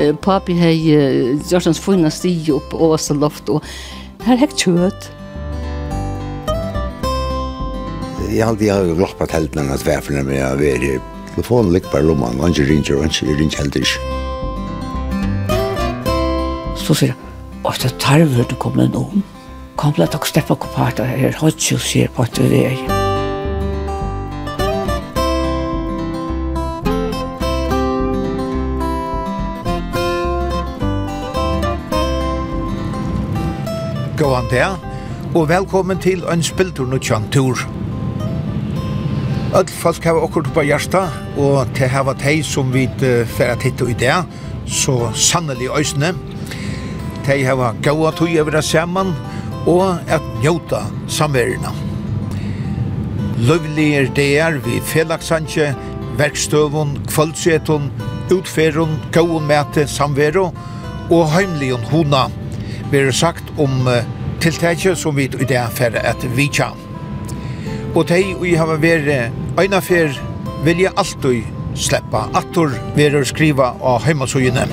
Eh, 0.00 0.16
papi 0.16 0.52
hei 0.52 1.38
gjort 1.48 1.64
hans 1.64 1.78
funna 1.78 2.10
sti 2.10 2.52
upp 2.52 2.74
och 2.74 3.00
så 3.00 3.14
loft 3.14 3.48
och 3.48 3.64
här 4.22 4.36
häkt 4.36 4.58
kött. 4.58 5.10
Jag 8.30 8.46
hade 8.46 8.64
jag 8.64 8.74
har 8.74 8.84
loppat 8.84 9.30
helt 9.30 9.54
men 9.54 9.72
att 9.72 9.86
varför 9.86 10.12
när 10.12 10.34
jag 10.34 10.56
var 10.56 11.00
telefonen 11.34 11.72
ligger 11.72 11.88
på 11.88 11.98
lomman 11.98 12.40
och 12.40 12.48
inte 12.48 12.62
ringer 12.62 12.96
och 12.96 13.04
inte 13.04 13.26
ringer 13.26 13.56
helt 13.56 13.76
inte. 13.76 13.88
Så 16.76 16.94
sier 16.94 17.12
jeg, 17.12 17.16
og 17.62 17.76
det 17.82 17.92
tarver 18.02 18.48
du 18.50 18.56
kommer 18.58 18.88
noen. 18.88 19.22
Kom, 19.76 19.92
la 19.98 20.08
dere 20.10 20.26
steppe 20.26 20.56
opp 20.56 20.66
her, 20.74 21.04
her, 21.04 21.36
hodkjøs 21.38 21.92
her 21.92 22.10
på 22.16 22.26
et 22.26 22.42
vei. 22.50 23.09
Gåan 34.20 34.50
der, 34.50 34.74
og 35.34 35.46
velkommen 35.48 35.98
til 35.98 36.24
en 36.28 36.42
spiltur 36.42 36.84
no 36.84 36.98
tur. 37.32 37.56
Öll 39.54 39.68
folk 39.68 40.04
hava 40.04 40.20
okkur 40.20 40.42
på 40.54 40.60
hjarta, 40.60 41.08
og 41.38 41.66
til 41.74 41.88
hava 41.88 42.12
tei 42.12 42.42
som 42.42 42.72
vi 42.72 42.86
færa 43.26 43.56
titta 43.56 43.84
i 43.88 43.94
det, 43.94 44.24
så 44.66 45.08
sannelig 45.14 45.70
òsne. 45.70 46.12
Tei 47.24 47.42
hava 47.44 47.72
gåa 47.82 48.10
tui 48.12 48.38
over 48.40 48.50
det 48.50 48.64
saman, 48.64 49.14
og 49.66 49.96
at 50.08 50.20
njóta 50.42 50.82
samverina. 51.08 51.72
Løvligir 53.38 54.12
deir 54.14 54.60
vi 54.60 54.80
felagsansje, 54.80 55.74
verkstøvun, 56.18 56.98
kvöldsetun, 57.08 57.88
utferun, 58.30 59.00
gåun 59.12 59.46
mæte 59.48 59.86
samveru, 59.88 60.52
og 61.10 61.30
heimlion 61.32 61.88
hona 61.90 62.28
ber 62.90 63.10
sagt 63.14 63.52
om 63.58 63.86
uh, 63.86 64.02
tiltaket 64.40 64.98
som 64.98 65.16
vi 65.16 65.28
i 65.28 65.46
det 65.48 65.62
for 65.76 65.96
at 65.96 66.26
vi 66.36 66.46
kan. 66.46 66.78
Og 67.94 68.08
de 68.08 68.34
vi 68.40 68.54
har 68.54 68.76
vært 68.78 69.32
øyne 69.58 69.80
for 69.82 70.20
vilja 70.64 70.92
alltid 70.96 71.42
sleppa. 71.74 72.28
Attor 72.34 72.72
vil 72.96 73.18
skriva 73.26 73.74
av 73.82 74.04
heimasøyene. 74.04 74.66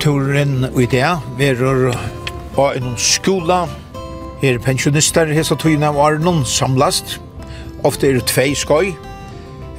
Turen 0.00 0.68
i 0.78 0.86
det 0.86 1.08
verer 1.38 1.90
av 2.56 2.76
en 2.76 2.94
skola, 3.00 3.66
er 4.44 4.60
pensjonister 4.62 5.32
hese 5.32 5.56
tøyene 5.58 5.88
av 5.88 5.98
Arnon 5.98 6.44
samlast, 6.46 7.16
ofte 7.84 8.10
er 8.10 8.20
tvei 8.28 8.52
skoj, 8.54 8.92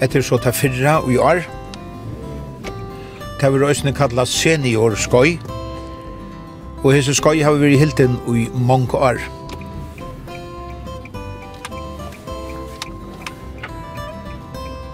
etter 0.01 0.25
så 0.25 0.39
ta 0.41 0.51
fyrra 0.51 0.97
og 1.03 1.13
i 1.13 1.19
år, 1.21 1.45
Det 3.37 3.53
var 3.53 3.67
også 3.67 3.91
kalla 3.93 4.25
seniorskøy, 4.25 5.37
og 6.83 6.93
hese 6.93 7.13
skoj 7.13 7.43
har 7.45 7.53
vi 7.53 7.67
vært 7.67 7.79
hilden 7.79 8.15
i 8.33 8.47
mange 8.57 8.97
år. 8.97 9.21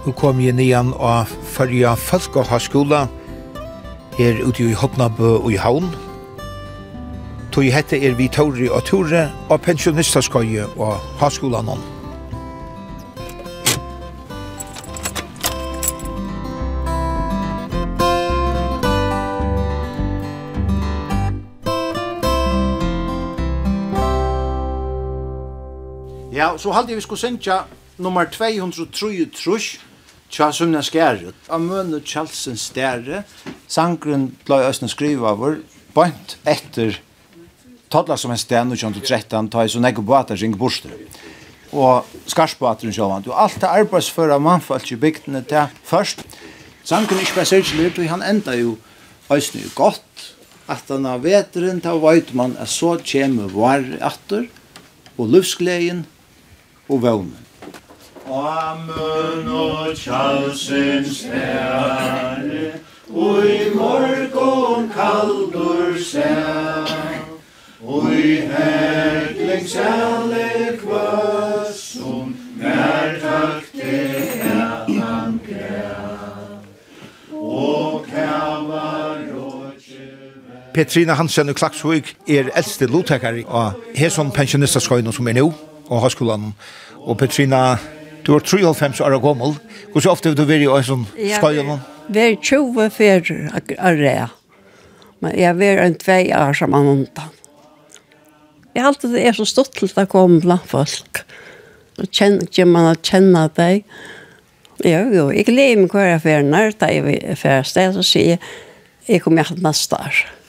Nå 0.03 0.11
kom 0.19 0.44
jeg 0.44 0.58
nian 0.59 0.91
av 0.99 1.31
Førja 1.55 1.95
Falkaharskola 1.95 3.05
her 4.17 4.44
ute 4.44 4.67
i 4.67 4.75
Hotnabø 4.75 5.38
og 5.38 5.52
i 5.53 5.61
Havn. 5.64 5.88
Tog 7.55 7.71
hette 7.71 7.95
er 7.95 8.19
vi 8.19 8.27
Tori 8.27 8.67
og 8.67 8.83
Tore 8.83 9.30
og 9.47 9.61
pensjonistaskoje 9.64 10.67
og 10.75 10.97
Harskolan. 11.21 11.80
så 26.64 26.72
halde 26.72 26.96
vi 26.96 27.02
skulle 27.04 27.20
synja 27.20 27.64
nummer 28.00 28.26
233 28.32 29.80
tja 30.32 30.48
sumna 30.56 30.82
skæret. 30.82 31.36
av 31.50 31.62
og 31.62 32.06
Kjallsen 32.08 32.56
stære, 32.58 33.24
sangren 33.68 34.30
blei 34.48 34.64
østene 34.70 34.90
skriva 34.90 35.34
var 35.36 35.58
bant 35.94 36.38
etter 36.48 37.02
todla 37.92 38.16
som 38.18 38.32
en 38.32 38.40
sten 38.40 38.72
og 38.72 38.80
kjant 38.80 38.96
og 38.98 39.04
trettan, 39.04 39.50
ta 39.52 39.66
i 39.66 39.70
så 39.70 39.82
nekko 39.84 40.02
båtar 40.08 40.40
ring 40.40 40.56
borster. 40.58 40.96
Og 41.74 42.08
skarsbåteren 42.32 42.95
sjåvant. 42.95 43.28
Og 43.28 43.36
alt 43.44 43.60
det 43.60 43.70
arbeidsføra 43.70 44.40
mannfalt 44.40 44.92
i 44.92 44.95
bygdene 44.95 45.44
til 45.44 45.68
først. 45.84 46.24
Sangren 46.84 47.20
er 47.20 47.28
ikke 47.28 47.42
bare 47.42 47.52
sérkjelur, 47.52 47.92
og 48.00 48.10
han 48.10 48.24
enda 48.24 48.56
jo 48.56 48.78
østene 49.30 49.68
jo 49.68 49.76
godt, 49.76 50.32
at 50.72 50.88
han 50.88 51.12
av 51.12 51.28
veteren, 51.28 51.84
da 51.84 51.98
veit 52.00 52.32
man, 52.34 52.56
at 52.56 52.72
så 52.72 52.95
kjem 53.04 53.42
var 53.52 53.84
atter, 54.00 54.48
og 55.18 55.30
lufsgleden, 55.30 56.06
og 56.93 57.04
vøvnen. 57.04 57.37
Amen 58.31 59.48
og 59.48 59.98
tjalsens 59.98 61.17
stærre, 61.17 62.71
og 63.09 63.45
i 63.45 63.76
morgon 63.76 64.89
kaldur 64.93 65.98
sær, 66.11 66.87
og 67.83 68.14
i 68.14 68.36
hegling 68.53 69.70
sæle 69.70 70.77
kvøssum, 70.80 72.36
nær 72.58 73.20
takte 73.21 73.92
hætan 74.53 75.42
grær, 75.49 76.48
og 77.33 78.05
rådje 79.36 80.08
Petrina 80.73 81.14
Hansen 81.14 81.49
og 81.49 81.55
Klaksvig 81.55 82.15
er 82.27 82.49
eldste 82.55 82.87
lovtekare 82.89 83.43
av 83.45 83.77
Heson 83.95 84.32
pensjonistaskøyne 84.32 85.14
som 85.14 85.27
er 85.27 85.37
nå 85.37 85.52
og 85.89 86.04
høyskolan. 86.04 86.52
Og 87.04 87.17
Petrina, 87.20 87.77
du 88.23 88.36
er 88.36 88.45
93 88.45 89.02
år 89.04 89.17
gammel. 89.23 89.58
Hvor 89.92 90.04
så 90.04 90.14
ofte 90.14 90.32
har 90.32 90.38
du 90.38 90.45
vært 90.48 90.66
i 90.66 90.71
Øysen 90.71 91.05
skøyen? 91.36 91.76
Vi 92.10 92.23
er 92.23 92.36
20 92.39 92.89
fyrir 92.94 93.77
arrea. 93.77 94.27
Men 95.23 95.38
jeg 95.39 95.70
er 95.70 95.86
en 95.86 95.95
tvei 95.95 96.26
år 96.36 96.55
som 96.58 96.73
han 96.76 96.89
undan. 96.95 97.32
Jeg 98.73 98.82
har 98.82 98.89
alltid 98.89 99.16
er 99.21 99.36
så 99.38 99.45
stått 99.45 99.76
til 99.77 99.92
å 100.02 100.10
komme 100.10 100.42
blant 100.44 100.67
folk. 100.67 101.23
Og 102.02 102.10
kjenner 102.10 102.65
man 102.65 102.89
å 102.89 103.00
kjenne 103.00 103.48
deg. 103.55 103.83
Jo, 104.83 105.04
jo, 105.14 105.27
jeg 105.32 105.45
gleder 105.48 105.83
meg 105.83 105.94
hver 105.94 106.15
affæren 106.17 106.50
når 106.52 106.73
jeg 106.82 107.20
er 107.21 107.38
ferdig, 107.39 107.92
så 107.94 108.04
sier 108.04 108.33
jeg, 108.33 108.39
jeg 109.08 109.21
kommer 109.23 109.45
hjem 109.45 109.61
neste 109.64 110.00
år. 110.00 110.23
Ja 110.23 110.42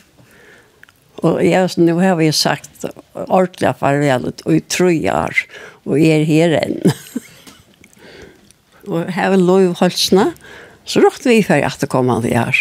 Og 1.24 1.40
jeg, 1.40 1.70
nå 1.80 1.96
har 2.02 2.18
vi 2.18 2.28
sagt 2.36 2.84
ordentlig 3.14 3.72
farvel 3.80 4.28
og 4.28 4.50
i 4.52 4.60
tre 4.68 4.92
år, 5.12 5.38
og 5.88 5.96
jeg 6.00 6.20
er 6.20 6.28
her 6.28 6.56
enn. 6.58 6.80
og 8.90 9.08
her 9.14 9.32
er 9.32 9.40
lov 9.40 9.72
holdsene, 9.80 10.32
så 10.84 11.00
råkte 11.00 11.32
vi 11.32 11.40
for 11.46 11.64
at 11.64 11.80
det 11.80 11.88
kom 11.92 12.12
an 12.12 12.26
her. 12.28 12.58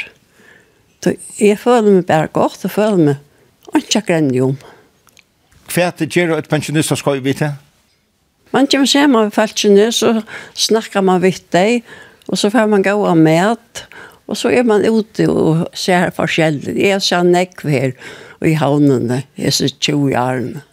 Så 1.03 1.17
jeg 1.35 1.59
føler 1.59 1.99
meg 1.99 2.07
bare 2.07 2.31
godt, 2.31 2.63
og 2.63 2.71
føler 2.71 3.01
meg 3.09 3.81
ikke 3.83 4.05
grennig 4.07 4.39
om. 4.45 4.55
Hva 5.73 5.89
er 5.89 5.95
det 5.99 6.11
gjør 6.13 6.37
et 6.37 6.47
pensjonister 6.51 6.99
skal 6.99 7.19
vite? 7.23 7.51
Man 8.53 8.69
kommer 8.69 8.87
se 8.87 9.01
man 9.09 9.27
av 9.27 9.35
falskene, 9.35 9.89
så 9.91 10.21
snakker 10.53 11.03
man 11.03 11.23
vidt 11.23 11.49
deg, 11.55 11.81
og 12.29 12.39
så 12.39 12.51
får 12.53 12.69
man 12.71 12.85
gå 12.85 12.93
av 12.93 13.17
med, 13.17 13.83
Og 14.27 14.37
så 14.39 14.53
er 14.55 14.63
man 14.67 14.85
ute 14.85 15.27
og 15.29 15.65
ser 15.77 16.13
forskjellig. 16.15 16.77
Jeg 16.79 17.01
ser 17.03 17.25
nekv 17.27 17.67
her 17.69 17.95
i 18.43 18.55
havnene, 18.59 19.23
jeg 19.39 19.55
ser 19.55 19.73
20 19.79 20.15
årene. 20.19 20.63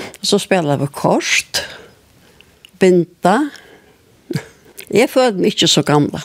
Og 0.00 0.26
så 0.26 0.38
spiller 0.40 0.78
vi 0.80 0.88
kort, 0.94 1.62
binta. 2.80 3.36
Jeg 4.90 5.10
føler 5.10 5.38
meg 5.38 5.54
ikke 5.54 5.68
så 5.70 5.84
gamla. 5.86 6.22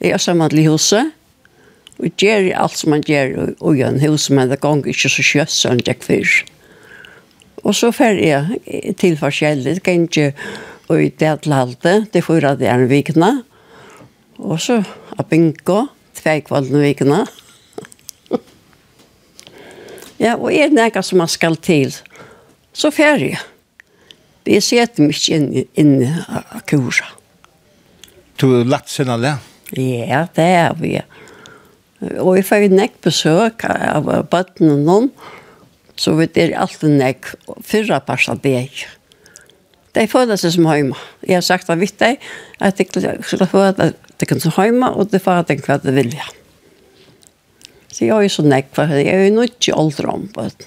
Jeg 0.00 0.16
er 0.16 0.20
sammen 0.20 0.50
til 0.52 0.66
huset, 0.68 1.12
og 1.96 2.12
gjør 2.20 2.50
alt 2.60 2.76
som 2.76 2.92
man 2.92 3.04
gjør 3.06 3.54
i 3.72 3.84
en 3.86 4.00
hus, 4.02 4.28
men 4.28 4.50
det 4.50 4.60
ganger 4.60 4.92
ikke 4.92 5.12
så 5.12 5.24
kjøtt 5.24 5.52
som 5.54 5.80
det 5.80 5.96
før. 6.04 6.34
Og 7.64 7.74
så 7.74 7.90
fer 7.96 8.20
jeg 8.20 8.96
til 9.00 9.16
forskjellig, 9.18 9.78
det 9.78 9.84
kan 9.86 10.04
ikke 10.04 10.32
og 10.86 11.02
i 11.02 11.08
det 11.10 11.32
til 11.42 11.54
halte, 11.56 11.94
det 12.12 12.22
får 12.22 12.44
jeg 12.44 12.58
det 12.60 12.68
er 12.70 12.78
en 12.78 12.90
vikna, 12.90 13.30
og 13.40 13.55
Og 14.38 14.60
så 14.60 14.80
a 15.16 15.24
bingo, 15.24 15.86
tvei 16.16 16.40
kvalden 16.44 16.82
vikene. 16.82 17.22
ja, 20.24 20.36
og 20.36 20.50
er 20.52 20.70
det 20.72 20.76
noe 20.76 21.04
som 21.04 21.22
man 21.22 21.30
skal 21.32 21.56
til, 21.56 21.94
så 22.76 22.92
ferdig. 22.92 23.36
Vi 24.46 24.60
setter 24.62 25.02
meg 25.02 25.16
ikke 25.16 25.38
inn, 25.38 25.48
inn 25.74 25.94
av 26.28 26.60
kursa. 26.68 27.08
Du 28.36 28.50
har 28.52 28.68
lagt 28.68 28.92
sin 28.92 29.10
alle? 29.10 29.38
Ja, 29.74 30.26
det 30.36 30.44
er 30.60 30.76
vi. 30.78 30.92
Og 32.20 32.36
vi 32.36 32.44
får 32.44 32.68
nekk 32.70 33.00
besøk 33.06 33.64
av 33.66 34.06
bøttene 34.30 34.76
og 34.76 34.84
noen, 34.84 35.08
så 35.96 36.12
vi 36.18 36.28
er 36.36 36.52
alltid 36.60 36.92
nekk 37.00 37.32
fyrra 37.64 38.02
parsa 38.04 38.36
deg. 38.36 38.84
De 39.96 40.04
føler 40.12 40.36
seg 40.36 40.52
som 40.52 40.68
hjemme. 40.68 40.98
Jeg 41.24 41.38
har 41.38 41.46
sagt 41.46 41.70
av 41.72 41.80
vitt 41.80 41.96
deg, 42.02 42.20
at 42.60 42.78
jeg 42.78 43.24
få 43.24 43.40
føle 43.48 43.94
det 44.20 44.28
kan 44.28 44.40
så 44.40 44.52
hjemme, 44.54 44.88
og 44.96 45.10
det 45.12 45.22
får 45.24 45.46
den 45.48 45.62
hva 45.64 45.78
det 45.82 45.94
vil 45.96 46.14
jeg. 46.16 46.34
Så 47.92 48.04
jeg 48.04 48.12
er 48.12 48.26
jo 48.26 48.32
så 48.32 48.44
nekk, 48.44 48.70
for 48.76 48.92
jeg 48.92 49.08
er 49.08 49.26
jo 49.26 49.34
nå 49.36 49.46
ikke 49.48 49.76
aldri 49.76 50.10
om 50.12 50.26
bøtt. 50.34 50.66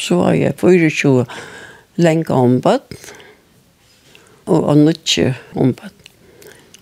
Så 0.00 0.18
er 0.28 0.36
jeg 0.38 0.58
24 0.58 1.24
lenge 2.00 2.34
om 2.34 2.58
bøtt, 2.62 2.96
og, 4.50 4.70
er 4.72 4.80
nå 4.80 4.94
ikke 4.94 5.32
om 5.54 5.74
bøtt. 5.78 5.96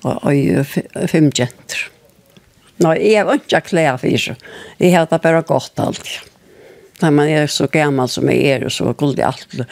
Og, 0.06 0.28
jeg 0.32 0.62
er 0.62 1.08
fem 1.10 1.28
jenter. 1.34 1.88
Nå, 2.78 2.94
jeg 3.02 3.26
var 3.26 3.40
ikke 3.40 3.64
klær 3.66 3.96
for 3.98 4.14
det. 4.14 4.36
Jeg 4.78 4.94
har 4.94 5.08
det 5.10 5.18
bare 5.24 5.42
godt 5.42 5.80
alltid. 5.82 6.28
Når 7.02 7.14
man 7.14 7.30
er 7.30 7.50
så 7.50 7.66
gammel 7.70 8.08
som 8.10 8.30
jeg 8.30 8.46
er, 8.54 8.68
så 8.70 8.92
kunne 8.94 9.18
jeg 9.18 9.26
alltid 9.26 9.64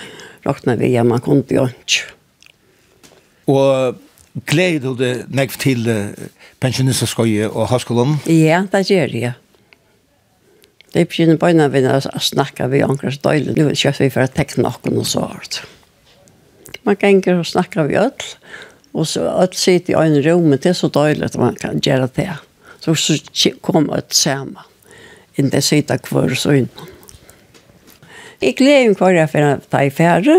råkne 0.46 0.76
vi, 0.79 0.93
man 1.02 1.22
kunne 1.22 1.46
jo 1.50 1.69
ikke. 1.70 2.05
Og 3.50 4.02
Gleder 4.44 4.93
du 4.93 4.99
det 5.00 5.12
nekv 5.33 5.56
til 5.56 5.87
pensjonisterskøye 6.61 7.49
og 7.49 7.71
høyskolen? 7.71 8.19
Ja, 8.29 8.67
det 8.69 8.85
gjør 8.91 9.15
jeg. 9.17 9.33
Det 10.93 11.03
er 11.03 11.09
begynner 11.09 11.38
bare 11.41 11.56
når 11.56 12.09
å 12.12 12.21
snakke 12.21 12.69
vi 12.73 12.83
omkring 12.85 13.17
døylig. 13.21 13.56
Nå 13.56 13.73
kjøper 13.73 14.05
vi 14.05 14.12
for 14.12 14.25
å 14.27 14.33
tekne 14.33 14.67
noen 14.69 15.00
og 15.00 15.09
så 15.09 15.25
hvert. 15.29 15.62
Man 16.88 16.99
ganger 17.00 17.41
og 17.41 17.49
snakker 17.49 17.88
vi 17.88 17.99
øl, 18.00 18.29
og 18.97 19.09
så 19.09 19.25
øl 19.29 19.56
sitter 19.56 19.94
i 19.94 19.99
øynene 19.99 20.23
rommet, 20.29 20.62
det 20.62 20.73
er 20.73 20.79
så 20.79 20.89
døylig 20.93 21.27
at 21.27 21.39
man 21.41 21.56
kan 21.61 21.81
gjøre 21.85 22.09
det. 22.17 22.31
Så, 22.85 22.94
så 22.94 23.53
kommer 23.61 23.99
øl 23.99 24.06
sammen. 24.15 24.69
Inn 25.37 25.50
det 25.53 25.65
sitter 25.65 26.00
kvar 26.00 26.32
så 26.37 26.55
innan. 26.61 26.93
Jeg 28.41 28.56
gleder 28.56 28.93
meg 28.93 29.00
hver 29.00 29.17
jeg 29.17 29.32
for 29.32 29.49
å 29.49 29.56
ta 29.73 29.82
i 29.85 29.93
fære, 29.93 30.39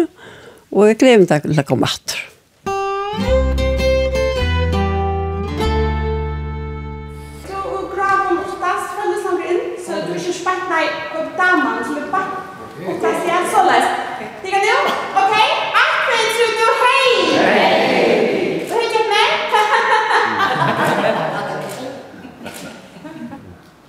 og 0.73 0.87
jeg 0.89 1.01
gleder 1.01 1.25
meg 1.25 1.51
til 1.51 1.65
å 1.65 1.67
komme 1.69 1.89
etter. 1.89 2.23
Musikk 3.17 3.46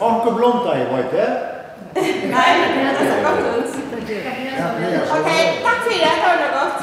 Onkel 0.08 0.32
blonda 0.38 0.72
i 0.80 0.84
var 0.90 1.04
det. 1.12 1.30
Nej, 2.34 2.50
det 2.74 2.80
är 2.80 2.94
så 3.10 3.16
gott 3.24 3.40
ut. 3.58 3.70
Okej, 5.20 5.42
tack 5.64 5.80
för 5.84 5.90
det. 5.98 6.12
Ha 6.22 6.30
det 6.42 6.50
gott. 6.56 6.76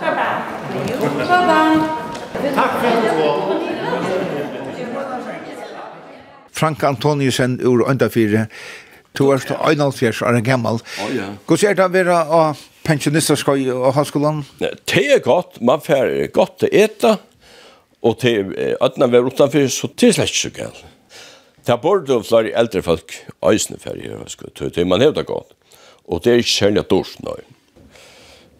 Kör 0.00 0.12
bra. 0.14 0.30
Kör 1.26 1.42
bra. 1.46 1.60
Tack 2.54 2.72
för 2.80 2.90
det. 3.02 3.12
Frank 6.52 6.82
Antoniusen 6.82 7.60
ur 7.60 7.90
Øndafire. 7.90 8.46
Du 9.18 9.30
er 9.30 9.38
til 9.38 9.56
Øynalfjers, 9.68 10.22
71 10.22 10.22
år 10.22 10.40
gammel. 10.40 10.78
Hvor 11.46 11.56
ser 11.56 11.74
det 11.74 11.84
å 11.84 11.88
være 11.92 12.14
av 12.16 12.56
pensjonisterskøy 12.86 13.66
og 13.74 13.92
høyskolen? 13.94 14.44
Det 14.60 15.04
er 15.16 15.20
godt. 15.20 15.60
Man 15.60 15.80
får 15.84 16.32
godt 16.32 16.64
å 16.64 16.70
ete. 16.72 17.16
Og 18.02 18.18
til 18.18 18.54
ødene 18.56 19.10
vi 19.10 19.16
er 19.16 19.26
utenfor, 19.26 19.68
så 19.68 19.90
det 20.00 20.08
er 20.08 20.12
slett 20.16 20.32
ikke 20.32 20.38
så 20.38 20.50
galt. 20.56 20.84
Det 21.66 21.78
bor 21.82 22.02
du 22.02 22.16
flere 22.26 22.52
eldre 22.58 22.82
folk 22.82 23.14
øysene 23.46 23.78
ferie, 23.78 24.18
til 24.58 24.86
man 24.86 25.00
hevda 25.00 25.22
godt. 25.22 25.54
Og 26.10 26.24
det 26.24 26.32
er 26.32 26.42
ikke 26.42 26.50
særlig 26.50 26.90
dårst 26.90 27.20
nå. 27.22 27.36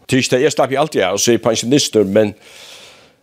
Det 0.07 0.17
er 0.19 0.23
ikke 0.23 0.37
det, 0.37 0.43
jeg 0.43 0.53
slapp 0.53 0.73
jo 0.73 0.81
alltid 0.81 1.03
av 1.07 1.17
å 1.17 1.23
si 1.23 1.39
pensjonister, 1.41 2.05
men 2.05 2.35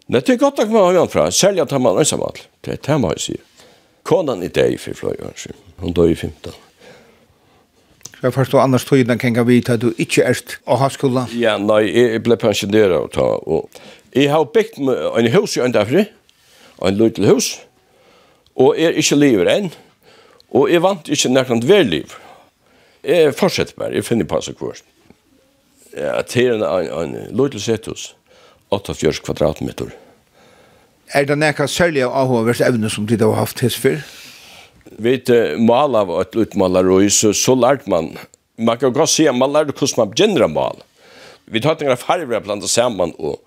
det 0.10 0.24
er 0.30 0.40
godt 0.42 0.60
at 0.60 0.72
man 0.72 0.90
har 0.90 0.98
gjort 0.98 1.14
fra, 1.14 1.28
særlig 1.32 1.62
at 1.62 1.76
man 1.80 2.00
ønsker 2.02 2.24
alt. 2.26 2.48
Det 2.66 2.74
er 2.74 2.82
det 2.88 2.98
man 3.00 3.14
har 3.14 3.22
sier. 3.22 3.46
Konan 4.04 4.44
i 4.44 4.50
deg 4.50 4.80
for 4.82 4.98
flere 4.98 5.30
år 5.30 5.38
siden, 5.38 5.62
hun 5.84 5.94
døde 5.94 6.12
i 6.12 6.18
15. 6.18 6.52
Så 8.20 8.26
Jeg 8.28 8.34
forstår 8.34 8.60
annars 8.60 8.86
tøyden 8.86 9.20
kan 9.20 9.36
jeg 9.36 9.48
vite 9.48 9.74
at 9.78 9.82
du 9.82 9.94
ikke 9.98 10.26
er 10.28 10.40
å 10.68 10.76
ha 10.82 10.90
skola. 10.92 11.28
Ja, 11.32 11.56
nei, 11.58 11.86
jeg 11.88 12.24
ble 12.26 12.36
pensjoneret 12.36 12.98
og 12.98 13.12
ta. 13.16 13.28
Og 13.48 13.70
jeg 14.12 14.28
har 14.34 14.44
bygd 14.44 14.82
en 14.82 15.30
hus 15.38 15.56
i 15.56 15.62
Øndafri, 15.64 16.04
en 16.84 16.98
liten 17.00 17.30
hus, 17.30 17.54
og 17.62 17.69
Og 18.60 18.76
jeg 18.78 18.92
er 18.92 19.00
ikke 19.00 19.20
livet 19.20 19.52
enn. 19.54 19.70
Og 20.56 20.70
jeg 20.72 20.84
vant 20.84 21.10
ikke 21.12 21.32
nærkant 21.32 21.68
vel 21.70 21.92
liv. 21.94 22.16
Jeg 23.06 23.34
fortsetter 23.38 23.78
bare, 23.80 23.96
jeg 23.96 24.06
finner 24.06 24.28
på 24.28 24.42
seg 24.44 24.58
kvart. 24.60 24.84
Ja, 25.96 26.20
til 26.28 26.58
en, 26.58 26.64
en, 26.66 26.90
en 27.16 27.36
løytel 27.36 27.62
sethus, 27.64 28.14
48 28.76 29.24
kvadratmeter. 29.26 29.94
Er 31.16 31.26
det 31.26 31.40
nekka 31.42 31.66
særlig 31.66 32.04
av 32.06 32.14
avhåverst 32.26 32.62
evne 32.62 32.90
som 32.94 33.08
de 33.10 33.18
har 33.18 33.38
haft 33.40 33.64
hess 33.66 33.78
før? 33.80 34.02
Vi 34.90 35.16
Vet, 35.16 35.32
mala 35.62 36.04
av 36.04 36.12
et 36.20 36.36
utmalarøy, 36.44 37.08
så, 37.14 37.32
så 37.34 37.56
lærte 37.58 37.90
man, 37.90 38.12
man 38.58 38.78
kan 38.82 38.94
godt 38.94 39.14
si 39.14 39.26
at 39.30 39.38
man 39.38 39.54
lærte 39.54 39.74
hvordan 39.74 40.04
man 40.04 40.12
begynner 40.14 40.46
å 40.46 40.52
male. 40.54 40.86
Vi 41.50 41.62
tar 41.64 41.78
tingene 41.80 41.98
farver 41.98 42.44
blant 42.46 42.66
sammen, 42.70 43.16
og 43.18 43.40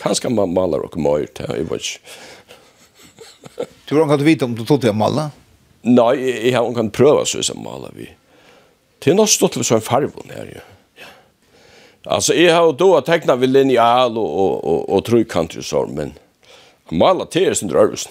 kanskje 0.00 0.32
man 0.34 0.54
maler 0.54 0.82
og 0.86 0.96
møyre, 0.98 1.46
jeg 1.46 1.68
vet 1.70 1.92
ikke. 1.92 2.16
Du 3.88 3.96
har 3.96 4.04
ikke 4.04 4.24
vite 4.24 4.44
om 4.44 4.54
du 4.54 4.64
tog 4.64 4.80
til 4.82 4.92
å 4.92 4.96
male? 4.96 5.30
Nei, 5.86 6.14
jeg 6.18 6.54
har 6.56 6.66
ikke 6.68 6.88
prøvd 6.98 7.28
så 7.30 7.42
som 7.46 7.62
maler 7.64 7.92
vi. 7.94 8.08
Det 9.02 9.12
er 9.12 9.18
nok 9.18 9.30
stått 9.30 9.54
til 9.56 9.64
sånn 9.66 9.84
farvån 9.84 10.34
her, 10.34 10.48
jo. 10.56 10.64
Alltså 12.06 12.34
jag 12.34 12.54
har 12.54 12.72
då 12.72 12.96
att 12.96 13.06
teckna 13.06 13.36
vid 13.36 13.50
linjal 13.50 14.18
och 14.18 14.44
och 14.44 14.64
och, 14.64 14.90
och 14.90 15.04
trykant 15.04 15.56
ju 15.56 15.62
så 15.62 15.86
men 15.86 16.12
mala 16.88 17.24
teer 17.24 17.54
sin 17.54 17.68
drövs. 17.68 18.08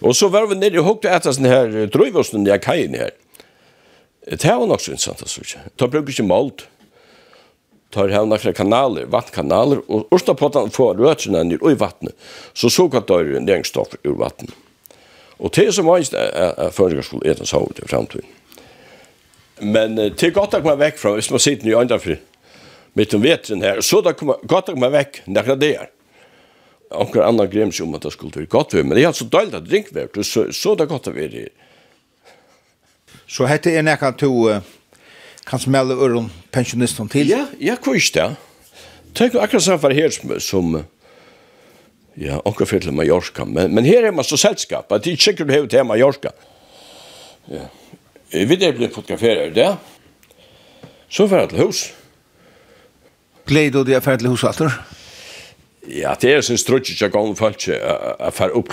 Och 0.00 0.16
så 0.16 0.28
var 0.28 0.46
vi 0.46 0.54
nere 0.54 0.74
i 0.74 0.78
hugg 0.78 1.06
att 1.06 1.22
den 1.22 1.44
här 1.44 1.86
drövsen 1.86 2.44
där 2.44 2.58
kajen 2.58 2.94
här. 2.94 3.10
Det 4.26 4.42
här 4.42 4.58
var 4.58 4.66
nog 4.66 4.80
så 4.80 4.90
intressant 4.90 5.22
att 5.22 5.28
söka. 5.28 5.58
Ta 5.76 5.88
brukar 5.88 6.08
inte 6.08 6.22
malt. 6.22 6.66
Tar 7.90 8.08
här 8.08 8.26
några 8.26 8.52
kanaler, 8.52 9.04
vattkanaler 9.04 9.90
och 9.90 10.08
ursta 10.10 10.34
på 10.34 10.46
att 10.46 10.74
få 10.74 10.94
rötsen 10.94 11.48
ner 11.48 11.70
i 11.70 11.74
vattnet. 11.74 12.14
Så 12.52 12.70
såg 12.70 12.96
att 12.96 13.06
det 13.06 13.14
är 13.14 13.36
en 13.36 13.46
längstoff 13.46 13.88
ur 14.02 14.12
vattnet. 14.12 14.50
Og 15.38 15.54
det 15.54 15.66
er 15.66 15.74
som 15.74 15.86
vanligt 15.86 16.14
at 16.14 16.74
føringer 16.74 17.06
skulle 17.06 17.30
ete 17.30 17.46
så 17.46 17.60
ut 17.62 17.78
i 17.78 17.88
framtiden. 17.88 18.26
Men 19.60 19.96
det 19.96 20.22
er 20.22 20.34
godt 20.34 20.54
at 20.54 20.62
komme 20.62 20.78
vekk 20.78 20.98
fra, 20.98 21.12
hvis 21.14 21.30
man 21.30 21.42
sitter 21.42 21.70
i 21.70 21.74
øynefri, 21.74 22.16
mitt 22.98 23.14
om 23.14 23.22
vetren 23.22 23.62
her, 23.62 23.80
så 23.80 24.00
da 24.02 24.12
er 24.14 24.46
godt 24.46 24.70
at 24.70 24.74
komme 24.74 24.90
vekk 24.94 25.22
nekra 25.26 25.56
det 25.58 25.72
er. 25.76 25.88
Anker 26.94 27.22
anna 27.26 27.44
grems 27.46 27.80
om 27.84 27.94
at 27.94 28.06
det 28.06 28.12
skulle 28.14 28.32
være 28.34 28.50
godt 28.50 28.74
ved, 28.74 28.84
men 28.84 28.96
det 28.96 29.02
er 29.02 29.10
altså 29.10 29.26
døylt 29.28 29.54
at 29.54 29.66
drink 29.66 29.90
vært, 29.94 30.18
så, 30.24 30.46
så 30.52 30.74
det 30.74 30.86
er 30.86 30.92
godt 30.94 31.10
at 31.10 31.16
være 31.16 31.48
Så 33.28 33.46
hette 33.46 33.74
er 33.76 33.84
nekka 33.84 34.10
to 34.16 34.30
uh, 34.48 34.62
kan 35.46 35.60
smelle 35.60 35.94
øren 35.94 36.30
pensjonisten 36.52 37.08
til? 37.08 37.28
Ja, 37.28 37.46
ja, 37.60 37.76
hvor 37.82 37.94
ikke 37.94 38.14
det? 38.14 38.36
Tenk 39.14 39.34
akkurat 39.34 39.62
samfær 39.62 39.92
her 39.92 40.10
som, 40.10 40.32
som 40.40 40.76
Ja, 42.18 42.40
onka 42.44 42.66
fer 42.66 42.82
til 42.82 42.94
Mallorca, 42.96 43.44
men 43.46 43.74
men 43.74 43.86
her 43.86 44.08
er 44.08 44.14
man 44.14 44.26
så 44.26 44.36
selskap, 44.36 44.90
at 44.92 45.04
det 45.04 45.20
sikkert 45.22 45.52
hevur 45.54 45.68
til 45.70 45.84
Mallorca. 45.86 46.32
Ja. 47.48 47.68
Vi 48.32 48.56
det 48.56 48.72
blir 48.76 48.88
fotograferar 48.88 49.50
där. 49.50 49.76
Så 51.08 51.28
för 51.28 51.46
til 51.46 51.58
hus. 51.58 51.92
Gled 53.46 53.76
og 53.76 53.86
det 53.86 54.02
fer 54.04 54.16
til 54.16 54.28
hus 54.28 54.44
altur. 54.44 54.72
Ja, 55.88 56.14
det 56.20 56.32
er 56.32 56.40
sin 56.40 56.58
strutje 56.58 56.96
jeg 57.00 57.12
gong 57.12 57.36
folk 57.36 57.68
jeg 57.68 58.32
fer 58.32 58.52
opp 58.52 58.68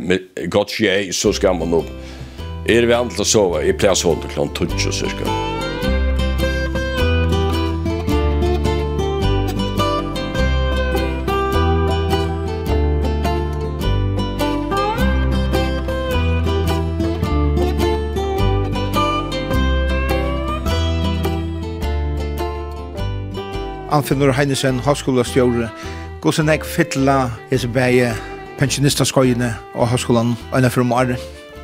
med 0.00 0.50
godt 0.50 0.74
tjei, 0.74 1.12
så 1.12 1.32
skal 1.32 1.54
man 1.54 1.74
opp. 1.74 1.90
Er 2.66 2.86
vi 2.86 2.92
andre 2.92 3.14
til 3.14 3.22
å 3.22 3.24
sove, 3.24 3.62
jeg 3.62 3.78
pleier 3.78 3.94
å 3.94 3.96
sove 3.96 4.92
cirka. 4.92 5.24
så 5.24 5.51
Anfinnur 23.92 24.32
Heinesen, 24.32 24.78
Havskolastjåre, 24.80 25.66
Gåsenek 26.22 26.62
hese 26.64 27.16
Hesebæge, 27.50 28.14
Pensjonistaskøyene 28.58 29.50
og 29.74 29.88
Havskolan, 29.88 30.32
Øyne 30.56 30.70
Frumare. 30.70 31.16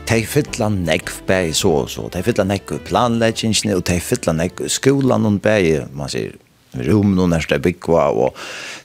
Tei 0.06 0.26
fylla 0.28 0.68
nekv 0.68 1.23
bæg 1.26 1.54
så 1.56 1.70
og 1.70 1.88
så, 1.88 2.04
tei 2.12 2.20
fylla 2.23 2.44
nekv 2.44 2.82
planleggingsne, 2.85 3.73
og 3.76 3.87
tei 3.88 3.97
fylla 4.00 4.35
nekv 4.37 4.68
skolan 4.68 5.25
og 5.25 5.40
bæg, 5.40 5.88
man 5.97 6.12
sier, 6.12 6.37
rummen 6.76 7.18
og 7.25 7.30
nærste 7.32 7.56
byggva, 7.64 8.11
og 8.12 8.37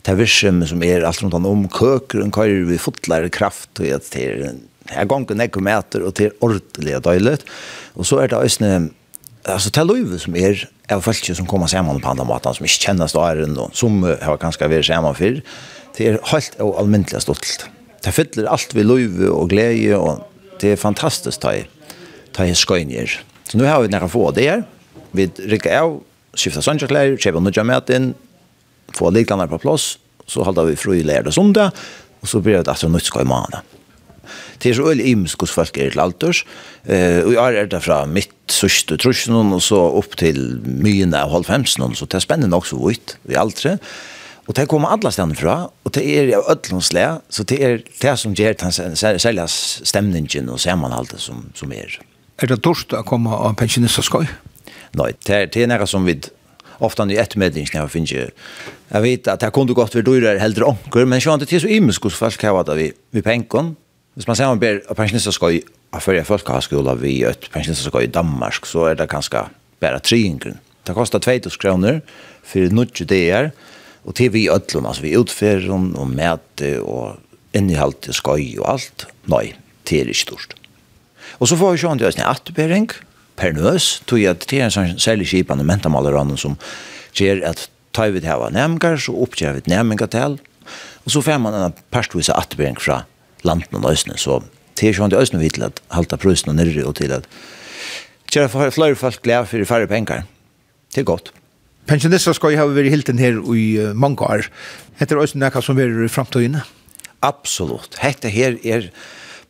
ta 0.08 0.16
virsum 0.16 0.64
som 0.64 0.84
er 0.88 1.04
alt 1.04 1.24
rundt 1.24 1.36
om 1.36 1.68
køker, 1.68 2.24
og 2.24 2.32
køyre 2.32 2.64
vi 2.72 2.80
fotlare 2.80 3.30
kraft, 3.30 3.74
og 3.80 3.92
at 3.92 4.08
det 4.16 4.24
er, 4.24 4.58
jeg 4.88 5.12
gonger 5.12 5.36
nekv 5.36 5.60
meter, 5.60 6.08
og 6.08 6.16
det 6.16 6.30
er 6.30 6.38
ordentlig 6.40 6.96
og 6.96 7.04
døylet, 7.12 7.44
og 7.96 8.08
så 8.08 8.24
er 8.24 8.32
det 8.32 8.40
òsne, 8.40 8.92
alltså 9.44 9.70
till 9.70 9.88
Löve 9.88 10.20
som 10.20 10.36
är 10.36 10.70
av 10.90 11.02
folk 11.02 11.36
som 11.36 11.46
kommer 11.46 11.68
samman 11.68 12.02
på 12.02 12.10
andra 12.10 12.24
maten 12.24 12.54
som 12.54 12.66
inte 12.66 12.74
känner 12.74 13.08
staren 13.08 13.58
och 13.58 13.76
som 13.76 14.04
har 14.22 14.38
ganska 14.38 14.68
varit 14.68 14.86
samman 14.86 15.16
för 15.16 15.42
det 15.98 16.08
är 16.08 16.20
helt 16.24 16.56
och 16.60 16.80
allmäntligt 16.80 17.22
stolt. 17.22 17.66
Det 18.04 18.12
fyller 18.12 18.46
allt 18.46 18.74
vi 18.74 18.84
Löve 18.84 19.28
och 19.28 19.50
glädje 19.50 19.96
och 19.96 20.32
det 20.60 20.72
är 20.72 20.76
fantastiskt 20.76 21.42
ta 21.42 21.56
i 21.56 21.68
ta 22.32 22.46
i 22.46 22.56
skøyner. 22.56 23.22
Så 23.44 23.58
nu 23.58 23.66
har 23.66 23.82
vi 23.82 23.88
några 23.88 24.08
få 24.08 24.32
det 24.32 24.50
her. 24.50 24.64
Vi 25.12 25.30
rycker 25.38 25.80
av 25.80 26.02
skifter 26.34 26.64
sønnsjøklær, 26.66 27.14
kjøper 27.18 27.52
köpa 27.54 27.64
nya 27.64 27.82
inn, 27.96 28.14
få 28.98 29.12
liklarna 29.14 29.48
på 29.48 29.60
plass, 29.62 29.98
så 30.26 30.44
håller 30.44 30.72
vi 30.72 30.76
fru 30.76 30.96
i 30.98 31.04
lærde 31.04 31.32
sondag, 31.32 31.72
och 32.22 32.30
så 32.30 32.40
blir 32.40 32.64
det 32.64 32.68
alltså 32.68 32.88
nytt 32.90 33.06
skøy 33.06 33.24
måned. 33.24 33.62
Det 34.60 34.72
er 34.72 34.78
så 34.78 34.88
øyelig 34.90 35.12
imensk 35.12 35.46
hos 35.46 35.54
folk 35.56 35.78
er 35.78 35.94
til 35.94 36.04
alters. 36.04 36.44
Eh, 36.86 37.22
og 37.26 37.34
jeg 37.36 37.60
er 37.62 37.70
det 37.72 37.84
fra 37.84 38.04
mitt 38.06 38.34
sørste 38.52 38.98
trusjon 39.02 39.54
og 39.56 39.62
så 39.64 39.80
opp 40.00 40.18
til 40.20 40.60
myene 40.64 41.24
av 41.24 41.32
halvfemsen 41.34 41.96
så 41.96 42.06
det 42.06 42.20
er 42.20 42.26
spennende 42.26 42.60
også 42.60 42.80
vidt 42.82 43.18
i 43.32 43.40
aldre. 43.40 43.78
Og 44.48 44.56
det 44.58 44.68
kommer 44.68 44.92
alle 44.92 45.12
stedene 45.14 45.38
fra, 45.40 45.70
og 45.72 45.94
det 45.96 46.04
er 46.04 46.34
av 46.36 46.50
ødlånsle, 46.52 47.06
så 47.32 47.46
det 47.48 47.60
er 47.64 47.78
det 48.02 48.16
som 48.20 48.34
gjør 48.36 48.58
den 48.60 48.74
særlige 49.00 49.48
stemningen 49.48 50.50
og 50.52 50.60
sammenhaltet 50.60 51.24
som, 51.24 51.46
som 51.56 51.72
er. 51.72 51.96
Er 52.44 52.52
det 52.52 52.60
dårst 52.66 52.92
å 52.92 53.06
komme 53.08 53.32
av 53.32 53.56
pensjonistaskøy? 53.62 54.26
Nei, 55.00 55.14
det 55.26 55.36
er, 55.38 55.48
det 55.48 55.64
er 55.64 55.72
noe 55.72 55.88
som 55.88 56.04
vi 56.04 56.18
ofta 56.84 57.06
i 57.12 57.18
ettermedling 57.18 57.68
när 57.74 57.82
jag 57.82 57.92
finns 57.92 58.12
ju 58.12 58.30
jag 58.88 59.02
vet 59.02 59.28
att 59.28 59.40
det 59.40 59.52
kunde 59.52 59.74
gått 59.74 59.92
för 59.92 60.02
dyrare 60.02 60.40
hellre 60.40 60.64
onkel 60.64 61.06
men 61.06 61.20
jag 61.20 61.34
inte 61.34 61.46
till 61.46 61.62
så 61.62 61.68
imskos 61.68 62.16
fast 62.16 62.38
kan 62.38 62.54
vara 62.54 62.74
vi 62.74 62.94
vi 63.12 63.22
penkon 63.22 63.76
Hvis 64.14 64.28
man 64.30 64.38
ser 64.38 64.52
om 64.52 64.60
ber 64.62 64.84
pensjonister 64.94 65.34
skal 65.34 65.56
i 65.58 65.62
førre 66.02 66.26
folkehavskola 66.26 66.94
vi 67.02 67.16
et 67.26 67.48
pensjonister 67.54 67.90
skal 67.90 68.06
i 68.06 68.12
Danmark, 68.14 68.66
så 68.70 68.92
er 68.92 68.98
det 69.00 69.10
ganske 69.10 69.48
bare 69.82 70.02
triingen. 70.06 70.60
Det 70.86 70.94
koster 70.94 71.22
2000 71.24 71.62
kroner 71.62 72.02
for 72.46 72.74
noe 72.76 73.08
det 73.10 73.22
er, 73.34 73.50
og 74.04 74.14
til 74.20 74.34
vi 74.34 74.46
i 74.46 74.52
altså 74.52 75.02
vi 75.02 75.16
utfører 75.18 75.70
og 75.72 76.08
mæte 76.12 76.76
og 76.82 77.18
innehalt 77.56 78.04
til 78.06 78.14
skøy 78.14 78.60
og 78.60 78.68
alt. 78.76 79.08
Nei, 79.32 79.56
det 79.90 80.02
er 80.02 80.12
ikke 80.12 80.26
stort. 80.26 80.54
Og 81.40 81.48
så 81.50 81.58
får 81.58 81.74
vi 81.74 81.82
sånn 81.82 82.02
til 82.02 82.10
oss 82.10 82.20
en 82.20 82.28
atbering, 82.28 82.92
per 83.40 83.56
nøs, 83.56 84.04
tog 84.06 84.20
jeg 84.22 84.38
til 84.46 84.62
en 84.62 84.74
sånn 84.74 85.00
særlig 85.02 85.32
kjipende 85.32 85.66
mentamaleranen 85.66 86.38
som 86.38 86.60
gjør 87.18 87.42
at 87.50 87.66
tar 87.94 88.14
vi 88.14 88.22
til 88.22 88.30
å 88.30 88.46
ha 88.46 88.52
nemmer, 88.54 88.98
så 88.98 89.16
oppgjør 89.26 89.58
vi 89.58 89.66
til 89.66 89.74
nemmer 89.74 90.06
til, 90.06 90.38
og 91.04 91.10
så 91.10 91.24
får 91.24 91.42
man 91.42 91.58
en 91.58 91.82
parstvis 91.94 92.30
atbering 92.34 92.78
fra 92.78 93.02
landen 93.48 93.80
og 93.80 93.86
nøysene. 93.86 94.18
Så 94.18 94.42
det 94.80 94.90
er 94.90 94.98
sånn 94.98 95.14
til 95.14 95.22
øyne 95.22 95.42
vi 95.42 95.52
til 95.54 95.68
at 95.68 95.82
halte 95.94 96.20
prøysene 96.20 96.56
nere 96.58 96.86
og 96.88 96.96
til 97.00 97.14
at 97.16 97.28
kjære 98.34 98.50
for 98.50 98.74
flere 98.74 98.98
folk 98.98 99.22
glede 99.24 99.46
for 99.50 99.70
færre 99.70 99.88
penger. 99.88 100.24
Det 100.94 101.04
er 101.04 101.10
godt. 101.10 101.34
Pensjonister 101.88 102.34
skal 102.34 102.54
jo 102.54 102.62
ha 102.62 102.70
vært 102.72 102.94
hilden 102.94 103.20
her 103.20 103.42
i 103.54 103.66
mange 103.94 104.24
år. 104.24 104.48
Hette 105.00 105.16
er 105.16 105.26
øyne 105.26 105.44
noe 105.44 105.62
som 105.66 105.80
er 105.82 105.92
i 106.06 106.08
fremtiden? 106.12 106.62
Absolutt. 107.24 108.00
Hette 108.02 108.32
her 108.32 108.56
er 108.64 108.90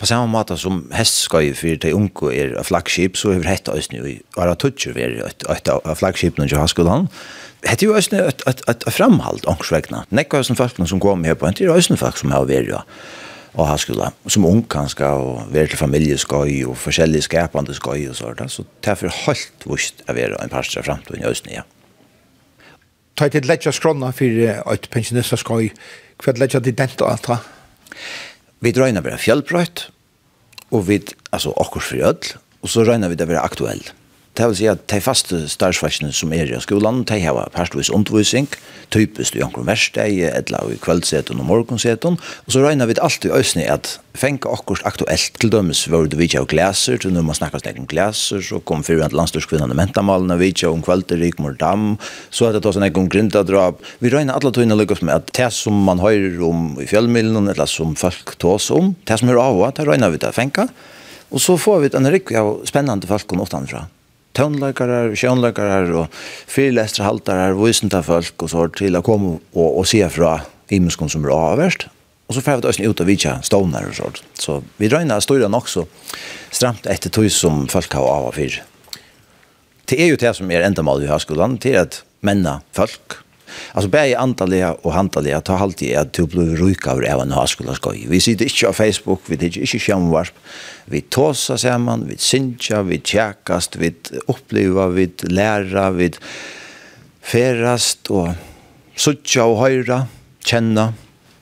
på 0.02 0.08
samme 0.10 0.28
måte 0.28 0.58
som 0.60 0.82
hestskøy 0.92 1.54
for 1.56 1.80
de 1.80 1.94
unge 1.96 2.32
er 2.36 2.56
av 2.60 2.68
flaggskip, 2.68 3.16
så 3.16 3.36
er 3.36 3.46
hette 3.48 3.72
øyne 3.72 4.02
i 4.10 4.16
Ara 4.36 4.56
Tutsjer 4.60 4.96
vært 4.98 5.46
et 5.48 5.70
av 5.72 5.86
flaggskipene 6.00 6.50
i 6.50 6.58
Haskolan. 6.58 7.08
Hette 7.64 7.88
jo 7.88 7.94
også 7.96 8.18
et, 8.18 8.42
et, 8.50 8.64
et, 8.68 8.84
et 8.88 8.94
framhold, 8.94 9.46
ångsvegna. 9.48 10.04
Nekka 10.12 10.42
øyne 10.42 10.58
folkene 10.60 10.90
som 10.90 11.00
kommer 11.00 11.32
her 11.32 11.38
på, 11.40 11.48
hette 11.48 11.64
er 11.64 11.72
også 11.72 11.96
folk 12.02 12.20
som 12.20 12.34
har 12.36 12.50
vært, 12.50 12.74
ja 12.74 12.82
og 13.54 13.68
ha 13.70 13.78
skulle 13.78 14.10
som 14.34 14.46
ung 14.50 14.64
kanskje 14.70 15.06
og 15.06 15.54
være 15.54 15.74
til 15.74 15.82
familjeskøy 15.82 16.64
og 16.66 16.78
forskjellige 16.82 17.28
skapande 17.28 17.76
skøy 17.78 18.08
og 18.10 18.18
sånt. 18.18 18.42
Så 18.50 18.66
det 18.82 18.92
er 18.94 19.00
for 19.00 19.20
helt 19.28 19.68
vust 19.70 20.02
å 20.10 20.16
være 20.18 20.40
en 20.42 20.54
parster 20.54 20.82
av 20.82 20.90
fremtiden 20.90 21.22
i 21.22 21.30
Østen, 21.30 21.54
ja. 21.54 21.66
Ta 23.14 23.28
til 23.30 23.46
letja 23.46 23.72
skrona 23.76 24.10
for 24.16 24.46
eit 24.74 24.88
pensjonister 24.94 25.38
skøy. 25.38 25.70
Hva 26.24 26.34
letja 26.40 26.62
til 26.64 26.74
dent 26.78 27.02
og 27.06 27.12
alt? 27.12 27.30
Vi 28.64 28.72
drøyna 28.74 29.04
bare 29.06 29.22
fjellbrøyt, 29.22 29.90
og 30.74 30.88
vi, 30.88 31.02
altså, 31.32 31.54
akkurat 31.60 31.90
for 31.90 32.08
ødel, 32.10 32.40
og 32.64 32.72
så 32.72 32.86
røyna 32.88 33.12
vi 33.12 33.20
det 33.20 33.28
bare 33.30 33.44
aktuell. 33.46 33.84
Det 34.34 34.48
vil 34.50 34.56
si 34.58 34.66
at 34.66 34.88
de 34.90 34.98
faste 34.98 35.44
starsvarsene 35.46 36.10
som 36.16 36.32
er 36.34 36.50
i 36.50 36.58
skolan, 36.62 37.04
de 37.06 37.20
har 37.22 37.52
perstvis 37.54 37.92
undervisning, 37.94 38.48
typisk 38.90 39.36
i 39.38 39.44
omkring 39.46 39.68
versteg, 39.68 40.24
eller 40.26 40.72
i 40.74 40.78
kveldseten 40.82 41.38
og 41.38 41.46
morgonseten, 41.46 42.18
og 42.18 42.50
så 42.56 42.64
regner 42.64 42.90
vi 42.90 42.96
alltid 42.98 43.30
i 43.30 43.38
øsne 43.38 43.68
at 43.70 44.00
fengt 44.18 44.48
akkurat 44.50 44.88
aktuelt 44.90 45.38
til 45.38 45.54
dømes 45.54 45.84
hvor 45.86 46.10
du 46.10 46.18
vidtja 46.18 46.42
og 46.42 46.50
glæser, 46.50 46.98
til 46.98 47.14
når 47.14 47.28
man 47.30 47.38
snakker 47.38 47.62
snakk 47.62 47.78
om 47.84 47.88
glæser, 47.94 48.42
så 48.42 48.58
kom 48.66 48.82
fyrir 48.82 49.06
en 49.06 49.14
landstyrskvinnan 49.14 49.74
i 49.74 49.78
mentamalen 49.78 50.34
og 50.34 50.42
vidtja 50.42 50.74
om 50.74 50.82
mor 50.82 51.54
dam, 51.62 52.00
så 52.34 52.50
er 52.50 52.58
det 52.58 52.66
også 52.66 52.82
snakk 52.82 52.98
om 52.98 53.10
grindadrap. 53.10 53.86
Vi 54.02 54.10
regner 54.10 54.34
alle 54.34 54.52
tøyne 54.52 54.74
lykkes 54.74 55.06
med 55.06 55.14
at 55.14 55.34
det 55.38 55.54
som 55.54 55.78
man 55.78 56.02
høyrer 56.02 56.42
om 56.42 56.80
i 56.82 56.90
fjellmiddelen, 56.90 57.54
eller 57.54 57.70
som 57.70 57.94
folk 57.94 58.34
tås 58.42 58.72
om, 58.74 58.96
det 59.06 59.20
som 59.20 59.30
er 59.30 59.38
av, 59.38 59.62
det 59.78 59.86
regner 59.86 60.10
vi 60.10 60.18
det 60.18 60.34
fengt, 60.34 60.58
og 61.30 61.42
så 61.42 61.54
får 61.58 61.84
vi 61.86 61.98
en 61.98 62.10
rikk 62.10 62.34
av 62.34 62.64
spennende 62.66 63.06
folk 63.06 63.30
utanfra 63.30 63.90
tonleikarar, 64.38 65.14
sjönleikarar 65.18 65.92
og 65.98 66.22
fyrlestra 66.52 67.08
haltarar, 67.08 67.58
vysenta 67.58 68.04
folk 68.06 68.46
og 68.46 68.52
så 68.52 68.68
til 68.76 68.98
å 68.98 69.04
komme 69.06 69.38
og, 69.54 69.68
og 69.68 69.88
se 69.90 70.02
fra 70.14 70.40
imenskon 70.74 71.12
som 71.12 71.26
er 71.26 71.36
avverst. 71.36 71.88
Og 72.28 72.38
så 72.38 72.44
får 72.44 72.62
vi 72.62 72.70
også 72.72 72.90
ut 72.90 73.02
av 73.04 73.10
vidtja 73.10 73.34
stånar 73.46 73.90
og 73.90 73.98
sånt. 73.98 74.22
Så 74.40 74.62
vi 74.80 74.90
drøyna 74.90 75.20
støyra 75.22 75.50
nok 75.52 75.68
så 75.70 75.86
stramt 76.54 76.88
etter 76.90 77.12
tog 77.14 77.30
som 77.34 77.66
folk 77.72 77.94
har 77.94 78.08
av 78.08 78.30
og 78.32 78.38
fyr. 78.38 78.62
Det 79.90 80.00
er 80.00 80.14
jo 80.14 80.20
det 80.20 80.32
som 80.38 80.52
er 80.52 80.64
enda 80.64 80.86
mål 80.86 81.04
i 81.04 81.12
høyskolan, 81.12 81.60
det 81.62 81.74
er 81.74 81.84
at 81.84 82.00
menna 82.24 82.62
folk 82.76 83.23
Alltså 83.72 83.90
bäi 83.90 84.16
antaliga 84.16 84.74
och 84.74 84.94
handaliga 84.94 85.42
ta 85.42 85.58
alltid 85.58 85.98
att 85.98 86.14
du 86.14 86.26
blir 86.26 86.66
rik 86.66 86.88
av 86.88 87.04
även 87.04 87.32
ha 87.32 87.48
skulle 87.48 87.76
skoj. 87.76 88.06
Vi 88.10 88.22
sitter 88.22 88.46
inte 88.46 88.66
på 88.66 88.74
Facebook, 88.74 89.22
vi 89.26 89.36
det 89.36 89.58
inte 89.58 89.80
skärmvarp. 89.80 90.34
Vi 90.86 91.02
tossar 91.02 91.58
samman, 91.58 92.06
vi 92.10 92.18
synja, 92.18 92.82
vi 92.82 93.02
tjäkast, 93.04 93.76
vi 93.76 93.94
upplever, 94.28 94.88
vi 94.88 95.12
lära, 95.22 95.92
vi 95.92 96.12
ferast 97.22 98.08
och 98.08 98.30
suttja 98.96 99.44
och 99.44 99.60
höra, 99.60 100.08
känna. 100.46 100.94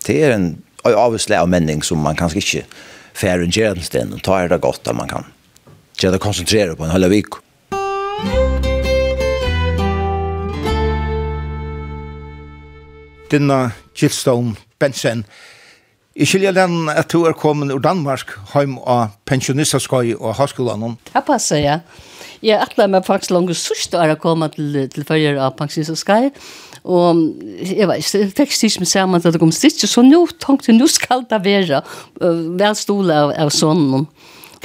Det 0.06 0.24
är 0.24 0.32
en 0.32 0.62
avslag 0.84 1.40
av 1.40 1.50
männing 1.50 1.84
som 1.84 2.00
man 2.00 2.16
kanske 2.16 2.38
inte 2.38 2.68
färre 3.14 3.44
en 3.44 3.52
tjänsten 3.52 4.14
och 4.14 4.24
tar 4.24 4.48
det 4.48 4.58
gott 4.58 4.84
där 4.84 4.94
man 4.94 5.08
kan. 5.08 5.26
Jag 6.02 6.22
koncentrera 6.22 6.76
på 6.76 6.84
en 6.84 6.92
hela 6.92 7.08
vecka. 7.08 7.38
Dinna 13.32 13.72
Gillstone 13.96 14.56
Bensen. 14.80 15.26
Jeg 16.16 16.28
skiljer 16.28 16.52
den 16.52 16.90
at 16.92 17.08
du 17.14 17.24
er 17.24 17.36
kommet 17.38 17.72
ur 17.72 17.80
Danmark 17.80 18.34
heim 18.52 18.76
av 18.84 19.14
pensjonistaskøy 19.30 20.18
og 20.18 20.36
høyskolen. 20.36 20.98
Ja, 21.14 21.22
passer, 21.24 21.62
ja. 21.64 21.78
Jeg 22.42 22.58
er 22.58 22.66
atler 22.66 22.90
meg 22.92 23.06
faktisk 23.06 23.32
langt 23.32 23.54
sørst 23.56 23.96
å 23.96 24.04
komme 24.20 24.50
til, 24.52 24.76
til 24.92 25.08
følger 25.08 25.40
av 25.40 25.56
pensjonistaskøy. 25.60 26.32
Og 26.84 27.22
jeg 27.62 27.88
vet 27.88 28.02
ikke, 28.02 28.18
jeg 28.18 28.34
fikk 28.36 28.56
styrt 28.58 28.82
meg 28.82 28.90
sammen 28.90 29.22
at 29.22 29.30
det 29.30 29.40
kom 29.40 29.54
styrt, 29.54 29.84
så 29.86 30.04
nå 30.04 30.24
tenkte 30.42 30.72
jeg, 30.72 30.80
nå 30.82 30.90
skal 30.90 31.24
det 31.30 31.40
være 31.46 31.84
uh, 31.86 32.44
vel 32.58 32.76
stole 32.76 33.16
av, 33.24 33.36
av 33.38 33.54
sånnen. 33.54 34.08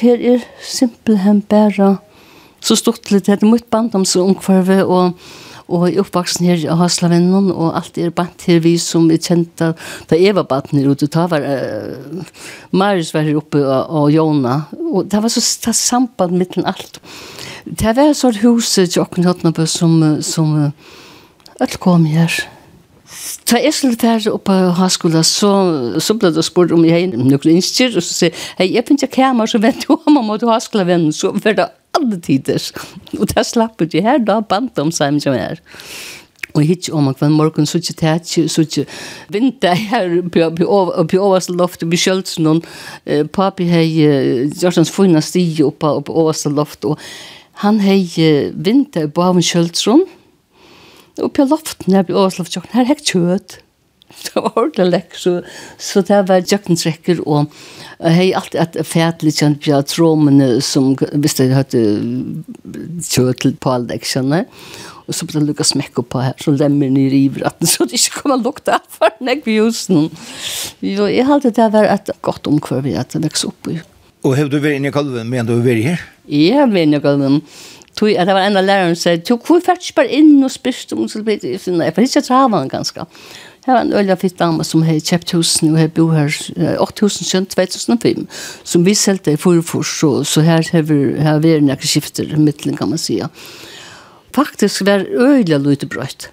Her 0.00 0.22
er 0.34 0.44
simpelthen 0.64 1.42
bare 1.46 1.96
så 2.64 2.74
stort 2.76 3.12
litt, 3.12 3.28
det 3.28 3.36
er 3.36 3.48
mitt 3.48 3.68
band 3.70 3.94
om 3.94 4.04
så 4.08 4.24
ungkvarve, 4.24 4.82
og 4.82 5.14
og 5.66 5.86
jeg 5.88 5.96
er 5.96 6.04
oppvaksen 6.04 6.46
her 6.46 6.60
i 6.62 6.78
Haslavennen, 6.78 7.50
og 7.50 7.74
alt 7.78 7.98
er 7.98 8.12
bant 8.14 8.44
her 8.46 8.60
vi 8.62 8.76
som 8.78 9.08
er 9.10 9.22
kjent 9.22 9.62
av, 9.64 9.74
da 10.10 10.18
jeg 10.18 10.36
var 10.38 10.46
bant 10.50 10.70
her 10.74 10.86
ute, 10.86 11.08
da 11.10 11.26
var 11.30 11.42
uh, 11.42 12.26
Marius 12.70 13.12
var 13.14 13.26
her 13.26 13.40
oppe 13.40 13.62
og, 13.64 13.90
og 13.90 14.10
Jona, 14.14 14.60
og 14.92 15.10
det 15.10 15.22
var 15.22 15.32
så 15.32 15.42
det 15.66 15.74
samband 15.78 16.38
mittlen 16.38 16.68
alt. 16.70 17.00
Det 17.66 17.96
var 17.96 18.12
et 18.12 18.18
sånt 18.18 18.42
hus 18.44 18.76
i 18.78 18.86
Jokken 18.86 19.26
Høtnabø 19.26 19.66
som, 19.66 19.98
som 20.22 20.54
uh, 20.68 20.92
alt 21.60 21.80
kom 21.82 22.06
her. 22.06 22.30
Ta 23.46 23.58
jeg 23.58 23.74
skulle 23.74 23.98
være 24.02 24.32
oppe 24.34 24.52
på 24.52 24.74
høyskolen, 24.76 25.24
så, 25.26 25.50
så 26.02 26.14
ble 26.18 26.30
det 26.34 26.44
spurt 26.46 26.74
om 26.74 26.84
jeg 26.86 27.08
har 27.08 27.16
noen 27.16 27.56
innstyr, 27.56 27.96
og 27.96 28.04
så 28.04 28.14
sier 28.14 28.44
hei, 28.58 28.68
jeg 28.74 28.86
finner 28.86 29.08
ikke 29.08 29.22
hjemme, 29.24 29.46
så 29.50 29.60
vet 29.62 29.82
du 29.82 29.94
om 29.96 30.20
jeg 30.20 30.28
måtte 30.28 30.50
høyskolevennen, 30.50 31.14
så 31.14 31.32
var 31.34 31.58
det 31.58 31.70
alle 31.96 32.20
tider. 32.22 32.68
Og 33.18 33.26
det 33.32 33.46
slapp 33.48 33.82
ikke 33.82 34.04
her, 34.04 34.20
da 34.22 34.40
bant 34.44 34.78
om 34.82 34.92
seg 34.94 35.18
som 35.24 35.36
er. 35.36 35.62
Og 36.56 36.64
hit 36.64 36.88
om 36.94 37.08
at 37.10 37.18
hver 37.20 37.32
morgen 37.34 37.68
så 37.68 37.80
ikke 37.80 37.96
tæt, 38.00 38.30
så 38.48 38.64
ikke 38.64 38.86
vinter 39.32 39.74
her 39.76 40.14
på 40.32 40.68
overste 41.18 41.52
loftet, 41.52 41.88
på 41.90 42.00
kjølsen, 42.00 42.46
og 42.48 43.26
papi 43.36 43.66
hei 43.68 43.88
gjort 44.54 44.78
hans 44.80 44.92
fina 44.92 45.20
stige 45.24 45.66
oppe 45.66 45.90
på 46.06 46.16
overste 46.16 46.52
loft, 46.52 46.86
og 46.88 47.00
han 47.64 47.80
hei 47.84 48.06
vinter 48.52 49.10
på 49.12 49.24
av 49.24 49.36
en 49.36 49.44
kjølsen, 49.44 50.06
og 51.22 51.32
på 51.36 51.46
loften 51.48 51.96
her 51.96 52.04
ble 52.06 52.18
overslagsjokken, 52.18 52.76
her 52.76 52.90
hekk 52.90 53.04
kjøt. 53.12 53.60
Det 54.06 54.38
var 54.38 54.52
ordentlig 54.54 54.84
lekk, 54.92 55.16
så, 55.18 55.32
så 55.82 56.00
det 56.06 56.20
var 56.28 56.44
jøkkentrekker, 56.46 57.24
og 57.26 57.50
jeg 57.98 58.14
har 58.14 58.40
alltid 58.40 58.60
at 58.62 58.76
fætlig 58.86 59.32
kjent 59.34 59.64
på 59.64 59.80
tromene 59.90 60.60
som, 60.62 60.92
hvis 60.94 61.34
jeg 61.40 61.50
hadde 61.56 61.82
hørte 61.82 63.02
kjøtt 63.02 63.58
på 63.62 63.72
alle 63.72 63.90
dekkene, 63.90 64.44
og 65.06 65.14
så 65.14 65.26
ble 65.26 65.40
det 65.40 65.48
lukket 65.50 65.70
smekk 65.72 66.00
opp 66.02 66.10
på 66.14 66.22
her, 66.22 66.38
så 66.38 66.54
lemmer 66.54 66.90
ned 66.94 67.14
i 67.18 67.24
at 67.46 67.66
så 67.66 67.86
det 67.86 67.98
ikke 67.98 68.22
kommer 68.22 68.42
lukta 68.42 68.78
for 68.94 69.10
nek 69.22 69.44
vi 69.46 69.58
husen. 69.58 70.08
Jo, 70.82 71.10
jeg 71.10 71.26
halte 71.26 71.54
det 71.54 71.70
var 71.74 71.90
et 71.90 72.10
godt 72.26 72.46
omkvar 72.50 72.86
vi 72.86 72.96
at 72.98 73.14
det 73.14 73.26
veks 73.26 73.46
opp 73.50 73.70
i. 73.74 73.80
Og 74.26 74.34
har 74.38 74.50
du 74.50 74.58
vært 74.58 74.80
inne 74.80 74.90
i 74.90 74.94
kalven, 74.94 75.28
men 75.30 75.46
du 75.46 75.54
har 75.58 75.66
vært 75.66 75.86
her? 75.86 76.06
Ja, 76.26 76.38
jeg 76.42 76.60
har 76.62 76.70
vært 76.70 76.88
inne 76.88 77.02
i 77.02 77.04
kalven. 77.04 77.42
Ja 77.42 77.75
tui 77.96 78.14
at 78.16 78.28
det 78.28 78.34
var 78.36 78.46
en 78.46 78.56
av 78.56 78.64
lärarna 78.64 78.94
som 78.94 79.16
sa 79.16 79.16
tog 79.16 79.48
hur 79.48 79.60
färdigt 79.60 80.12
inn 80.12 80.44
og 80.44 80.52
spyrst 80.52 80.92
om 80.92 81.08
så 81.08 81.22
blir 81.22 81.40
det 81.40 81.58
för 81.58 81.72
det 81.72 82.02
är 82.02 82.06
så 82.06 82.20
travan 82.20 82.68
ganska 82.68 83.06
Her 83.66 83.74
var 83.74 83.80
en 83.80 83.92
øyla 83.92 84.16
fitt 84.16 84.38
dame 84.38 84.64
som 84.64 84.82
hei 84.82 85.00
kjøpt 85.00 85.32
husen 85.34 85.72
og 85.72 85.78
hei 85.78 85.88
bo 85.88 86.10
her 86.14 86.30
8000 86.78 87.26
kjønt 87.26 87.56
2005 87.56 88.28
som 88.62 88.84
vi 88.84 88.94
selte 88.94 89.32
i 89.32 89.36
forfors 89.36 90.00
så, 90.00 90.24
så 90.24 90.40
her 90.40 90.62
har 90.72 91.40
vi 91.40 91.54
en 91.56 91.68
jakke 91.68 91.88
skifter 91.88 92.24
i 92.30 92.38
midtelen 92.38 92.76
kan 92.76 92.88
man 92.88 92.98
sija 92.98 93.26
faktisk 94.36 94.84
var 94.86 95.06
øyla 95.08 95.58
lite 95.58 95.88
brøyt. 95.88 96.30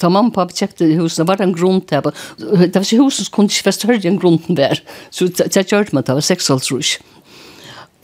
Da 0.00 0.08
mamma 0.08 0.32
og 0.32 0.34
pappa 0.34 0.56
kjøpte 0.56 0.88
husen, 0.98 1.26
var 1.28 1.38
det 1.38 1.46
en 1.46 1.56
grunn 1.56 1.80
til 1.80 2.02
det 2.04 2.74
var 2.74 2.84
ikke 2.84 3.02
husen 3.02 3.24
som 3.24 3.32
kunne 3.32 3.52
ikke 3.52 3.68
være 3.68 3.78
større 3.78 4.00
enn 4.08 4.20
grunnen 4.20 4.58
der 4.58 4.80
så 5.10 5.28
det 5.28 5.66
kjørte 5.68 5.94
man, 5.94 6.04
det 6.04 6.16
var 6.16 6.24
6,5 6.24 6.98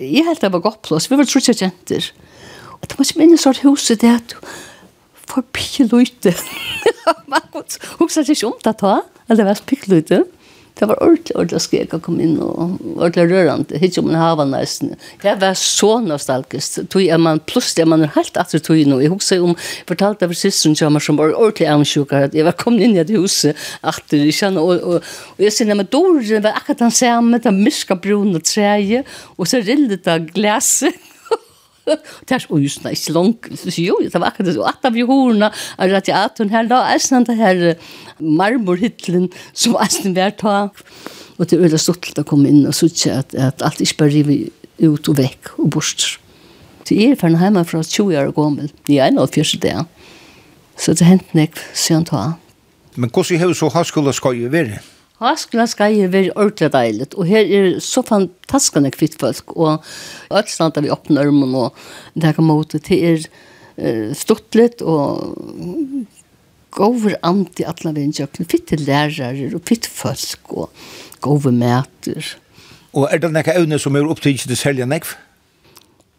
Jeg 0.00 0.24
helt 0.24 0.40
det 0.40 0.52
var 0.52 0.64
godt 0.64 0.82
plass, 0.86 1.10
vi 1.10 1.18
var 1.18 1.28
trutja 1.28 1.52
jenter. 1.52 2.12
Og 2.80 2.88
det 2.88 2.98
var 2.98 3.08
som 3.08 3.22
en 3.24 3.38
sort 3.38 3.62
huset 3.64 4.00
det 4.00 4.12
at 4.16 4.36
for 5.30 5.46
pikkeløyte. 5.54 6.34
Man 7.30 7.48
husker 8.00 8.26
ikke 8.26 8.50
om 8.50 8.60
det 8.64 8.76
da, 8.82 9.00
at 9.28 9.38
det 9.38 9.46
var 9.46 9.64
pikkeløyte. 9.66 10.24
Det 10.80 10.86
var 10.88 10.96
ordentlig, 11.04 11.34
ordentlig 11.36 11.60
skrek 11.60 11.92
å 11.92 11.98
komme 12.00 12.22
inn, 12.24 12.38
og 12.40 12.78
ordentlig 12.94 13.26
rørende, 13.28 13.80
ikke 13.84 14.00
om 14.00 14.06
en 14.08 14.16
hava 14.16 14.46
nesten. 14.48 14.94
Det 15.20 15.34
var 15.42 15.58
så 15.58 15.90
nostalgisk, 16.00 16.78
tog 16.88 17.04
jeg 17.04 17.20
man, 17.20 17.42
plutselig 17.50 17.84
man 17.90 18.06
er 18.06 18.12
helt 18.14 18.38
atter 18.40 18.62
tog 18.64 18.80
nå. 18.88 19.00
Jeg 19.02 19.12
husker 19.12 19.44
om, 19.44 19.52
jeg 19.58 19.88
fortalte 19.90 20.30
for 20.30 20.40
søsteren 20.40 20.78
som 20.78 20.96
meg 20.96 21.04
som 21.04 21.20
var 21.20 21.34
ordentlig 21.34 21.68
avsjukker, 21.68 22.30
at 22.30 22.38
jeg 22.38 22.48
var 22.48 22.56
kommet 22.56 22.86
inn 22.86 22.96
i 22.96 23.02
et 23.02 23.12
huset, 23.12 23.68
atter, 23.84 24.22
jeg 24.24 24.38
kjenner, 24.38 24.64
og, 24.64 24.80
og, 24.80 25.12
og 25.36 25.44
jeg 25.44 25.52
sier, 25.58 25.74
men 25.74 25.90
dår, 25.90 26.22
det 26.30 26.42
var 26.48 26.56
akkurat 26.62 26.86
den 26.86 26.96
samme, 27.02 27.42
det 27.44 27.54
myska 27.60 27.98
brun 28.00 28.32
og 28.40 28.46
treje, 28.48 29.04
og 29.36 29.50
så 29.50 29.60
rillet 29.66 30.08
av 30.08 30.32
glaset, 30.32 31.09
Det 32.28 32.34
er 32.36 32.46
jo 32.50 32.58
just 32.58 32.84
nice 32.84 33.12
long. 33.12 33.34
Jo, 33.76 33.98
det 34.02 34.20
var 34.20 34.26
akkurat 34.26 34.54
så 34.54 34.62
att 34.62 34.84
av 34.84 34.96
jorna 34.98 35.52
att 35.76 35.92
att 35.92 36.08
jag 36.08 36.30
hon 36.38 36.50
här 36.50 36.64
då 36.64 36.76
äsnan 36.76 37.24
det 37.24 37.34
här 37.34 37.76
marmorhyllen 38.18 39.28
som 39.52 39.76
äsnan 39.76 40.14
vart 40.14 40.38
ta. 40.38 40.68
Och 41.36 41.46
det 41.46 41.56
öle 41.56 41.78
stolt 41.78 42.18
att 42.18 42.26
komma 42.26 42.48
in 42.48 42.66
och 42.66 42.74
söka 42.74 43.18
att 43.18 43.34
att 43.34 43.62
allt 43.62 43.80
är 43.80 43.96
bara 43.98 44.08
rivet 44.08 44.52
ut 44.78 45.08
och 45.08 45.18
veck 45.18 45.46
och 45.58 45.68
bort. 45.68 46.20
Det 46.88 47.10
är 47.10 47.16
från 47.16 47.34
hemma 47.34 47.64
från 47.64 47.84
20 47.84 48.18
år 48.18 48.32
gammal. 48.32 48.68
Det 48.86 48.98
är 48.98 49.10
nog 49.10 49.34
första 49.34 49.58
där. 49.58 49.84
Så 50.76 50.92
det 50.92 51.04
hänt 51.04 51.34
nek 51.34 51.54
sen 51.74 52.04
ta. 52.04 52.32
Men 52.94 53.10
hur 53.14 53.54
så 53.54 53.68
har 53.68 53.84
skolan 53.84 54.12
ska 54.12 54.32
ju 54.32 54.48
vara? 54.48 54.78
Haskla 55.20 55.66
skal 55.68 55.98
jo 55.98 56.08
være 56.12 56.32
ordentlig 56.32 56.70
deilig, 56.72 57.10
og 57.14 57.28
her 57.28 57.44
er 57.44 57.78
så 57.84 58.02
fantastiske 58.06 58.94
kvitt 58.96 59.18
folk, 59.20 59.52
og 59.56 59.84
alt 60.32 60.52
standa 60.52 60.80
vi 60.80 60.92
opp 60.92 61.10
ørmen, 61.12 61.54
og 61.54 61.76
det 62.16 62.34
kan 62.38 62.48
måte 62.48 62.80
til 62.80 63.04
er 63.10 63.26
uh, 63.76 64.14
stått 64.16 64.56
litt, 64.56 64.80
og 64.80 65.36
gover 66.72 67.18
ant 67.26 67.60
i 67.60 67.66
alle 67.68 67.92
vindjøkken, 67.98 68.48
fitt 68.48 68.72
lærere, 68.80 69.50
og 69.54 69.64
fitt 69.68 69.88
folk, 69.90 70.54
og 70.54 70.70
gover 71.20 71.52
mæter. 71.52 72.36
Og 72.96 73.10
er 73.10 73.20
det 73.20 73.30
noen 73.30 73.52
evne 73.52 73.78
som 73.78 73.96
er 73.96 74.08
opptidig 74.08 74.48
til 74.48 74.58
selja 74.58 74.88
nekv? 74.88 75.12
Ja. 75.12 75.29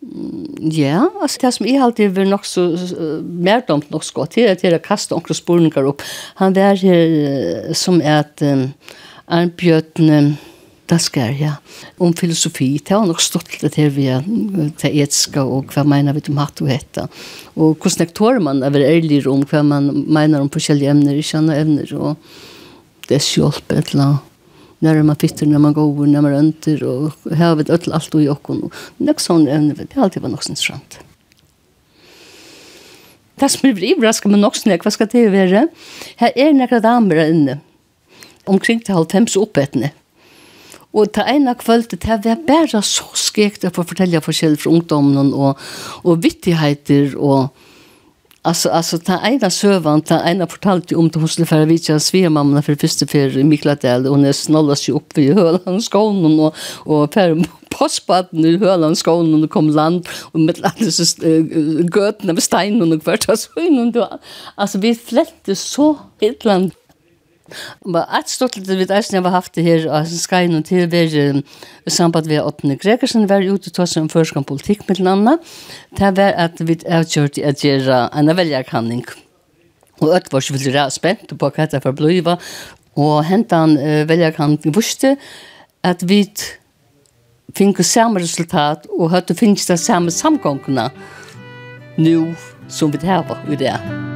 Ja, 0.01 1.03
altså 1.21 1.43
det 1.43 1.51
som 1.53 1.67
jeg 1.67 1.81
alltid 1.81 2.15
vil 2.15 2.31
nok 2.31 2.45
så 2.49 2.63
uh, 2.73 3.19
mer 3.21 3.61
dumt 3.67 3.91
nok 3.93 4.05
så 4.05 4.25
til 4.33 4.49
at 4.49 4.63
jeg 4.65 4.81
kastet 4.81 5.13
omkring 5.13 5.37
spurninger 5.37 5.89
opp. 5.91 6.01
Han 6.41 6.55
var 6.57 6.79
her 6.81 7.11
uh, 7.69 7.73
som 7.77 8.01
at 8.01 8.41
um, 8.41 8.71
Arnbjørn 9.29 10.09
um, 10.09 10.31
Daskar, 10.91 11.29
ja, 11.39 11.53
om 12.03 12.11
filosofi. 12.17 12.73
Det 12.83 12.91
har 12.91 13.05
nok 13.07 13.21
stått 13.23 13.61
litt 13.61 13.77
her 13.79 13.93
via 13.95 14.17
det 14.25 14.89
etiske 14.89 15.39
og 15.39 15.71
hva 15.71 15.85
mener 15.87 16.17
vi 16.17 16.25
om 16.33 16.41
hatt 16.41 16.59
og 16.65 16.67
hette. 16.73 17.05
Og 17.55 17.77
hvordan 17.77 18.01
nektorer 18.01 18.41
man 18.43 18.59
er 18.65 18.75
ærlig 18.81 19.21
om 19.29 19.45
hva 19.47 19.61
man 19.63 19.87
mener 20.09 20.41
om 20.41 20.51
forskjellige 20.51 20.91
emner, 20.91 21.21
ikke 21.21 21.39
andre 21.39 21.61
emner, 21.61 21.95
og 21.95 23.07
det 23.07 23.21
er 23.21 23.23
sjølp 23.23 23.71
et 23.71 23.93
eller 23.93 24.03
annet 24.09 24.30
när 24.81 25.03
man 25.03 25.15
fitter, 25.15 25.45
när 25.45 25.59
man 25.59 25.73
går, 25.73 26.05
när 26.05 26.21
man 26.21 26.31
rönter 26.31 26.83
och 26.83 27.11
här 27.35 27.55
vet 27.55 27.69
öll 27.69 27.93
allt 27.93 28.15
och 28.15 28.23
jocken 28.23 28.63
och 28.63 28.73
något 28.97 29.19
sån 29.19 29.47
en 29.47 29.69
det 29.69 29.93
har 29.95 30.03
alltid 30.03 30.21
varit 30.21 30.31
något 30.31 30.57
sånt 30.57 30.99
Det 33.35 33.49
som 33.49 33.73
blir 33.73 33.97
överraskande 33.97 34.37
men 34.37 34.45
också 34.45 34.69
när 34.69 34.79
vad 34.83 34.93
ska 34.93 35.05
det 35.05 35.29
vara? 35.29 35.67
Här 36.15 36.31
är 36.35 36.53
några 36.53 36.79
damer 36.79 37.29
inne. 37.29 37.59
Omkring 38.43 38.79
till 38.79 38.93
halv 38.93 39.07
fems 39.11 39.35
uppätne. 39.35 39.91
Og 40.91 41.11
ta 41.13 41.23
ena 41.23 41.53
kvöldet, 41.55 42.01
det 42.01 42.25
var 42.25 42.35
bara 42.47 42.81
så 42.83 43.05
skekt 43.15 43.63
å 43.63 43.71
få 43.71 43.85
fortelle 43.87 44.19
forskjell 44.19 44.57
fra 44.59 44.73
ungdommen 44.73 45.29
og, 45.31 45.59
og 46.03 46.23
vittigheter 46.23 47.15
og 47.15 47.47
Alltså, 48.43 48.69
alltså 48.69 48.97
ta 48.97 49.19
ena 49.27 49.49
sövan, 49.49 50.01
ta 50.01 50.23
ena 50.23 50.47
fortalte 50.47 50.95
om 50.95 51.09
till 51.09 51.21
hosle 51.21 51.45
för 51.45 51.65
vi 51.65 51.77
tjän 51.77 51.99
vitja 51.99 52.29
mamma 52.29 52.61
för 52.61 52.75
första 52.75 53.07
för 53.07 53.43
Mikladel 53.43 54.07
och 54.07 54.19
när 54.19 54.31
snollas 54.31 54.79
sig 54.79 54.93
upp 54.93 55.17
vid 55.17 55.33
Höland 55.33 55.83
skolan 55.83 56.39
och 56.39 56.55
och 56.85 57.13
för 57.13 57.43
postbaden 57.69 58.45
i 58.45 58.57
Höland 58.57 58.97
skolan 58.97 59.43
och 59.43 59.49
kom 59.49 59.69
land 59.69 60.07
och 60.31 60.39
med 60.39 60.59
landet 60.59 60.93
göten 61.95 62.29
av 62.29 62.35
stein 62.35 62.93
och 62.93 63.03
kvart. 63.03 63.39
Så 63.39 63.59
in 63.59 63.97
och 63.97 64.07
alltså 64.55 64.77
vi 64.77 64.95
flätte 64.95 65.55
så 65.55 65.97
ett 66.19 66.45
land. 66.45 66.71
Men 67.85 68.05
et 68.17 68.29
stort 68.29 68.55
litt 68.57 68.69
vid 68.69 68.91
Eisen 68.91 69.17
jeg 69.17 69.23
har 69.23 69.31
haft 69.35 69.53
det 69.53 69.63
här 69.63 69.87
av 69.87 70.05
Skyn 70.05 70.55
och 70.55 70.65
til 70.65 70.87
vi 70.87 71.43
i 71.85 71.89
samband 71.89 72.27
med 72.27 72.41
Åttne 72.41 72.75
Gregersen 72.75 73.27
var 73.27 73.41
ute 73.41 73.69
och 73.69 73.73
tog 73.73 73.97
en 73.97 74.09
förskan 74.09 74.43
politikk 74.43 74.87
med 74.87 74.97
den 74.97 75.07
annat. 75.07 75.39
Det 75.97 76.17
var 76.17 76.33
at 76.37 76.61
vi 76.61 76.79
har 76.89 77.03
kjørt 77.03 77.37
avgjort 77.37 77.49
att 77.49 77.63
gjøre 77.63 78.09
en 78.13 78.37
velgerkanning. 78.37 79.05
Og 80.01 80.15
et 80.15 80.33
var 80.33 80.39
så 80.41 80.53
veldig 80.53 80.91
spent 80.91 81.37
på 81.37 81.49
hva 81.49 81.65
det 81.65 81.83
var 81.83 81.91
bliva. 81.91 82.37
Og 82.95 83.23
hentan 83.25 83.77
uh, 83.77 84.07
velgerkanning 84.09 84.75
vurste, 84.75 85.17
at 85.83 86.03
vi 86.03 86.25
fikk 87.55 87.83
samme 87.83 88.19
resultat 88.19 88.87
og 88.91 89.11
høyde 89.11 89.35
finnes 89.35 89.65
det 89.67 89.79
samme 89.79 90.11
samgångene 90.11 90.89
nå 91.97 92.33
som 92.67 92.91
vi 92.91 93.05
har 93.05 93.37
i 93.51 93.59
det. 93.59 94.10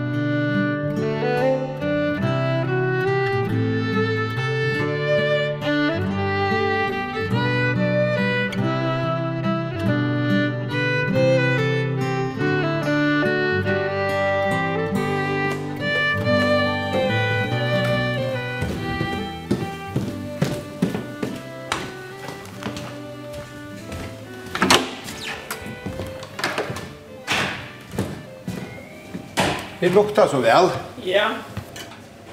Det 29.85 29.93
luktar 29.93 30.27
så 30.27 30.39
vel. 30.41 30.71
Ja. 31.05 31.27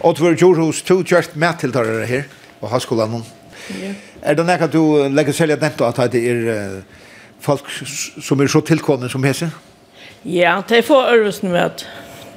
Og 0.01 0.17
du 0.17 0.25
har 0.25 0.33
gjort 0.41 0.79
to 0.89 1.03
kjørt 1.05 1.35
medtiltarere 1.37 2.07
her, 2.09 2.23
og 2.63 2.71
har 2.73 2.81
skolen 2.81 3.11
noen. 3.13 3.27
Ja. 3.77 3.91
Er 4.23 4.39
det 4.39 4.47
nekka 4.49 4.71
du 4.73 4.81
legger 5.13 5.37
selv 5.37 5.53
at 5.53 5.61
nevnt 5.61 5.83
at 5.85 6.01
det 6.15 6.23
er 6.31 6.79
folk 7.45 7.69
som 8.25 8.41
er 8.41 8.49
så 8.49 8.63
tilkommende 8.65 9.13
som 9.13 9.25
hese? 9.29 9.51
Ja, 10.25 10.63
de 10.69 10.81
får 10.83 11.13
øvelsen 11.13 11.53
med 11.53 11.61
at 11.61 11.87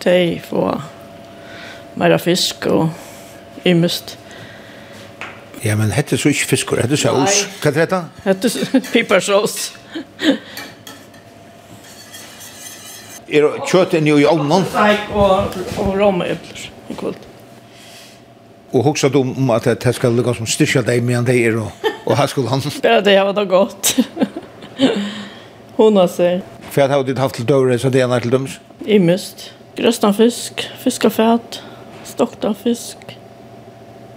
de 0.03 0.41
får 0.49 0.83
mer 1.95 2.17
fisk 2.17 2.65
og 2.65 2.89
ymmest. 3.65 4.17
Ja, 5.63 5.77
men 5.79 5.95
hette 5.95 6.17
så 6.19 6.29
ikke 6.29 6.51
fiskor, 6.57 6.83
hette 6.83 6.99
saus. 6.99 7.45
Hva 7.63 7.71
er 7.71 7.87
det? 7.87 8.03
Hette 8.27 8.51
pipersås 8.91 9.71
er 13.27 13.47
kjøtt 13.65 13.95
nu 14.03 14.17
i 14.19 14.25
ovnen? 14.29 14.65
Nei, 14.75 14.95
og, 15.13 15.55
og 15.81 15.93
romøbler 15.97 16.67
i 16.89 16.97
kvöld. 16.97 17.17
Og 18.75 18.83
hugsa 18.83 19.09
du 19.09 19.21
om 19.21 19.51
at 19.55 19.67
det 19.83 19.93
skal 19.95 20.13
lukka 20.13 20.33
som 20.35 20.47
styrkja 20.49 20.83
deg 20.85 21.03
medan 21.05 21.25
deg 21.27 21.39
er 21.47 21.61
og, 21.63 21.85
og 22.05 22.17
her 22.19 22.27
skulle 22.27 22.51
han? 22.51 22.63
Bare 22.83 23.03
det 23.05 23.15
har 23.17 23.29
vært 23.29 23.49
godt. 23.49 23.93
Hon 25.77 25.97
har 25.99 26.11
seg. 26.11 26.43
For 26.69 26.83
jeg 26.83 26.91
har 26.91 27.05
ditt 27.07 27.21
haft 27.21 27.39
til 27.39 27.47
døvre, 27.47 27.77
så 27.79 27.89
det 27.89 28.03
er 28.03 28.19
til 28.19 28.33
døms? 28.33 28.59
I. 28.85 28.99
Grøstan 29.75 30.13
fisk, 30.15 30.61
fiskafett, 30.79 31.59
stokta 32.07 32.53
fisk, 32.55 33.17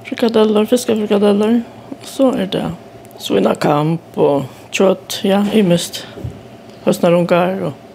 frikadeller, 0.06 0.66
fiskafrikadeller. 0.70 1.60
Så 2.06 2.30
er 2.38 2.46
det 2.52 2.64
svinakamp 3.18 4.18
og 4.18 4.46
kjøtt, 4.70 5.20
ja, 5.26 5.42
i 5.54 5.64
must. 5.66 6.04
Høstnarungar 6.84 7.62
og 7.68 7.87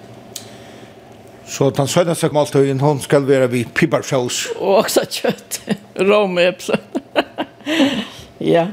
Så 1.54 1.70
den 1.70 1.88
sønnaste 1.88 2.30
måltøyen, 2.34 2.80
hun 2.82 3.00
skal 3.00 3.28
være 3.28 3.46
vid 3.52 3.66
pibarsjås. 3.78 4.48
Og 4.56 4.76
også 4.76 5.04
kjøtt. 5.06 5.60
Romepsen. 6.10 6.80
ja. 8.54 8.64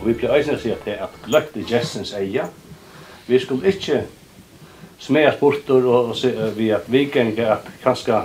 Og 0.00 0.08
vi 0.08 0.16
pleier 0.18 0.34
eisen 0.40 0.58
å 0.58 0.62
si 0.64 0.72
at 0.74 0.82
det 0.82 0.96
er 0.96 1.06
at 1.06 1.30
løkt 1.30 1.54
i 1.60 1.62
Jessens 1.70 2.10
eia. 2.18 2.48
Vi 3.28 3.38
skulle 3.38 3.70
ikke 3.70 4.02
smeas 4.98 5.38
sporter 5.38 5.86
og 5.86 6.10
se 6.18 6.34
vi 6.58 6.72
at 6.74 6.90
vi 6.90 7.06
ganger 7.06 7.54
at 7.60 7.70
kanskje 7.86 8.18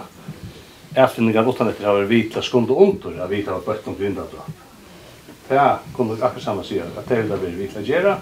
efterningar 0.97 1.45
utan 1.45 1.69
etter 1.69 1.85
har 1.91 2.09
vi 2.09 2.23
til 2.33 2.49
skund 2.49 2.73
og 2.73 2.81
ondur 2.87 3.21
at 3.21 3.29
vi 3.29 3.45
tar 3.45 3.61
bøtt 3.61 3.93
om 3.93 4.01
grindadra. 4.01 4.49
Det 5.45 5.57
er, 5.57 5.79
kunne 5.93 6.17
akkurat 6.17 6.49
samme 6.49 6.65
sier, 6.65 6.89
at 6.97 7.05
det 7.05 7.21
er 7.21 7.29
det 7.29 7.41
vi 7.45 7.55
vil 7.61 7.93
gjøre, 7.93 8.17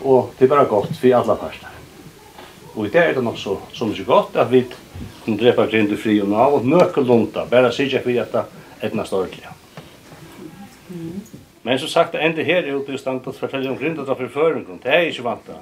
og 0.00 0.32
det 0.38 0.46
er 0.46 0.54
bare 0.54 0.68
godt 0.70 0.96
for 0.96 1.16
alle 1.18 1.36
parter. 1.36 1.74
Og 2.74 2.86
i 2.86 2.90
det 2.94 3.02
er 3.02 3.14
det 3.14 3.24
nok 3.24 3.38
så, 3.38 3.56
så 3.74 3.86
mye 3.88 4.04
godt 4.06 4.36
at 4.38 4.52
vi 4.52 4.64
kan 5.24 5.38
drepa 5.38 5.66
grind 5.66 5.92
og 5.92 5.98
fri 5.98 6.20
og 6.22 6.28
nav 6.30 6.54
og 6.54 6.66
nøkke 6.66 7.02
lunta, 7.02 7.44
bare 7.50 7.72
sikkert 7.72 8.06
for 8.06 8.20
at 8.22 8.32
det 8.32 8.44
er 8.90 8.96
næst 8.96 9.12
ordentlig. 9.12 9.46
Men 11.62 11.78
som 11.78 11.88
sagt, 11.88 12.12
det 12.12 12.24
ender 12.24 12.44
her 12.44 12.62
er 12.62 12.72
jo 12.72 12.84
til 12.86 12.98
stand 12.98 13.20
til 13.24 13.34
å 13.34 13.36
fortelle 13.36 13.70
om 13.70 13.76
grind 13.76 13.98
og 13.98 14.06
for 14.06 14.30
føringen, 14.32 14.80
Det 14.82 14.94
er 14.94 15.10
ikke 15.10 15.24
vant 15.24 15.46
da. 15.46 15.58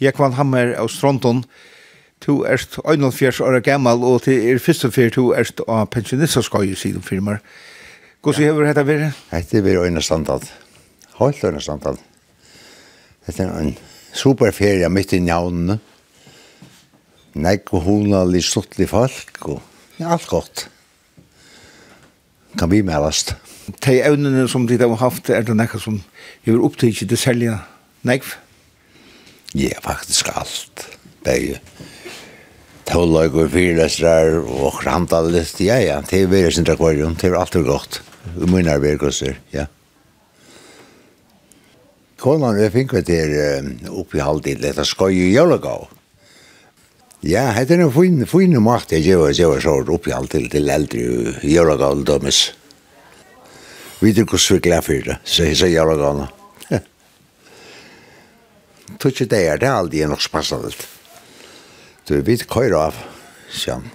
Jeg 0.00 0.14
kvann 0.14 0.32
Hammer 0.32 0.74
av 0.78 0.88
Stronton, 0.88 1.44
Tu 2.20 2.44
erst 2.46 2.78
41 2.84 3.40
år 3.40 3.60
gammal 3.60 4.02
og 4.02 4.22
til 4.22 4.50
er 4.50 4.58
fyrst 4.58 4.84
og 4.84 4.92
fyrir 4.92 5.12
tu 5.14 5.32
erst 5.32 5.60
av 5.68 5.86
pensjonistaskøy 5.94 6.74
siden 6.74 7.02
firmar. 7.02 7.38
Hvordan 8.22 8.42
ja. 8.42 8.48
hever 8.50 8.66
dette 8.66 8.86
vært? 8.86 9.20
Hette 9.30 9.60
er 9.60 9.62
vært 9.62 9.86
øyne 9.86 10.02
standard. 10.02 10.48
Helt 11.18 11.44
øyne 11.44 11.60
samtalen. 11.60 12.00
Dette 13.26 13.44
er 13.44 13.60
en 13.60 13.74
superferie 14.14 14.88
midt 14.88 15.12
i 15.12 15.20
njavnene. 15.20 15.78
Nek 17.38 17.72
og 17.76 17.84
hona 17.86 18.24
litt 18.26 18.46
sluttelig 18.46 18.88
folk, 18.90 19.34
og 19.46 19.60
ja, 19.98 20.14
alt 20.14 20.26
godt. 20.30 20.68
Kan 22.58 22.70
vi 22.72 22.82
melast. 22.82 23.34
De 23.84 23.98
evnene 24.00 24.46
som 24.48 24.66
de 24.66 24.78
har 24.80 24.96
haft, 25.02 25.28
er 25.30 25.44
det 25.44 25.56
nekka 25.58 25.78
som 25.82 26.00
gjør 26.46 26.64
opptid 26.70 27.02
til 27.04 27.20
selja 27.20 27.58
nekv? 28.08 28.32
Ja, 29.58 29.76
faktisk 29.84 30.30
alt. 30.34 30.86
Det 31.24 31.34
er 31.34 31.44
jo 31.44 31.58
og 32.88 33.50
fyrlesrar 33.52 34.38
og 34.40 34.78
krandalist, 34.80 35.60
ja, 35.60 35.76
ja, 35.76 35.98
det 36.00 36.22
er 36.22 36.30
veldig 36.30 36.52
sin 36.56 36.70
akvarium, 36.72 37.14
det 37.20 37.28
er 37.28 37.36
alltid 37.36 37.66
godt. 37.66 38.00
Munnar 38.48 38.80
verkoser, 38.80 39.36
ja 39.52 39.66
konan 42.18 42.58
vi 42.58 42.68
fikk 42.74 42.96
vi 42.98 43.04
til 43.06 43.88
oppi 43.90 44.20
halvtid, 44.22 44.60
dette 44.62 44.84
skoj 44.86 45.14
i 45.14 45.30
Jølgav. 45.34 45.88
Ja, 47.26 47.48
hette 47.56 47.74
er 47.74 47.82
en 47.82 47.94
fin, 47.94 48.22
fin 48.30 48.54
makt 48.62 48.94
jeg 48.94 49.08
gjør, 49.08 49.30
jeg 49.32 49.42
gjør 49.42 49.62
så 49.62 49.76
oppi 49.94 50.14
halvtid 50.14 50.50
til 50.52 50.70
eldre 50.70 51.06
i 51.42 51.54
Jølgav 51.54 52.04
dømes. 52.06 52.42
Vi 53.98 54.12
tror 54.14 54.28
hvordan 54.30 54.54
vi 54.54 54.60
gleder 54.62 54.86
for 54.86 55.08
det, 55.08 55.16
så 55.26 55.48
jeg 55.48 55.58
sier 55.58 55.74
Jølgavna. 55.74 56.28
Tror 58.98 59.12
ikke 59.12 59.26
det 59.30 59.40
er 59.46 59.58
det 59.62 59.70
alltid 59.70 60.04
er 60.04 60.12
nok 60.12 60.22
spassende. 60.22 60.70
Du 62.08 62.14
vet 62.24 62.46
køyre 62.50 62.86
av, 62.88 63.02
sier 63.50 63.78
han. 63.78 63.90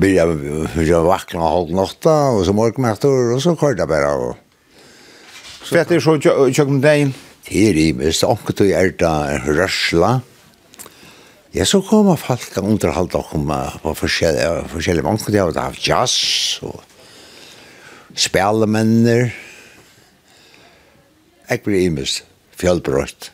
Byrja, 0.00 0.24
byrja 0.72 1.02
vakna 1.04 1.50
halv 1.52 1.74
nåtta, 1.76 2.14
og 2.32 2.46
så 2.46 2.54
morgen 2.56 2.86
og 2.88 3.42
så 3.42 3.54
køyre 3.58 3.82
det 3.82 3.88
bare 3.90 4.14
av. 4.14 4.32
Fett 5.68 5.90
er 5.90 6.00
så 6.02 6.16
tjøkken 6.18 6.80
dagen? 6.82 7.12
Det 7.46 7.62
er 7.68 7.78
imest, 7.88 8.22
omkje 8.24 8.54
tog 8.54 8.70
er 8.70 8.92
da 8.98 9.14
rørsla. 9.42 10.20
Ja, 11.52 11.66
så 11.68 11.82
kommer 11.84 12.16
folk 12.16 12.54
og 12.56 12.68
underholdt 12.70 13.16
om 13.18 13.50
på 13.82 13.94
forskjellige, 13.98 14.68
forskjellige 14.72 15.10
omkje 15.10 15.34
har 15.40 15.58
av 15.60 15.76
jazz 15.76 16.62
og 16.64 16.80
spelemenner. 18.14 19.34
Jeg 21.50 21.64
blir 21.66 21.88
imest, 21.90 22.22
fjellbrøtt. 22.56 23.32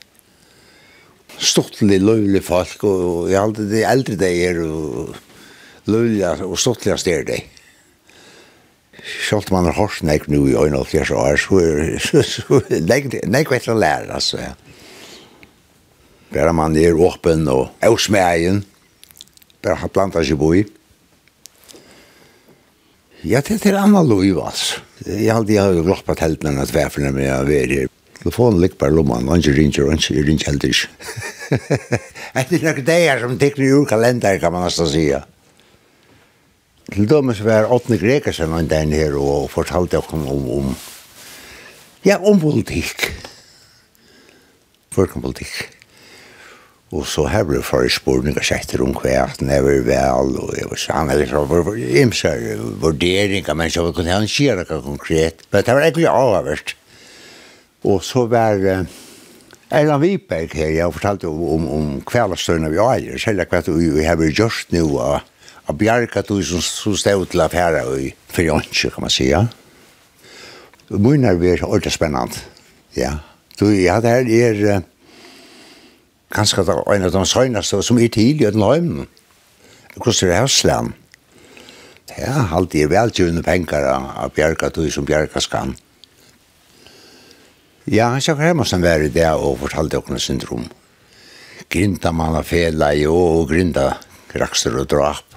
Stortlig, 1.38 2.00
løylig 2.02 2.42
folk, 2.42 2.82
og 2.82 3.28
jeg 3.30 3.38
halte 3.38 3.68
de 3.70 3.84
eldre 3.86 4.16
de 4.18 4.32
er, 4.48 4.58
og 4.64 5.14
løylig 5.86 6.24
og 6.48 6.58
stortlig 6.58 6.98
styrer 6.98 7.28
de. 7.28 7.38
Sjalt 9.02 9.50
man 9.54 9.68
har 9.68 9.76
hørt 9.78 10.02
nek 10.06 10.26
nu 10.28 10.44
i 10.48 10.56
øyne 10.58 10.80
og 10.80 10.88
fjers 10.90 11.10
år, 11.10 11.38
så 11.38 11.60
er 11.60 13.28
nek 13.30 13.52
vet 13.52 13.68
å 13.68 13.76
lære, 13.78 14.10
altså. 14.14 14.42
Bare 16.32 16.52
man 16.52 16.76
er 16.76 16.98
åpen 16.98 17.46
og 17.48 17.70
ausmeien, 17.84 18.64
bare 19.64 19.78
har 19.80 19.92
plantet 19.92 20.28
seg 20.28 20.40
bo 20.40 20.52
i. 20.56 20.66
Ja, 23.26 23.40
det 23.42 23.64
er 23.66 23.80
anna 23.80 24.02
lov, 24.06 24.22
altså. 24.44 24.82
Jeg 25.06 25.30
har 25.30 25.40
alltid 25.40 25.82
glott 25.86 26.04
på 26.06 26.14
teltene 26.18 26.52
enn 26.52 26.62
at 26.62 26.74
hverferne 26.74 27.10
med 27.14 27.32
å 27.32 27.46
være 27.48 27.80
her. 27.80 27.94
Telefonen 28.18 28.60
ligger 28.62 28.78
bare 28.80 28.94
lomman, 28.94 29.28
og 29.30 29.38
ikke 29.38 29.54
ringer, 29.56 29.86
og 29.86 29.94
ikke 29.94 30.22
ringer 30.26 30.48
heller 30.50 30.72
ikke. 30.74 30.88
Det 32.48 32.58
er 32.58 32.64
noen 32.66 32.86
dager 32.86 33.22
som 33.22 33.36
tikkner 33.40 33.66
i 33.68 33.84
kalenderen, 33.88 34.40
kan 34.42 34.54
man 34.54 34.66
nesten 34.66 34.90
sige. 34.90 35.20
Ja. 35.20 35.37
Til 36.88 37.04
dømes 37.08 37.40
var 37.44 37.68
Åtne 37.68 37.98
Gregersen 38.00 38.54
en 38.56 38.68
den 38.68 38.94
her 38.96 39.16
og 39.20 39.50
fortalte 39.52 39.98
oss 40.00 40.12
om, 40.16 40.24
om, 40.32 40.70
ja, 42.06 42.16
om 42.16 42.40
politikk. 42.40 43.10
Førken 44.96 45.22
politikk. 45.22 45.68
Og 46.96 47.04
så 47.04 47.26
her 47.28 47.44
ble 47.44 47.60
forespurninger 47.60 48.44
setter 48.48 48.80
om 48.80 48.94
hva 48.96 49.26
at 49.26 49.42
han 49.42 49.52
var 49.52 49.82
vel, 49.84 50.32
og 50.40 50.54
jeg 50.56 50.70
var 50.70 50.80
sann, 50.80 51.12
eller 51.12 51.28
så 51.28 51.44
var 51.44 51.68
det 51.76 51.90
imser 52.00 52.62
vurderinger, 52.80 53.52
men 53.52 53.68
så 53.70 53.84
kunne 53.92 54.14
han 54.14 54.30
si 54.30 54.48
noe 54.48 54.80
konkret. 54.80 55.44
Men 55.52 55.66
det 55.66 55.76
var 55.76 55.84
egentlig 55.84 56.08
avhørt. 56.08 56.72
Og 57.84 58.00
så 58.02 58.24
var 58.32 58.56
uh, 58.64 58.88
Erland 59.68 60.02
Wiberg 60.02 60.56
her, 60.56 60.72
jeg 60.72 60.96
fortalte 60.96 61.28
om, 61.28 61.44
om, 61.52 61.68
om 61.76 61.90
kveldstøyene 62.08 62.72
vi 62.72 62.80
har, 62.80 63.18
selv 63.20 63.44
om 63.44 63.52
hva 63.52 63.60
vi 63.68 64.06
har 64.08 64.24
gjort 64.32 64.72
nå, 64.72 64.86
og 64.96 65.20
av 65.68 65.76
bjarga 65.76 66.22
du 66.24 66.38
som, 66.42 66.62
som 66.64 66.96
stod 66.96 67.28
til 67.28 67.44
affæra 67.44 67.84
i 68.00 68.12
fyrjonsi, 68.32 68.90
kan 68.92 69.04
man 69.04 69.12
sija. 69.12 69.42
Munar 70.88 71.36
vi 71.36 71.52
er 71.52 71.64
ordentlig 71.66 71.92
spennant. 71.92 72.38
Ja. 72.96 73.18
Du, 73.60 73.66
ja, 73.68 73.98
det 74.00 74.14
her 74.14 74.30
er 74.48 74.86
ganske 76.32 76.62
en 76.64 77.04
av 77.04 77.12
de 77.12 77.24
søgnaste 77.26 77.82
som 77.84 78.00
er 78.00 78.08
tidlig 78.08 78.48
i 78.48 78.54
den 78.54 78.64
høymen. 78.64 79.08
Hvordan 79.98 80.28
er 80.28 80.32
det 80.32 80.40
Høsland? 80.40 80.96
Ja, 82.18 82.48
alltid 82.56 82.86
er 82.86 82.92
veltjøvende 82.94 83.44
penger 83.44 83.84
av 83.92 84.32
bjerga 84.34 84.70
du 84.72 84.86
som 84.90 85.04
bjerga 85.06 85.42
skan. 85.44 85.76
Ja, 87.88 88.10
han 88.12 88.22
sjakker 88.24 88.50
hjemme 88.50 88.64
som 88.68 88.84
var 88.84 89.04
i 89.04 89.12
det 89.12 89.28
og 89.36 89.60
fortalte 89.60 90.00
åkne 90.00 90.20
syndrom. 90.20 90.64
Grinda 91.68 92.12
man 92.16 92.36
av 92.38 92.48
fela 92.48 92.94
i 92.96 93.04
og 93.08 93.48
grinda 93.50 93.90
rakster 94.38 94.76
og 94.80 94.88
drap 94.88 95.27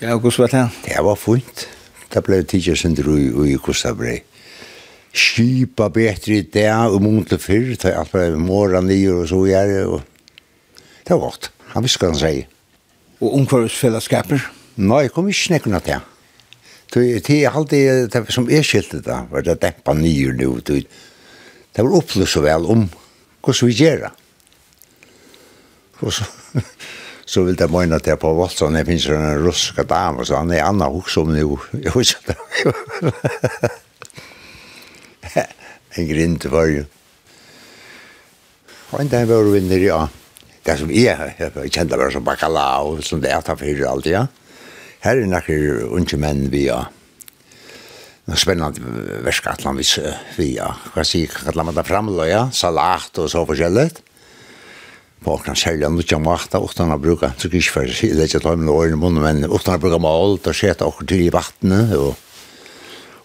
Ja, 0.00 0.14
og 0.14 0.20
hvordan 0.20 0.44
var 0.44 0.52
det? 0.52 0.64
Det 0.84 1.04
var 1.04 1.16
fint. 1.18 1.68
Det 2.14 2.20
ble 2.24 2.42
tidligere 2.42 2.78
sender 2.78 3.08
i 3.18 3.56
hvordan 3.56 3.82
det 3.82 3.96
ble. 3.98 4.12
Skipa 5.18 5.88
bedre 5.90 6.36
i 6.36 6.44
det, 6.44 6.68
og 6.70 7.02
måned 7.02 7.26
til 7.32 7.40
fyrr, 7.42 7.72
det 7.74 7.94
alt 7.96 8.12
ble 8.12 8.36
morgen 8.38 8.86
nye 8.86 9.16
og 9.16 9.26
så 9.30 9.40
gjerne. 9.48 9.80
Og... 9.88 10.02
Det 11.02 11.16
var 11.16 11.24
godt. 11.24 11.50
Han 11.72 11.82
visste 11.82 12.04
hva 12.04 12.12
han 12.12 12.20
sier. 12.20 12.46
Og 13.18 13.34
omkvarusfellesskaper? 13.40 14.46
Nei, 14.78 15.02
jeg 15.08 15.14
kom 15.16 15.26
ikke 15.26 15.48
snakke 15.48 15.72
noe 15.72 15.82
til. 15.82 16.06
Det 16.94 17.34
er 17.34 17.50
alltid 17.50 18.08
det 18.14 18.22
som 18.32 18.46
er 18.48 18.62
skiltet 18.64 19.02
da, 19.04 19.24
var 19.32 19.42
det 19.44 19.58
dempa 19.60 19.92
nye 19.98 20.30
nu. 20.38 20.54
Det 20.62 20.84
var 21.76 21.98
opplyst 21.98 22.36
så 22.36 22.44
vel 22.46 22.70
om 22.70 22.86
hvordan 23.42 23.68
vi 23.68 23.74
gjør 23.82 24.06
det. 24.06 24.12
Og 26.06 26.14
så 26.14 26.24
så 27.28 27.42
vil 27.44 27.58
det 27.60 27.68
mena 27.68 27.98
til 28.00 28.16
på 28.16 28.30
Voltson, 28.38 28.76
jeg 28.78 28.88
finnes 28.88 29.08
en 29.12 29.42
ruska 29.44 29.84
dam, 29.84 30.22
så 30.24 30.40
han 30.40 30.52
er 30.54 30.64
anna 30.64 30.88
hos 30.88 31.16
om 31.20 31.28
nu, 31.34 31.58
jeg 31.84 31.92
vet 31.92 32.14
ikke 32.14 32.32
det. 32.32 32.38
En 35.98 36.08
grinn 36.08 36.38
til 36.40 36.52
varje. 36.52 36.86
Og 38.94 39.02
en 39.02 39.10
dag 39.12 39.28
var 39.28 39.44
vi 39.44 39.58
vinner, 39.58 39.82
ja. 39.84 40.00
Det 40.64 40.76
som 40.80 40.90
jeg, 40.92 41.34
jeg 41.40 41.72
kjente 41.72 41.96
bare 41.96 42.12
som 42.14 42.24
bakalau, 42.24 42.96
som 43.04 43.20
det 43.20 43.32
er 43.32 43.44
ta 43.44 43.56
fyrir 43.58 43.88
alt, 43.90 44.08
ja. 44.08 44.24
Her 45.04 45.20
er 45.20 45.28
nakker 45.28 45.84
unge 45.92 46.16
menn 46.20 46.46
vi, 46.48 46.64
via, 46.64 46.86
Nå 48.28 48.36
spennende 48.36 49.20
verskatlan 49.24 49.78
vi 49.80 50.50
ja, 50.52 50.66
hva 50.92 51.04
sier, 51.06 51.32
kallar 51.32 51.64
man 51.64 51.76
det 51.76 51.86
framløya, 51.88 52.50
salat 52.52 53.16
og 53.16 53.30
så 53.32 53.40
forskjellig 53.48 53.88
på 55.24 55.34
åkna 55.34 55.54
sälja 55.54 55.88
nu 55.88 56.02
jag 56.06 56.20
makta 56.20 56.60
utan 56.64 56.92
att 56.92 57.00
bruka 57.00 57.32
så 57.38 57.48
gick 57.48 57.70
for 57.70 57.86
sig 57.86 58.14
det 58.14 58.20
er 58.20 58.28
ikke 58.28 58.40
tøymen 58.40 58.68
og 58.68 58.86
i 58.86 58.94
munnen 58.94 59.22
men 59.22 59.44
utan 59.44 59.74
att 59.74 59.80
bruka 59.80 59.98
mal 59.98 60.38
där 60.38 60.52
skete 60.52 60.84
och 60.84 61.06
til 61.08 61.26
i 61.26 61.30
vattnet 61.30 61.96
og 61.96 62.16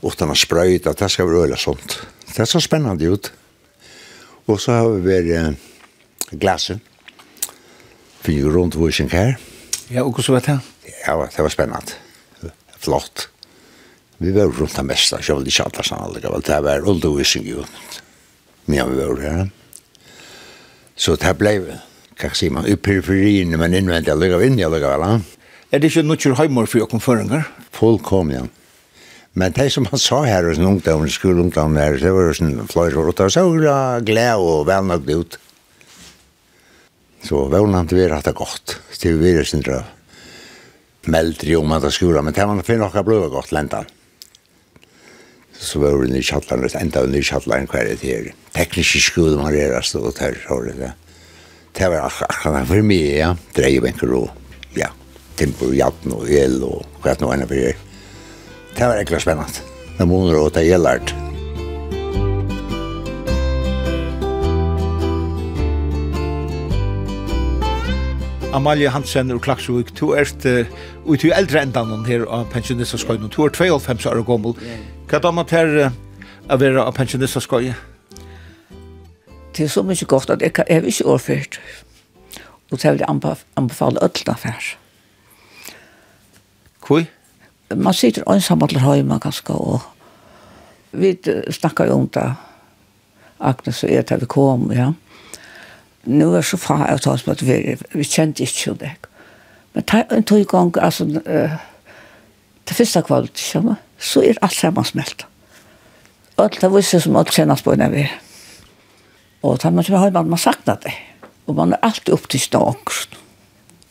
utan 0.02 0.32
att 0.32 0.38
spröjta 0.38 0.94
det 0.94 1.12
skal 1.12 1.26
være 1.26 1.44
øyla 1.44 1.56
sånt 1.56 2.02
det 2.38 2.48
så 2.48 2.60
spennende 2.60 3.06
ut 3.06 3.32
Og 4.46 4.60
så 4.62 4.72
har 4.72 4.90
vi 4.90 5.02
väl 5.02 5.56
glasen 6.32 6.80
för 8.22 8.32
ju 8.32 8.50
runt 8.50 8.76
hvor 8.76 8.92
sen 8.92 9.10
här 9.10 9.36
ja 9.90 10.04
og 10.04 10.14
hvordan 10.14 10.34
var 10.34 10.40
det? 10.40 10.60
ja 11.08 11.28
det 11.36 11.42
var 11.42 11.50
spennende. 11.50 11.94
flott. 12.80 13.30
Vi 14.18 14.32
var 14.32 14.46
rundt 14.48 14.76
det 14.76 14.84
meste, 14.84 15.18
så 15.22 15.32
jag 15.32 15.38
vill 15.38 15.48
ikke 15.48 15.64
alt 15.64 15.86
så 15.86 15.96
alla 15.96 16.20
det 16.20 16.62
var 16.62 16.90
undervisning 16.90 17.46
ju 17.46 17.64
men 18.66 18.92
vi 18.92 19.06
var 19.06 19.22
här 19.22 19.50
Så 20.96 21.16
det 21.20 21.34
ble, 21.40 21.56
hva 22.20 22.34
sier 22.38 22.54
man, 22.54 22.68
i 22.70 22.76
periferien, 22.78 23.56
men 23.60 23.74
innvendt 23.74 24.10
jeg 24.10 24.20
lukket 24.20 24.46
inn, 24.48 24.60
jeg 24.62 24.72
lukket 24.72 24.92
vel. 24.94 25.24
Er 25.74 25.82
det 25.82 25.90
ikke 25.90 26.04
noe 26.06 26.20
kjør 26.22 26.38
heimer 26.38 26.70
for 26.70 26.86
åkken 26.86 27.02
føringer? 27.02 27.48
Folk 27.74 28.12
ja. 28.30 28.44
Men 29.34 29.56
det 29.58 29.72
som 29.74 29.88
han 29.90 29.98
sa 29.98 30.20
her 30.28 30.46
hos 30.46 30.60
ungdommen, 30.62 31.10
skoleungdommen 31.10 31.82
her, 31.82 31.98
det 31.98 32.12
var 32.14 32.36
sånn 32.38 32.68
fløyre 32.70 32.94
for 33.00 33.10
åtta, 33.10 33.30
så 33.34 33.48
var 33.50 33.64
det 33.64 34.12
glede 34.12 34.36
og 34.38 34.68
velnagt 34.70 35.10
ut. 35.10 35.40
Så 37.26 37.48
velnagt 37.50 37.96
vi 37.96 38.06
rett 38.06 38.30
det 38.30 38.36
godt, 38.38 38.78
til 39.02 39.18
vi 39.18 39.34
er 39.34 39.50
sin 39.50 39.66
drøv. 39.66 39.90
Meldri 41.10 41.58
om 41.58 41.74
at 41.74 41.82
det 41.84 41.96
skolen, 41.96 42.28
men 42.28 42.36
det 42.36 42.46
var 42.46 42.62
finne 42.68 42.86
noe 42.86 43.06
blod 43.08 43.26
og 43.26 43.40
godt 43.40 43.56
lentan 43.56 43.90
så 45.60 45.80
var 45.80 46.02
det 46.02 46.12
nye 46.14 46.26
kjattelen, 46.26 46.70
enda 46.80 47.04
av 47.04 47.10
nye 47.12 47.26
kjattelen 47.26 47.68
hver 47.72 47.90
et 47.92 48.04
her. 48.04 48.30
Tekniske 48.56 49.02
skolen 49.06 49.40
man 49.42 49.54
det, 49.54 49.70
altså, 49.76 50.02
og 50.04 50.16
der 50.18 50.38
var 50.50 50.70
det. 50.70 50.92
Det 51.74 51.90
var 51.90 52.06
akkurat 52.06 52.68
for 52.70 52.86
mye, 52.86 53.18
ja. 53.18 53.34
Dreiebenker 53.58 54.14
og, 54.18 54.30
ja, 54.78 54.92
timper 55.40 55.72
og 55.72 55.78
jatten 55.78 56.14
og 56.14 56.30
el 56.30 56.60
og 56.66 57.02
hva 57.04 57.16
nå 57.22 57.34
enn 57.34 57.48
for 57.48 57.58
her. 57.58 57.78
Det 58.74 58.90
var 58.90 59.02
ekkert 59.02 59.26
spennende. 59.26 59.70
Det 59.98 60.08
måneder 60.10 60.42
og 60.42 60.54
det 60.56 60.66
gjelder. 60.68 61.14
Amalie 68.54 68.90
Hansen 68.94 69.34
og 69.34 69.42
Klaksvik, 69.42 69.96
du 69.98 70.12
er 70.14 70.30
ut 71.10 71.24
i 71.26 71.32
eldre 71.34 71.64
endan 71.66 72.06
her 72.06 72.28
av 72.30 72.46
pensjonisterskøyden, 72.54 73.32
du 73.34 73.40
er 73.48 73.50
52 73.50 74.06
år 74.12 74.22
gammel. 74.28 74.54
Yeah. 74.62 74.93
Hva 75.08 75.18
er 75.18 75.22
det 75.22 75.34
man 75.36 75.46
til 75.50 75.80
å 75.84 76.58
være 76.60 76.84
av 76.84 76.96
pensjonistaskøye? 76.98 77.74
Det 79.54 79.66
er 79.66 79.70
så 79.70 79.84
mye 79.86 80.08
godt 80.10 80.32
at 80.34 80.42
jeg, 80.42 80.54
er 80.68 80.88
ikke 80.88 81.06
overført. 81.06 81.60
Og 82.72 82.80
så 82.80 82.92
vil 82.92 83.04
jeg 83.04 83.38
anbefale 83.58 84.02
ødlene 84.04 84.38
før. 84.38 84.70
Hvor? 86.88 87.04
Man 87.76 87.94
sitter 87.94 88.26
ensam 88.32 88.68
til 88.68 88.80
høyma 88.80 89.20
ganske, 89.22 89.54
og 89.54 89.82
vi 90.92 91.18
snakker 91.52 91.86
jo 91.86 91.94
om 91.94 92.08
det. 92.08 92.34
Agnes 93.40 93.84
og 93.84 93.92
jeg 93.92 94.06
til 94.06 94.20
vi 94.20 94.26
kom, 94.26 94.72
ja. 94.72 94.92
Nå 96.06 96.34
er 96.34 96.42
så 96.42 96.58
far 96.58 96.88
jeg 96.88 97.02
tar 97.02 97.18
som 97.18 97.32
at 97.32 97.42
vi, 97.46 97.78
vi 97.94 98.04
kjente 98.04 98.44
ikke 98.44 98.70
jo 98.70 98.74
det. 98.80 98.92
Men 99.74 99.84
ta 99.84 100.04
en 100.12 100.24
tog 100.24 100.46
gang, 100.48 100.78
altså, 100.78 101.06
uh, 101.06 101.58
det 102.68 102.76
første 102.78 103.02
kvalitet, 103.02 103.40
skjønner 103.40 103.83
så 104.04 104.24
er 104.24 104.40
alt 104.44 104.56
sammen 104.58 104.86
smelt. 104.86 105.26
Alt 106.42 106.60
det 106.62 106.70
viser 106.74 107.02
som 107.04 107.16
alt 107.16 107.34
kjennes 107.34 107.64
på 107.64 107.74
en 107.74 107.86
av 107.86 107.96
er. 107.96 108.12
Og 109.44 109.60
da 109.62 109.72
man 109.72 109.86
har 109.86 110.12
man 110.12 110.40
saknat 110.40 110.84
det. 110.84 110.94
Og 111.48 111.56
man 111.56 111.74
er 111.74 111.84
alltid 111.84 112.14
opptist 112.16 112.56
av 112.56 112.68
angst. 112.74 113.18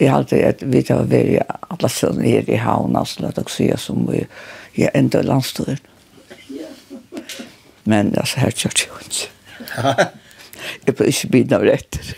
Jeg 0.01 0.11
har 0.11 0.19
alltid 0.19 0.45
et 0.45 0.63
vidt 0.73 0.91
av 0.91 1.05
å 1.05 1.09
være 1.09 1.45
alle 1.71 1.89
stedene 1.93 2.27
her 2.27 2.49
i 2.51 2.59
havna, 2.59 3.05
så 3.07 3.23
la 3.23 3.33
dere 3.37 3.53
si 3.53 3.69
som 3.79 4.07
vi 4.09 4.25
er 4.83 4.91
enda 4.99 5.21
i 5.21 5.29
landstøren. 5.29 5.79
Men 7.85 8.15
altså, 8.17 8.41
her 8.41 8.57
kjørt 8.57 8.85
jeg 8.85 9.07
ikke. 9.07 10.09
Jeg 10.87 10.95
bør 10.95 11.09
ikke 11.11 11.29
begynne 11.31 11.59
av 11.59 11.65
retter. 11.67 12.13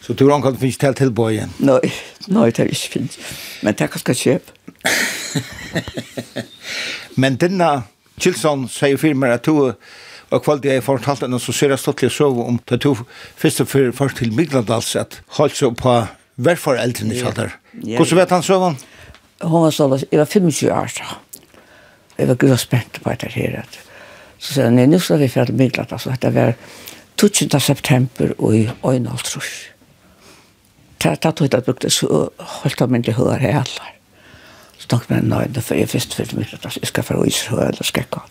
Så 0.00 0.16
du 0.16 0.26
har 0.28 0.40
ikke 0.40 0.58
finnes 0.58 0.80
til 0.80 0.96
tilbøyen? 0.98 1.52
Nei. 1.62 1.92
Nei, 2.30 2.50
det 2.54 2.62
er 2.62 2.70
ikke 2.70 2.92
fint. 2.94 3.16
Men 3.62 3.74
det 3.74 3.86
er 3.86 3.90
kanskje 3.94 4.14
kjøp. 4.20 4.52
Men 7.20 7.36
denne 7.40 7.70
Kilsson 8.20 8.68
sier 8.70 9.00
for 9.00 9.18
meg 9.18 9.38
at 9.38 9.48
du 9.48 9.72
og 10.30 10.44
kvalt 10.44 10.66
jeg 10.66 10.84
fortalte 10.86 11.26
henne 11.26 11.40
så 11.42 11.52
ser 11.54 11.72
jeg 11.74 11.82
stått 11.82 11.98
til 12.02 12.10
å 12.10 12.14
sove 12.14 12.44
om 12.46 12.60
det 12.70 12.78
to 12.84 12.92
første 13.40 13.66
for 13.66 13.90
først 13.98 14.20
til 14.20 14.30
Miglandals 14.36 14.92
at 14.98 15.18
holdt 15.38 15.56
seg 15.58 15.74
på 15.80 15.94
hverfor 16.40 16.78
eldrene 16.78 17.16
kjallar. 17.18 17.56
Hvordan 17.82 18.20
vet 18.20 18.34
han 18.36 18.46
sove 18.46 18.70
Hun 19.40 19.64
var 19.64 19.74
sånn, 19.74 19.96
jeg 20.04 20.20
var 20.20 20.28
25 20.30 20.70
år 20.76 20.92
så. 20.92 21.08
Jeg 22.18 22.28
var 22.28 22.38
gud 22.38 22.52
og 22.52 22.60
spent 22.60 23.00
på 23.02 23.10
etter 23.10 23.32
her. 23.32 23.62
Så 24.38 24.54
sier 24.54 24.68
han, 24.68 24.78
nå 24.78 25.00
skal 25.00 25.22
vi 25.22 25.30
fra 25.32 25.46
Miglandals, 25.48 26.06
og 26.06 26.14
dette 26.14 26.30
var 26.36 26.54
12. 27.16 27.58
september 27.60 28.34
og 28.38 28.54
i 28.56 28.66
Øynaldtrus 28.86 29.69
det 31.00 31.24
har 31.24 31.32
tog 31.32 31.50
det 31.50 31.64
brukte 31.64 31.90
så 31.90 32.28
holdt 32.38 32.82
av 32.82 32.92
mindre 32.92 33.12
hår 33.16 33.44
i. 33.48 33.54
Så 34.80 34.88
tenkte 34.88 35.16
jeg, 35.16 35.28
nei, 35.28 35.46
det 35.48 35.64
er 35.72 35.88
først 35.88 36.16
for 36.16 36.36
meg 36.36 36.52
at 36.56 36.76
jeg 36.76 36.88
skal 36.88 37.06
få 37.06 37.24
ishøy 37.28 37.60
eller 37.66 37.86
skrekka. 37.86 38.24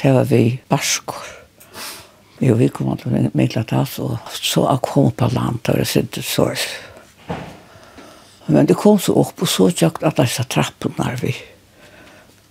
Det 0.00 0.12
var 0.14 0.28
vi 0.28 0.60
barskor. 0.68 1.24
Jo, 2.40 2.54
vi 2.56 2.70
kom 2.72 2.96
til 2.96 3.28
Midlatas, 3.36 3.98
og 4.00 4.16
så 4.32 4.64
kom 4.82 5.10
på 5.12 5.28
land, 5.32 5.60
og 5.68 5.76
det 5.76 5.88
syntes 5.88 6.24
sårs. 6.24 6.64
Men 8.46 8.66
det 8.66 8.78
kom 8.80 8.98
så 8.98 9.12
opp, 9.20 9.42
og 9.42 9.48
så 9.48 9.68
tjøkt 9.70 10.04
at 10.04 10.16
disse 10.16 10.44
trappene 10.48 11.10
er 11.12 11.20
vi. 11.20 11.34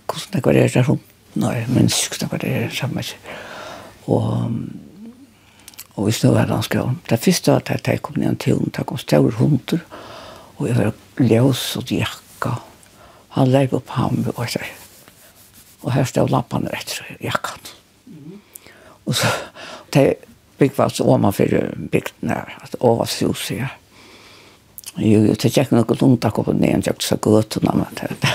Hvordan 0.06 0.36
det 0.36 0.44
var 0.46 0.52
det 0.52 0.74
der 0.74 0.86
rundt? 0.86 1.06
Nei, 1.38 1.64
men 1.70 1.90
sykt 1.90 2.22
det 2.22 2.30
var 2.32 2.42
det 2.42 2.70
samme. 2.74 3.02
Og 4.10 4.54
og 5.96 6.06
vi 6.06 6.14
snøy 6.14 6.36
her 6.38 6.52
han 6.52 6.64
skål. 6.64 6.94
Det 7.10 7.20
første 7.20 7.52
var 7.52 7.66
at 7.74 7.88
jeg 7.88 8.02
kom 8.02 8.18
ned 8.20 8.38
til 8.42 8.58
hun, 8.58 8.72
det 8.76 8.86
kom 8.86 8.98
større 8.98 9.34
hunder, 9.38 9.82
og 10.56 10.68
jeg 10.68 10.76
var 10.76 10.92
løs 11.18 11.64
og 11.76 11.92
jakka. 11.92 12.56
Han 13.36 13.50
lærte 13.50 13.78
opp 13.78 13.92
ham 13.96 14.24
og 14.34 14.44
etter. 14.44 14.66
Og 15.82 15.92
her 15.94 16.04
stod 16.04 16.32
lappene 16.32 16.72
etter 16.76 17.06
jakkan. 17.24 17.70
Og 19.06 19.16
så, 19.16 19.30
det 19.94 20.06
bygg 20.60 20.76
var 20.76 20.92
så 20.92 21.06
omanfor 21.08 21.54
bygden 21.92 22.30
her, 22.30 22.58
at 22.62 22.76
oversjus 22.80 23.48
her. 23.48 23.76
Jo, 24.98 25.22
jo, 25.24 25.34
det 25.38 25.52
gikk 25.54 25.70
noe 25.72 25.96
lundt 26.00 26.26
akkurat 26.26 26.58
ned, 26.58 26.82
jeg 26.82 26.90
gikk 26.90 27.04
så 27.06 27.16
gøtene, 27.22 27.72
men 27.78 28.00
det, 28.00 28.34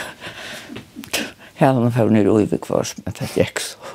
Helen 1.60 1.92
var 1.92 2.10
nere 2.12 2.28
i 2.28 2.32
Uivik 2.32 2.66
først, 2.68 3.04
men 3.06 3.16
det 3.20 3.30
gikk 3.36 3.62
så. 3.64 3.95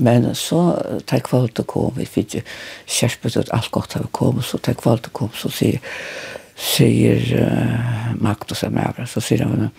Men 0.00 0.34
så 0.34 0.72
tar 1.06 1.16
jag 1.16 1.24
kvalt 1.24 1.58
och 1.58 1.66
kom. 1.66 1.92
Vi 1.96 2.06
fikk 2.06 2.34
jo 2.34 2.40
kjerpet 2.86 3.36
ut 3.36 3.50
alt 3.52 3.70
godt 3.70 3.96
av 3.96 4.06
å 4.06 4.08
komme, 4.10 4.42
Så 4.42 4.58
tar 4.58 4.72
jag 4.72 4.82
kvalt 4.82 5.06
och 5.06 5.12
kom. 5.12 5.30
Så 5.34 5.50
sier, 5.50 5.80
sier 6.56 7.20
uh, 7.36 8.14
Magnus 8.16 8.62
och 8.62 8.72
Mävra. 8.72 9.06
Så 9.06 9.20
sier 9.20 9.44
han, 9.44 9.70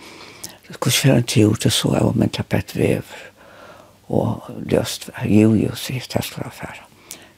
hvordan 0.68 0.92
skulle 0.92 1.14
han 1.14 1.24
til 1.24 1.50
tur 1.50 1.56
till 1.56 1.72
så 1.72 1.96
jeg 1.96 2.04
var 2.04 2.14
med 2.14 2.32
tapetvev. 2.32 3.04
og 4.12 4.44
løst, 4.68 5.10
jo, 5.26 5.56
jo, 5.56 5.76
säger 5.76 6.04
jag 6.14 6.24
ska 6.24 6.42
affära. 6.42 6.84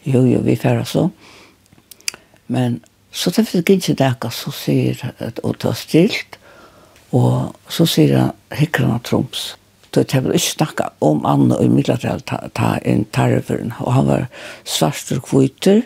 Jo, 0.03 0.25
jo, 0.25 0.41
vi 0.41 0.55
färra 0.55 0.85
så. 0.85 1.09
Men 2.47 2.81
så 3.11 3.31
tar 3.31 3.45
vi 3.51 3.73
ikke 3.73 3.95
näka 3.99 4.29
så 4.29 4.51
säger 4.51 5.13
att 5.17 5.39
och 5.39 5.59
tar 5.59 5.73
stilt. 5.73 6.39
og 7.11 7.55
så 7.69 7.85
sier 7.85 8.17
han, 8.17 8.31
hikker 8.49 8.59
hicklarna 8.59 8.99
trumps. 8.99 9.55
Så 9.93 10.01
jeg 10.10 10.23
vil 10.23 10.34
ikke 10.34 10.49
snakke 10.49 10.86
om 11.06 11.25
Anna 11.29 11.60
og 11.62 11.69
Middeldal 11.69 12.23
ta, 12.25 12.39
ta 12.58 12.77
inn 12.82 13.06
tarveren. 13.13 13.75
Og 13.77 13.93
han 13.93 14.08
var 14.08 14.23
svart 14.65 15.12
og 15.13 15.21
kviter 15.27 15.84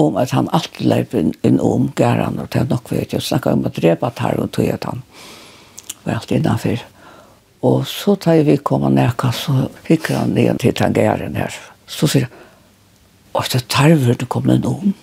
om 0.00 0.16
at 0.18 0.32
han 0.34 0.50
alltid 0.56 0.88
leip 0.90 1.14
inn, 1.14 1.30
inn 1.46 1.60
om 1.62 1.90
gæren. 1.94 2.40
Og 2.42 2.50
det 2.50 2.64
er 2.64 2.70
nok 2.70 2.90
vet 2.90 3.14
jeg. 3.14 3.22
Snakket 3.22 3.54
om 3.54 3.68
å 3.68 3.74
drepa 3.76 4.10
tarven 4.18 4.50
tog 4.50 4.72
at 4.74 4.88
han 4.90 5.04
var 6.02 6.18
alltid 6.18 6.40
innanfyr. 6.40 6.82
Og 7.62 7.86
så 7.86 8.16
tar 8.16 8.42
vi 8.48 8.56
komma 8.56 8.90
nækka, 8.90 9.30
så 9.36 9.68
hikker 9.86 10.22
han 10.22 10.38
igjen 10.38 10.58
til 10.58 10.74
den 10.74 10.96
gæren 10.96 11.36
her. 11.38 11.54
Så 11.86 12.08
sier 12.10 12.26
han, 12.26 12.36
og 13.38 13.46
det 13.52 13.68
tarver 13.70 14.16
du 14.18 14.26
kom 14.26 14.48
inn 14.50 14.66
om. 14.66 14.94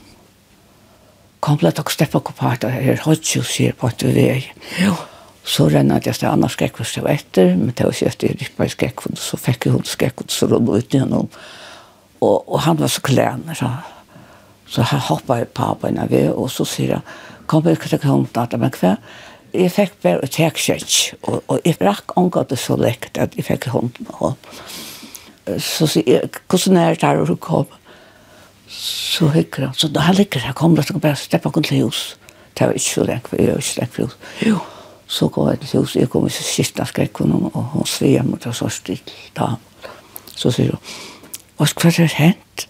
Kom, 1.40 1.62
la 1.62 1.72
dere 1.72 1.94
steppe 1.94 2.20
på 2.20 2.34
parten 2.36 2.74
her. 2.74 2.98
Hodgjus 3.06 3.54
sier 3.54 3.78
på 3.78 3.88
et 3.88 4.04
vei. 4.04 4.42
Jo, 4.82 4.98
ja 4.98 5.17
Så 5.48 5.70
renner 5.72 6.04
jeg 6.04 6.18
til 6.20 6.28
Anna 6.28 6.50
Skrekvus 6.52 6.98
var 7.00 7.14
etter, 7.14 7.54
men 7.56 7.72
det 7.72 7.86
var 7.86 7.96
ikke 7.96 8.10
etter 8.12 8.28
jeg 8.28 8.40
rippet 8.42 8.68
i 8.68 8.74
Skrekvus, 8.74 9.22
så 9.30 9.40
fikk 9.40 9.68
jeg 9.68 9.78
hod 9.78 9.88
Skrekvus, 9.88 10.36
så 10.36 10.50
rådde 10.52 10.82
ut 10.82 10.98
gjennom. 10.98 11.30
Og, 12.20 12.36
og 12.42 12.60
han 12.66 12.80
var 12.82 12.92
så 12.92 13.04
klæner, 13.06 13.56
så, 13.56 13.70
så 14.68 14.84
han 14.92 15.06
hoppet 15.08 15.46
i 15.46 15.50
papen 15.56 16.02
ved, 16.12 16.34
og 16.34 16.52
så 16.52 16.68
sier 16.68 16.98
han, 16.98 17.16
kom 17.48 17.64
vi 17.64 17.78
til 17.80 18.04
konten, 18.04 18.60
men 18.60 18.76
hva? 18.82 18.98
Jeg 19.56 19.72
fikk 19.72 19.94
bare 20.04 20.28
et 20.28 20.36
tjekkjøtt, 20.36 20.96
og, 21.24 21.40
og 21.48 21.64
jeg 21.64 21.80
rakk 21.80 22.18
omgått 22.20 22.52
det 22.52 22.60
så 22.60 22.76
lekt 22.78 23.18
at 23.18 23.38
jeg 23.38 23.48
fikk 23.48 23.70
hånden 23.72 24.10
på 24.10 24.34
Så 25.64 25.88
sier 25.88 26.10
jeg, 26.12 26.32
hvordan 26.52 26.82
er 26.82 26.98
det 26.98 27.08
her 27.08 27.24
å 27.24 27.38
komme? 27.40 27.80
Så 28.68 29.30
hykker 29.32 29.70
han, 29.70 29.78
så 29.80 29.88
da 29.88 30.10
ligger 30.12 30.44
jeg, 30.44 30.58
kom 30.60 30.76
det, 30.76 30.84
så 30.84 30.92
kan 30.92 31.00
jeg 31.00 31.08
bare 31.08 31.22
steppe 31.22 31.54
på 31.56 31.64
hos. 31.72 32.18
Det 32.52 32.68
var 32.68 32.76
ikke 32.76 32.92
så 32.92 33.06
lenge, 33.08 33.30
for 33.30 33.40
jeg 33.40 33.54
var 33.54 33.64
ikke 33.64 33.80
lenge 33.80 33.96
for 33.96 34.10
hos. 34.10 34.18
Jo, 34.44 34.60
Så 35.08 35.30
går 35.32 35.50
jeg 35.50 35.60
til 35.60 35.80
huset, 35.80 36.02
jeg 36.02 36.10
kommer 36.12 36.30
til 36.30 36.44
skiften 36.44 36.84
av 36.84 36.90
skrekken, 36.92 37.32
og 37.32 37.62
hun 37.74 37.86
sier 37.88 38.26
mot 38.28 38.48
oss 38.48 38.62
og 38.62 38.74
stilt 38.76 39.14
da. 39.38 39.54
Så 40.36 40.52
sier 40.52 40.76
hun, 40.76 40.98
hva 41.58 41.68
skal 41.70 41.96
det 41.96 42.10
hent? 42.18 42.68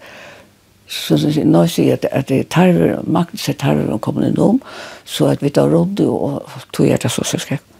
Så 0.88 1.18
hun 1.20 1.50
nå 1.52 1.64
sier 1.68 1.96
jeg 1.96 2.12
at 2.12 2.28
det 2.30 2.38
er 2.38 2.52
tarver, 2.52 3.02
makten 3.04 3.40
er 3.42 3.58
tarver, 3.60 3.90
og 3.92 4.00
kommer 4.06 4.28
inn 4.28 4.38
om, 4.40 4.60
så 5.04 5.32
at 5.32 5.42
vi 5.42 5.50
tar 5.50 5.68
råd, 5.72 6.00
og 6.06 6.46
tog 6.72 6.86
jeg 6.88 7.00
til 7.02 7.10
oss 7.10 7.34
og 7.34 7.42
skrekken. 7.42 7.74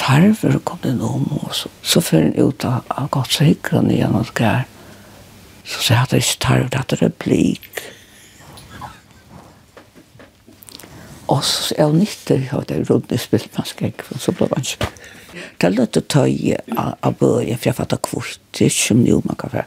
Tarver 0.00 0.60
kommer 0.64 0.94
inn 0.94 1.02
om, 1.04 1.26
og 1.42 1.50
så, 1.54 1.68
så 1.82 2.00
fører 2.00 2.30
hun 2.30 2.54
ut 2.54 2.64
av, 2.68 2.80
av 2.90 3.10
godt 3.14 3.36
sikkerne 3.36 3.92
igjen 3.94 4.16
og 4.16 4.30
skrekken. 4.30 4.70
Så 5.64 5.80
sier 5.80 5.96
jeg 5.96 6.04
at 6.04 6.10
det 6.12 6.18
er 6.18 6.24
ikke 6.24 6.42
tarver, 6.44 6.88
det 6.90 7.02
er 7.02 7.14
blik. 7.24 7.84
Og 11.28 11.44
så 11.44 11.74
er 11.78 11.88
hun 11.88 11.98
nytter, 12.02 12.42
og 12.52 12.68
det 12.68 12.76
er 12.76 12.88
rundt 12.90 13.12
i 13.12 13.18
spilt 13.20 13.50
med 13.56 13.68
skrekk, 13.68 14.04
og 14.12 14.20
så 14.20 14.34
ble 14.36 14.48
man 14.50 14.64
ikke. 14.64 14.90
Det 15.34 15.66
er 15.66 15.74
løtt 15.74 15.98
å 15.98 16.04
tøye 16.14 16.58
av 16.76 17.16
bøye, 17.18 17.56
for 17.56 17.70
jeg 17.70 17.78
fattet 17.78 18.02
kvort, 18.06 18.40
det 18.54 18.66
er 18.66 18.72
ikke 18.72 18.86
som 18.86 19.04
jo 19.08 19.20
man 19.24 19.38
kan 19.40 19.54
være, 19.54 19.66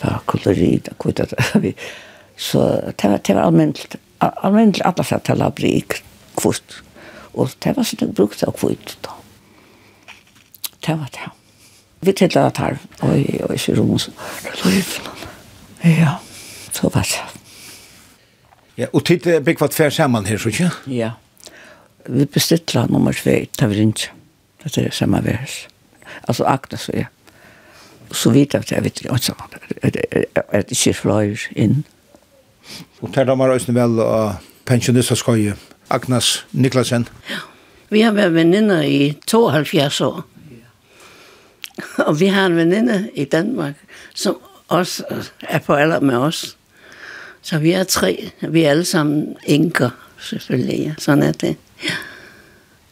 for 0.00 0.22
kolorid 0.30 0.90
og 0.92 0.98
kvitt, 1.02 1.34
så 2.48 2.64
det 2.92 3.10
var, 3.10 3.22
det 3.24 3.36
var 3.36 3.48
almindelig, 3.48 4.00
almindelig 4.20 4.84
alle 4.86 5.06
fra 5.08 5.20
til 5.24 5.40
labrik 5.40 5.98
kvort, 6.38 6.80
og 7.34 7.52
det 7.64 7.74
var 7.76 7.88
sånn 7.88 8.14
brukt 8.16 8.44
av 8.46 8.56
kvitt 8.56 8.96
da. 9.04 9.16
Det 10.86 10.94
var 10.94 11.10
det. 11.12 11.32
Vi 12.06 12.12
tiltet 12.14 12.44
at 12.44 12.60
her, 12.62 12.78
og 13.02 13.16
jeg 13.16 13.40
er 13.42 13.56
ikke 13.56 13.74
rom, 13.80 13.96
så 13.98 14.12
det 14.44 14.54
løyvelen. 14.62 15.24
Ja, 15.96 16.18
så 16.72 16.92
var 16.94 17.08
det. 17.08 17.35
Ja, 18.76 18.86
og 18.92 19.04
tid 19.08 19.26
er 19.26 19.40
bygg 19.40 19.62
tvær 19.72 19.90
saman 19.90 20.26
her, 20.26 20.38
så 20.38 20.48
ikke? 20.52 20.70
Ja. 20.92 21.10
Vi 22.06 22.24
bestittla 22.24 22.86
nummer 22.86 23.12
2, 23.12 23.36
tar 23.58 23.72
vi 23.72 23.80
ikke. 23.80 24.12
Det 24.64 24.78
er 24.82 24.90
samme 24.90 25.22
vers. 25.24 25.68
Altså 26.28 26.44
Agnes 26.44 26.88
og 26.88 26.94
jeg. 26.94 27.06
Så 28.12 28.30
vidt 28.30 28.54
at 28.54 28.70
jeg 28.72 28.84
vet 28.84 29.00
ikke 29.00 29.18
sammen. 29.18 29.58
At 29.82 30.68
det 30.68 30.76
ikke 30.78 30.94
fløyer 30.94 31.48
inn. 31.56 31.84
Og 33.00 33.12
tar 33.14 33.24
damer 33.24 33.54
også 33.54 33.72
vel 33.72 34.00
av 34.02 34.38
pensjonister 34.66 35.18
skal 35.18 35.54
Agnes 35.90 36.46
Niklasen. 36.52 37.08
Ja. 37.30 37.42
Vi 37.90 38.02
har 38.02 38.16
vært 38.16 38.34
venninner 38.34 38.82
i 38.82 39.14
72 39.26 40.00
år. 40.00 40.24
Og 42.06 42.20
vi 42.20 42.26
har 42.34 42.46
en 42.46 42.56
venninne 42.56 43.10
i 43.14 43.24
Danmark 43.24 43.78
som 44.14 44.40
også 44.68 45.04
er 45.48 45.62
på 45.62 45.74
alder 45.74 46.00
med 46.00 46.16
oss. 46.18 46.56
Så 47.46 47.58
vi 47.58 47.72
er 47.72 47.84
tre, 47.84 48.30
vi 48.40 48.62
er 48.62 48.70
alle 48.70 48.84
sammen 48.84 49.36
enker, 49.44 49.90
selvfølgelig. 50.20 50.78
Ja. 50.78 50.94
Sådan 50.98 51.22
er 51.22 51.32
det. 51.32 51.56
Ja. 51.84 51.94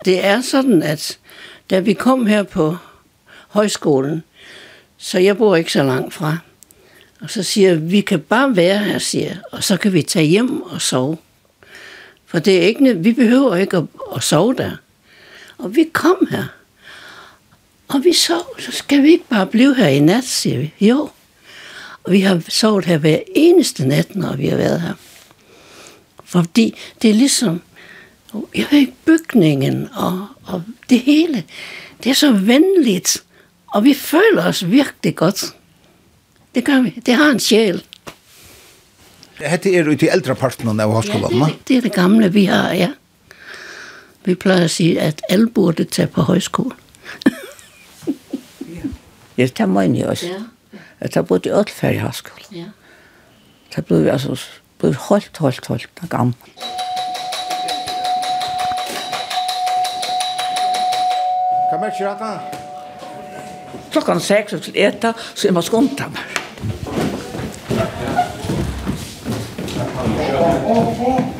Det 0.04 0.24
er 0.24 0.40
sådan, 0.40 0.82
at 0.82 1.18
da 1.70 1.78
vi 1.78 1.92
kom 1.92 2.26
her 2.26 2.42
på 2.42 2.76
højskolen, 3.48 4.22
så 4.96 5.18
jeg 5.18 5.36
bor 5.36 5.56
ikke 5.56 5.72
så 5.72 5.82
langt 5.82 6.14
fra, 6.14 6.38
og 7.20 7.30
så 7.30 7.42
siger 7.42 7.68
jeg, 7.68 7.90
vi 7.90 8.00
kan 8.00 8.20
bare 8.20 8.56
være 8.56 8.78
her, 8.78 8.98
siger 8.98 9.26
jeg, 9.26 9.38
og 9.52 9.64
så 9.64 9.76
kan 9.76 9.92
vi 9.92 10.02
tage 10.02 10.26
hjem 10.26 10.62
og 10.62 10.82
sove. 10.82 11.18
For 12.26 12.38
det 12.38 12.56
er 12.58 12.62
ikke, 12.62 12.94
vi 12.94 13.12
behøver 13.12 13.56
ikke 13.56 13.76
at, 13.76 13.84
at 14.16 14.22
sove 14.22 14.54
der. 14.54 14.70
Og 15.58 15.76
vi 15.76 15.90
kom 15.92 16.28
her, 16.30 16.44
og 17.88 18.04
vi 18.04 18.12
sov, 18.12 18.60
så 18.60 18.72
skal 18.72 19.02
vi 19.02 19.10
ikke 19.10 19.28
bare 19.30 19.46
blive 19.46 19.74
her 19.74 19.88
i 19.88 20.00
nat, 20.00 20.24
siger 20.24 20.58
vi. 20.58 20.74
Jo, 20.80 21.10
Og 22.04 22.12
vi 22.12 22.20
har 22.20 22.42
sovet 22.48 22.84
her 22.84 22.98
hver 22.98 23.18
eneste 23.34 23.88
nat, 23.88 24.16
når 24.16 24.36
vi 24.36 24.46
har 24.46 24.56
været 24.56 24.80
her. 24.80 24.92
Fordi 26.24 26.74
det 27.02 27.10
er 27.10 27.14
ligesom, 27.14 27.60
jeg 28.54 28.66
ved 28.70 28.78
ikke, 28.78 28.94
bygningen 29.04 29.88
og, 29.94 30.26
og 30.46 30.62
det 30.90 31.00
hele, 31.00 31.44
det 32.04 32.10
er 32.10 32.14
så 32.14 32.32
venligt, 32.32 33.24
og 33.66 33.84
vi 33.84 33.94
føler 33.94 34.44
os 34.44 34.70
virkelig 34.70 35.16
godt. 35.16 35.54
Det 36.54 36.64
gør 36.64 36.80
vi. 36.80 36.94
Det 37.06 37.14
har 37.14 37.30
en 37.30 37.40
sjæl. 37.40 37.82
Hette 39.34 39.74
er 39.76 39.88
ute 39.88 40.06
i 40.06 40.08
ældre 40.12 40.34
parten 40.34 40.80
av 40.80 40.92
højskolen, 40.92 41.38
ja, 41.38 41.46
det, 41.46 41.68
det 41.68 41.76
er 41.76 41.80
det 41.80 41.92
gamle, 41.92 42.32
vi 42.32 42.44
har, 42.44 42.72
ja. 42.72 42.90
Vi 44.24 44.34
plejer 44.34 44.64
at 44.64 44.70
sige, 44.70 45.00
at 45.00 45.22
alle 45.28 45.50
burde 45.50 45.84
tage 45.84 46.08
på 46.08 46.22
højskole. 46.22 46.70
ja, 49.38 49.42
det 49.42 49.54
tager 49.54 49.68
mig 49.68 50.06
også. 50.06 50.26
Ja. 50.26 50.53
Det 51.02 51.14
har 51.14 51.22
blitt 51.22 51.46
i 51.46 51.72
ferie 51.74 51.98
i 51.98 52.02
høyskolen. 52.02 52.46
Ja. 52.54 52.70
Det 53.74 53.84
ble 53.86 54.02
vi 54.04 54.10
altså, 54.12 54.36
ble 54.78 54.94
holdt, 55.08 55.38
holdt, 55.38 55.66
holdt, 55.66 55.90
det 56.00 56.10
gammel. 56.10 56.34
Hva 61.70 61.80
mer 61.80 61.90
ikke 61.90 62.14
da? 62.20 62.32
Klokken 63.92 64.20
seks 64.20 64.54
og 64.54 64.62
til 64.62 64.78
eta, 64.78 65.12
så 65.34 65.48
er 65.48 65.56
man 65.56 65.66
skundt 65.66 66.02
meg. 66.14 66.22
Åh, 70.34 70.70
åh, 70.70 71.08
åh. 71.08 71.33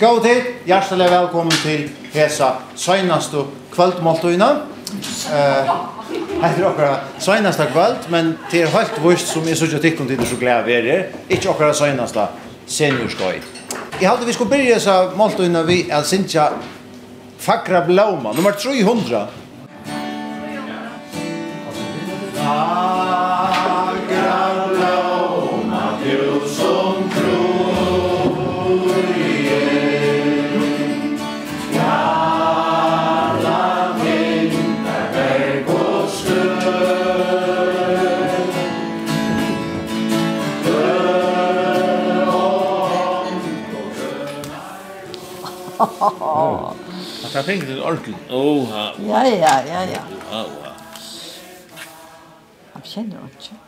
God 0.00 0.22
tid, 0.22 0.42
hjertelig 0.66 1.06
velkommen 1.10 1.52
til 1.62 1.90
Hesa 2.14 2.48
Søgnast 2.76 3.34
og 3.34 3.52
kvöldmåltøyna. 3.74 4.48
Uh, 5.30 5.70
Hei 6.42 6.50
er 6.50 6.66
okkara 6.66 6.96
søgnasta 7.22 7.68
kvöld, 7.70 8.08
men 8.10 8.34
til 8.50 8.66
høyt 8.68 8.98
vust 9.02 9.30
som 9.30 9.46
jeg 9.48 9.56
sørger 9.56 9.82
tikkum 9.82 10.08
til 10.08 10.26
så 10.26 10.36
glede 10.40 10.66
vi 10.66 10.72
er 10.72 10.90
her, 10.90 11.04
ikke 11.30 11.50
okkara 11.54 11.74
søgnasta 11.74 12.26
seniorskøy. 12.66 13.40
Jeg 14.00 14.08
halte 14.08 14.26
vi 14.26 14.32
skulle 14.32 14.50
byrja 14.50 14.74
Hesa 14.74 14.98
måltøyna 15.16 15.62
vi 15.62 15.84
er 15.90 16.02
sinja 16.02 16.50
Fakra 17.38 17.84
Blauma, 17.86 18.32
nummer 18.32 18.50
300. 18.50 19.26
Ah! 22.44 23.13
Han 45.78 47.30
tar 47.32 47.42
fingret 47.42 47.68
til 47.68 47.82
orken. 47.82 48.14
Oh, 48.30 48.66
ha. 48.70 48.86
Ja, 48.98 49.24
ja, 49.28 49.54
ja, 49.66 49.82
ja. 49.90 50.02
Ha, 50.30 50.42
ha. 50.62 50.72
Han 52.74 52.82
kjenner 52.84 53.28
ikke. 53.30 53.58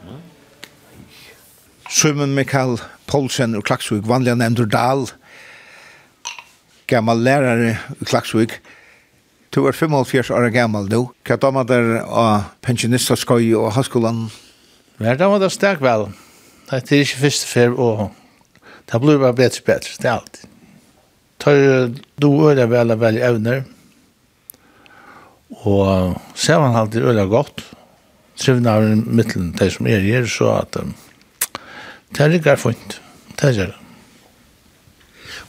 Simon 1.91 2.35
Mikael 2.35 2.81
Poulsen 3.07 3.55
og 3.55 3.65
Klaksvik, 3.67 4.07
vanlig 4.09 4.35
nevnt 4.39 4.65
Dahl, 4.73 5.07
gammal 6.91 7.23
lærare 7.23 7.77
i 8.01 8.05
Klaksvik. 8.05 8.59
Du 9.55 9.65
er 9.67 9.73
75 9.73 10.31
år 10.35 10.51
gammal 10.53 10.91
nå. 10.91 11.07
Hva 11.27 11.39
damer 11.41 11.65
der 11.65 12.03
av 12.05 12.51
pensjonistaskøy 12.67 13.55
og 13.57 13.71
høyskolan? 13.79 14.27
Hver 14.99 15.17
damer 15.21 15.41
der 15.41 15.53
stak 15.55 15.81
vel. 15.81 16.11
Det 16.67 16.83
er 16.83 17.07
ikke 17.07 17.23
første 17.23 17.47
fer, 17.47 17.73
og 17.79 18.11
det 18.91 19.01
blir 19.01 19.23
bare 19.23 19.39
bedre 19.39 19.63
og 19.63 19.71
bedre. 19.71 19.97
Det 20.03 20.11
er 20.11 20.19
alltid 20.19 20.56
tar 21.43 21.91
du 22.21 22.29
øyla 22.49 22.67
vel 22.71 22.95
og 22.95 23.01
vel 23.01 23.19
evner, 23.23 23.65
og 25.67 26.17
ser 26.35 26.61
man 26.63 26.77
alltid 26.77 27.07
øyla 27.07 27.27
godt, 27.31 27.65
trivna 28.37 28.77
av 28.77 28.87
mittelen, 29.07 29.53
de 29.57 29.71
som 29.73 29.89
er 29.89 30.05
her, 30.05 30.29
så 30.29 30.53
at 30.61 30.79
um, 30.81 30.95
det 32.13 32.23
er 32.23 32.39
ikke 32.39 32.55
er 32.55 32.61
fint, 32.61 33.01
det 33.41 33.51
er 33.51 33.61
det. 33.67 33.75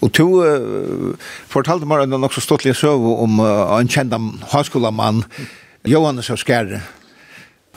Og 0.02 0.12
du 0.14 0.26
uh, 0.44 1.32
fortalte 1.50 1.88
meg 1.90 2.06
en 2.06 2.20
nok 2.22 2.36
så 2.36 2.44
ståttelig 2.44 2.76
søv 2.78 3.02
om 3.18 3.42
uh, 3.42 3.80
en 3.80 3.90
kjent 3.90 4.14
hanskolamann, 4.54 5.24
Johannes 5.88 6.30
av 6.34 6.40
Skærre. 6.42 6.84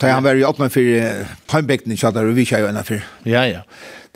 Da 0.01 0.15
han 0.15 0.25
var 0.25 0.37
i 0.37 0.45
åttmann 0.45 0.73
for 0.73 0.85
uh, 0.85 1.33
Palmbekten 1.49 1.93
i 1.95 1.99
Kjadar 2.01 2.29
og 2.29 2.37
Vikja 2.37 2.61
jo 2.63 2.69
enn 2.71 2.85
for. 2.85 3.03
Ja, 3.29 3.47
ja. 3.49 3.65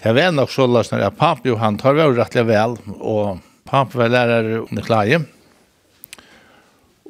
Det 0.01 0.12
var 0.12 0.35
nok 0.37 0.53
så 0.53 0.66
løsner 0.69 1.07
at 1.07 1.16
Pamp 1.16 1.47
Johan 1.49 1.79
tar 1.81 1.97
vi 1.97 2.05
rettelig 2.05 2.45
vel, 2.51 2.77
og 3.01 3.41
Pappa 3.65 3.99
var 3.99 4.12
lærare 4.12 4.61
under 4.67 4.85
klaje. 4.85 5.23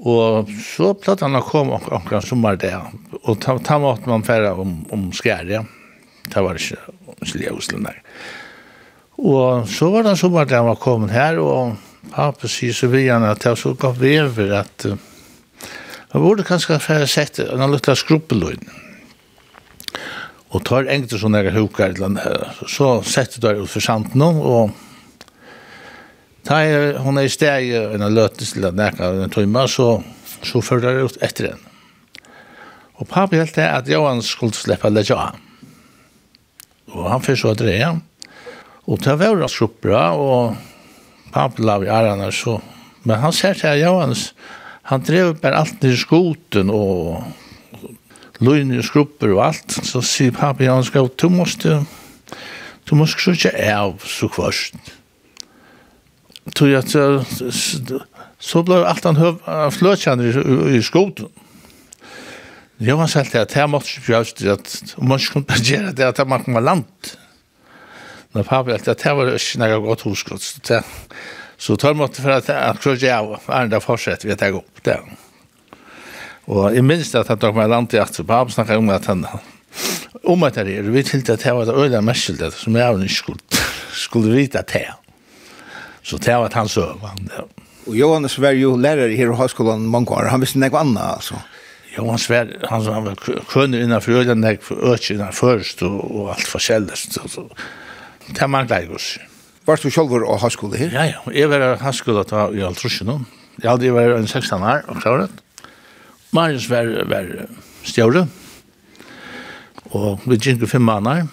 Og 0.04 0.50
så 0.62 0.92
platt 0.98 1.22
han 1.24 1.38
kom 1.42 1.72
omkring 1.74 2.22
sommar 2.22 2.58
det. 2.60 2.74
Og 3.24 3.38
ta, 3.42 3.56
ta 3.58 3.78
måtte 3.82 4.10
man 4.10 4.26
fære 4.26 4.52
om, 4.58 4.76
om 4.94 5.08
skære. 5.14 5.64
Det 6.30 6.42
var 6.42 6.58
ikke 6.58 7.26
slik 7.26 7.50
Osland 7.52 7.88
der. 7.88 7.98
Og 9.18 9.68
så 9.70 9.90
var 9.90 10.06
det 10.06 10.16
sommar 10.18 10.46
det 10.50 10.58
han 10.58 10.68
var 10.68 10.80
kommet 10.82 11.14
her, 11.14 11.38
og 11.38 11.76
pappa 12.14 12.50
sier 12.50 12.74
så 12.74 12.90
vidt 12.90 13.12
han 13.12 13.26
at 13.26 13.42
det 13.42 13.52
var 13.52 13.60
så 13.60 13.74
godt 13.78 14.00
vever 14.00 14.54
at 14.58 14.86
uh, 14.90 14.96
han 16.14 16.22
burde 16.22 16.46
kanskje 16.46 16.80
fære 16.82 17.06
sett 17.10 17.38
en 17.42 17.70
lukta 17.70 17.94
skruppeløyden. 17.98 18.70
Og 20.54 20.62
tar 20.66 20.86
engte 20.90 21.18
sånne 21.18 21.42
hukar, 21.54 21.96
så 22.70 23.00
sette 23.02 23.40
der 23.42 23.58
ut 23.62 23.70
for 23.70 23.82
santen 23.82 24.22
og 24.22 24.74
Ta 26.44 26.60
er, 26.60 26.98
hon 27.00 27.16
er 27.16 27.24
i 27.24 27.32
steg 27.32 27.70
og 27.78 27.94
en 27.96 28.10
løtes 28.12 28.52
til 28.52 28.66
at 28.68 28.76
nekka 28.76 29.14
en 29.24 29.32
tøyma, 29.32 29.64
så, 29.70 30.02
så 30.44 30.60
følger 30.60 30.98
jeg 30.98 31.08
ut 31.08 31.22
etter 31.24 31.54
henne. 31.54 31.70
Og 33.00 33.08
pappa 33.10 33.40
helt 33.40 33.56
det 33.56 33.64
at 33.66 33.88
Johan 33.90 34.20
skulle 34.22 34.54
slippe 34.54 34.90
legge 34.92 35.16
av. 35.18 35.38
Og 36.92 37.08
han 37.10 37.22
fyrir 37.24 37.40
så 37.40 37.54
at 37.54 37.62
det 37.64 37.72
er. 37.74 37.96
Og 38.84 39.00
det 39.02 39.16
var 39.18 39.40
jo 39.40 39.48
så 39.50 39.66
bra, 39.66 40.04
og 40.14 41.32
pappa 41.34 41.64
la 41.64 41.78
vi 41.82 41.88
ærene 41.90 42.28
så. 42.32 42.58
Men 43.04 43.22
han 43.24 43.32
ser 43.32 43.56
til 43.58 43.72
at 43.72 43.80
Johan, 43.80 44.14
han 44.92 45.02
drev 45.04 45.34
bare 45.40 45.64
alt 45.64 45.82
ned 45.82 45.96
i 45.96 45.98
skoten 45.98 46.70
og 46.70 47.24
løgn 48.44 48.76
i 48.76 48.84
skrupper 48.84 49.32
og 49.34 49.46
alt. 49.48 49.78
Så 49.80 50.04
sier 50.04 50.36
pappa, 50.36 50.68
Johan, 50.68 50.84
skal 50.84 51.08
du 51.08 51.26
måste, 51.32 51.80
du 52.84 52.94
måste 53.00 53.32
ikke 53.32 53.56
av 53.72 53.96
så 54.04 54.28
kvarst 54.28 54.76
tog 56.52 56.68
jag 56.68 56.84
så 58.38 58.62
blev 58.62 58.84
allt 58.84 59.04
han 59.04 59.16
höv 59.16 59.70
flötjande 59.70 60.24
i, 60.24 60.76
i 60.76 60.82
skoten. 60.82 61.28
Jag 62.76 62.96
har 62.96 63.06
sagt 63.06 63.34
att 63.34 63.52
här 63.52 63.66
måste 63.66 64.00
ju 64.12 64.16
just 64.18 64.42
att 64.46 64.94
om 64.96 65.08
man 65.08 65.18
skulle 65.18 65.44
göra 65.62 65.92
det 65.92 66.18
att 66.20 66.28
man 66.28 66.44
kommer 66.44 66.60
land. 66.60 66.84
När 68.32 68.42
pappa 68.42 68.74
att 68.74 68.84
det 68.84 69.14
var 69.14 69.32
inte 69.32 69.58
något 69.58 69.88
gott 69.88 70.00
huskott. 70.00 70.42
Så 70.42 70.60
det 70.68 70.82
så 71.56 71.76
tar 71.76 71.94
man 71.94 72.08
för 72.08 72.30
att 72.30 72.48
jag 72.48 72.80
tror 72.80 73.04
jag 73.04 73.40
andra 73.46 73.80
fortsätt 73.80 74.24
vi 74.24 74.32
att 74.32 74.40
gå 74.40 74.58
upp 74.58 74.82
där. 74.82 75.00
Och 76.44 76.76
jag 76.76 76.84
minns 76.84 77.14
att 77.14 77.28
han 77.28 77.38
tog 77.38 77.54
mig 77.54 77.68
land 77.68 77.94
i 77.94 77.98
att 77.98 78.16
pappa 78.26 78.50
snackade 78.50 78.78
om 78.78 78.88
att 78.88 79.06
han 79.06 79.26
om 80.22 80.42
att 80.42 80.54
det 80.54 80.60
är 80.60 80.82
vi 80.82 81.04
till 81.04 81.32
att 81.32 81.40
det 81.40 81.52
var 81.52 81.66
det 81.66 81.72
öliga 81.72 82.00
märkligt 82.00 82.54
som 82.54 82.74
jag 82.74 83.02
inte 83.02 83.14
skulle 83.14 83.38
skulle 83.92 84.34
vita 84.34 84.62
det. 84.62 84.94
Så 86.04 86.18
det 86.20 86.36
var 86.36 86.52
hans 86.54 86.76
øvan. 86.76 87.28
Ja. 87.32 87.44
Og 87.86 87.96
Johannes 87.96 88.36
var 88.40 88.56
jo 88.56 88.76
lærer 88.76 89.12
her 89.12 89.32
i 89.32 89.36
høyskolen 89.36 89.86
mange 89.92 90.12
år. 90.12 90.30
Han 90.32 90.40
visste 90.40 90.60
noe 90.60 90.80
annet, 90.80 91.02
altså. 91.04 91.40
Johannes 91.94 92.26
var, 92.30 92.50
han, 92.70 92.82
han 92.82 93.04
var 93.04 93.20
kunner 93.48 93.84
innanfor 93.84 94.20
øyden, 94.20 94.44
jeg 94.44 94.58
var 94.68 94.94
øyne 94.94 95.14
innenfor 95.14 95.32
først 95.32 95.82
og, 95.82 96.00
og 96.10 96.30
alt 96.34 96.48
forskjellig. 96.48 96.96
Så, 96.96 97.28
så. 97.28 97.44
Det 98.26 98.50
manglet 98.50 98.84
jeg 98.84 98.90
også. 98.90 99.20
Var 99.66 99.80
du 99.80 99.90
selv 99.90 100.12
og 100.12 100.40
høyskole 100.40 100.76
her? 100.76 100.92
Ja, 100.92 101.04
ja. 101.04 101.32
Jeg 101.32 101.50
var 101.50 101.76
høyskole 101.80 102.24
da 102.28 102.48
i 102.52 102.64
Altrusjen 102.64 103.08
nå. 103.08 103.20
Jeg 103.62 103.70
hadde 103.70 103.92
vært 103.94 104.18
en 104.18 104.26
16 104.26 104.64
år 104.64 104.88
og 104.90 105.00
klaret. 105.00 105.40
Marius 106.34 106.66
var, 106.70 106.88
var 107.08 107.30
stjøre. 107.86 108.26
Og 109.94 110.24
vi 110.26 110.40
gikk 110.40 110.66
fem 110.68 110.82
måneder. 110.82 111.28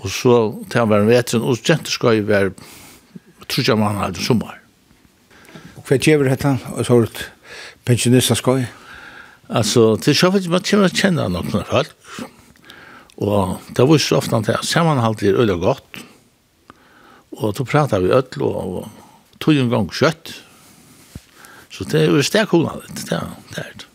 Og 0.00 0.10
så, 0.10 0.38
til 0.70 0.80
han 0.80 0.88
var 0.90 1.04
en 1.04 1.10
vetren, 1.10 1.44
og 1.44 1.60
jenteskøy 1.68 2.22
var 2.28 2.50
trutja 3.50 3.76
mann 3.78 4.00
halde 4.00 4.22
sommar. 4.24 4.60
Og 5.76 5.84
hva 5.88 5.98
kjever 6.00 6.30
hetta, 6.32 6.56
og 6.72 6.86
så 6.86 7.00
ut 7.04 7.22
pensjonista 7.84 8.36
skoj? 8.38 8.64
Altså, 9.52 9.94
til 10.00 10.16
sjåfett, 10.16 10.48
man 10.52 10.64
kjever 10.64 10.92
kjenner 10.94 11.28
noen 11.32 11.66
folk, 11.68 11.94
og 13.20 13.60
det 13.76 13.84
var 13.86 14.00
så 14.02 14.18
ofte 14.18 14.40
at 14.40 14.66
samanhaldet 14.66 15.30
er 15.30 15.40
øyla 15.42 15.58
godt, 15.60 16.04
og 17.34 17.54
då 17.54 17.64
pratar 17.64 18.00
vi 18.00 18.12
öll 18.14 18.42
og, 18.42 18.56
og 18.76 18.88
tog 19.38 19.56
en 19.58 19.70
gang 19.70 19.90
kjøtt, 19.90 20.34
så 21.70 21.84
det 21.90 22.04
er 22.04 22.12
jo 22.12 22.22
stekona 22.22 22.76
litt, 22.78 23.02
det 23.10 23.18
er 23.18 23.74
det. 23.74 23.88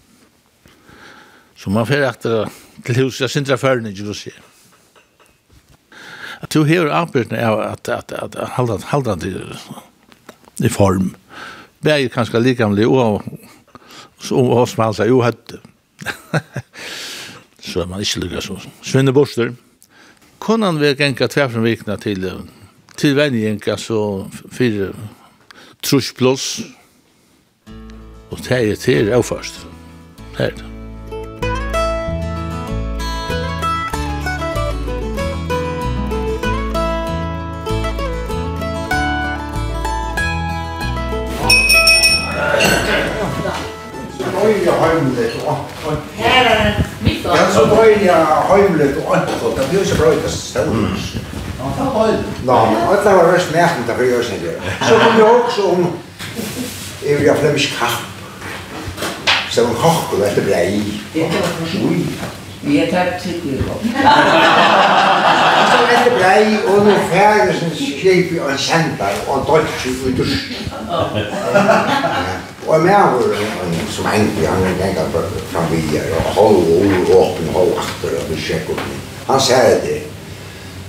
Så 1.59 1.71
man 1.71 1.87
fer 1.87 2.03
etter 2.07 2.51
til 2.83 3.03
huset, 3.03 3.25
jeg 3.25 3.33
synder 3.33 3.55
jeg 3.55 3.63
førne, 3.63 3.91
ikke 3.91 4.07
du 4.07 4.13
sier 4.15 4.48
at 6.41 6.53
du 6.53 6.63
hever 6.65 6.91
anbyrden 6.91 7.39
att 7.39 7.89
att 7.89 7.89
att, 7.89 8.11
at, 8.11 8.35
at 8.35 8.49
halda, 8.49 8.77
halda 8.85 9.15
til 9.15 9.57
i 10.59 10.69
form. 10.69 11.15
Bæg 11.83 12.11
kanskje 12.11 12.39
likamlig 12.43 12.87
og 12.87 13.23
så 14.19 14.35
oss 14.35 14.77
man 14.77 14.93
sier 14.93 15.07
ju 15.07 15.21
hade 15.23 15.59
så 17.61 17.81
er 17.81 17.85
man 17.87 18.03
ikke 18.03 18.19
lukket 18.19 18.43
så. 18.43 18.57
Svinne 18.83 19.13
borster. 19.13 19.53
Kunnan 20.39 20.79
vi 20.79 20.93
genka 20.95 21.27
tverfren 21.27 21.63
vikna 21.63 21.95
til 21.97 22.31
til 22.97 23.15
venjenka 23.15 23.77
så 23.77 24.27
fire 24.51 24.93
plus 26.17 26.61
och 28.29 28.39
det 28.49 28.71
er 28.71 28.75
til 28.75 29.13
avførst. 29.13 29.67
Det 30.37 30.45
er 30.45 30.51
det. 30.51 30.68
døylig 44.49 44.73
heimlet 44.81 45.33
og 45.45 45.57
ånd. 45.87 45.97
Her 46.17 46.45
er 46.45 46.83
mitt 47.01 47.25
ånd. 47.25 47.37
Ja, 47.37 47.51
så 47.53 47.65
døylig 47.75 48.11
heimlet 48.51 48.97
og 48.97 49.11
ånd. 49.11 49.21
Det 49.57 49.67
blir 49.69 49.81
ikke 49.85 49.97
bra 50.01 50.07
ut 50.13 50.25
av 50.25 50.33
støvnus. 50.33 51.09
Nå, 51.59 52.57
det 53.03 53.13
var 53.15 53.33
røst 53.33 53.51
næsten 53.55 53.87
der 53.87 53.95
for 53.95 54.03
jøsen 54.03 54.41
der. 54.43 54.55
Så 54.87 54.93
kom 55.03 55.17
jeg 55.17 55.25
også 55.25 55.61
om 55.71 55.87
Evia 57.05 57.33
Flemish 57.41 57.79
Kapp. 57.79 57.99
Så 59.51 59.65
hun 59.65 59.75
kokkel 59.75 60.25
etter 60.25 60.43
brei. 60.45 60.83
Ui. 61.83 62.03
Vi 62.61 62.77
er 62.77 62.89
tatt 62.91 63.21
tidlig 63.23 63.59
på. 63.67 63.77
Så 65.71 65.77
etter 65.95 66.17
brei, 66.17 66.57
og 66.67 66.85
nå 66.85 66.95
færdes 67.11 67.61
en 67.63 67.71
skip 67.75 68.33
i 68.35 68.37
en 68.37 68.57
sender, 68.57 69.15
og 69.27 69.47
dødt 69.47 69.85
ut 69.85 70.07
i 70.09 70.17
dusjen. 70.17 70.55
Og 72.69 72.75
jeg 72.75 72.81
maver 72.85 73.35
som 73.89 74.05
egentlig, 74.05 74.49
han 74.49 74.61
gikk 74.77 74.99
fram 75.51 75.71
videre, 75.71 76.17
og 76.17 76.23
halv 76.35 76.57
og 76.99 77.15
åpen, 77.21 77.47
halv 77.55 77.71
akter, 77.81 78.13
og 78.19 78.29
vi 78.29 78.37
sjekker 78.41 78.77
opp. 78.77 78.91
Han 79.27 79.41
sier 79.41 79.79
det. 79.85 79.95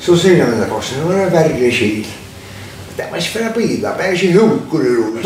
Så 0.00 0.16
sier 0.16 0.44
han 0.44 0.52
denne 0.52 0.68
korsen, 0.68 1.00
det 1.00 1.08
var 1.08 1.22
en 1.24 1.32
verre 1.32 1.72
skil. 1.72 2.04
Det 2.98 3.08
var 3.08 3.16
ikke 3.16 3.32
for 3.32 3.48
å 3.48 3.54
bila, 3.56 3.94
bare 3.96 4.12
ikke 4.12 4.36
hukker 4.36 4.84
i 4.84 4.92
rom. 4.98 5.16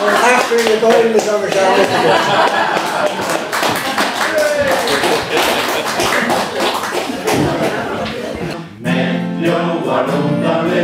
Og 0.00 0.18
takk 0.24 0.42
for 0.48 0.66
det 0.72 0.80
dårlige 0.88 1.20
som 1.28 1.44
vi 1.44 1.48
sa. 1.52 2.77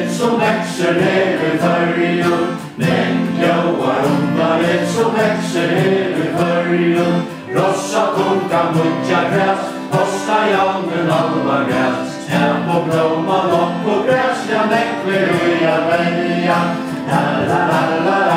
ett 0.05 0.13
som 0.13 0.39
växer 0.39 0.95
ner 0.95 1.55
i 1.55 1.59
färjan 1.59 2.57
Den 2.77 3.29
gråa 3.39 3.95
rumbar 4.05 4.61
ett 4.61 4.91
som 4.91 5.15
växer 5.15 5.69
ner 5.69 6.09
i 6.09 6.39
färgen 6.39 7.23
Rossa 7.55 8.07
koka 8.15 8.63
mutja 8.73 9.21
gräs. 9.31 9.59
Hosta 9.91 10.51
jannen 10.51 11.11
alvar 11.11 11.65
gräs. 11.69 12.29
Här 12.29 12.55
på 12.67 12.85
blomma 12.85 13.45
lopp 13.45 13.97
och 13.97 14.07
gräs 14.07 14.39
Jag 14.51 14.69
mäckler 14.69 15.29
och 15.31 15.63
jag 15.63 15.81
välja. 15.87 16.57
La 17.11 17.21
la 17.49 17.59
la 17.67 18.05
la 18.05 18.27
la. 18.27 18.34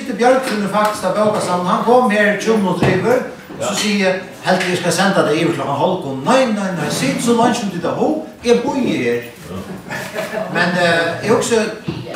sitter 0.00 0.14
Björklund 0.14 0.70
faktiskt 0.70 1.04
av 1.04 1.14
Baukasan, 1.14 1.66
han 1.66 1.84
kom 1.84 2.10
här 2.10 2.38
20 2.40 2.56
minuter 2.56 2.86
över, 2.86 3.22
så 3.60 3.74
sier 3.74 4.06
jeg, 4.06 4.20
helt 4.42 4.68
vi 4.70 4.76
skal 4.76 4.92
sende 4.92 5.24
deg 5.28 5.36
i 5.36 5.44
klokka 5.44 5.72
halv, 5.76 6.06
og 6.08 6.22
nei, 6.24 6.46
nei, 6.46 6.70
nei, 6.78 6.90
sitt 6.90 7.20
så 7.24 7.34
langt 7.36 7.56
som 7.56 7.68
du 7.68 7.76
da, 7.82 7.92
ho, 7.98 8.26
jeg 8.44 8.62
bor 8.64 8.78
her. 8.80 9.20
Men 10.54 10.68
uh, 10.78 11.24
jeg 11.24 11.32
også, 11.36 11.60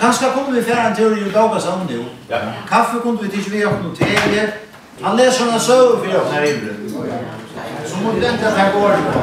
kanskje 0.01 0.31
kom 0.35 0.55
vi 0.55 0.63
fjerde 0.63 0.89
en 0.89 0.97
teori 0.97 1.21
i 1.21 1.33
Baukasan 1.35 1.85
nu, 1.91 2.01
kaffe 2.71 3.03
kunne 3.03 3.19
vi 3.23 3.29
ikke 3.39 3.51
vi 3.51 3.61
ha 3.67 3.75
noe 3.83 3.95
til, 3.99 4.49
han 5.03 5.17
leser 5.21 5.53
en 5.53 5.61
søv 5.61 5.99
for 6.01 6.19
oss 6.23 6.33
her 6.33 6.43
i 6.49 6.55
Så 7.87 7.97
må 8.03 8.13
vi 8.13 8.21
vente 8.21 8.47
at 8.47 8.59
jeg 8.59 8.73
går 8.73 8.97
på. 9.13 9.21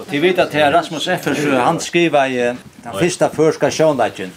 Og 0.00 0.06
til 0.10 0.22
vet 0.22 0.38
at 0.38 0.74
Rasmus 0.74 1.08
Effers, 1.08 1.38
han 1.64 1.80
skriver 1.80 2.24
i 2.24 2.36
den 2.84 2.98
første 3.00 3.30
førska 3.34 3.70
sjåndagjen, 3.70 4.32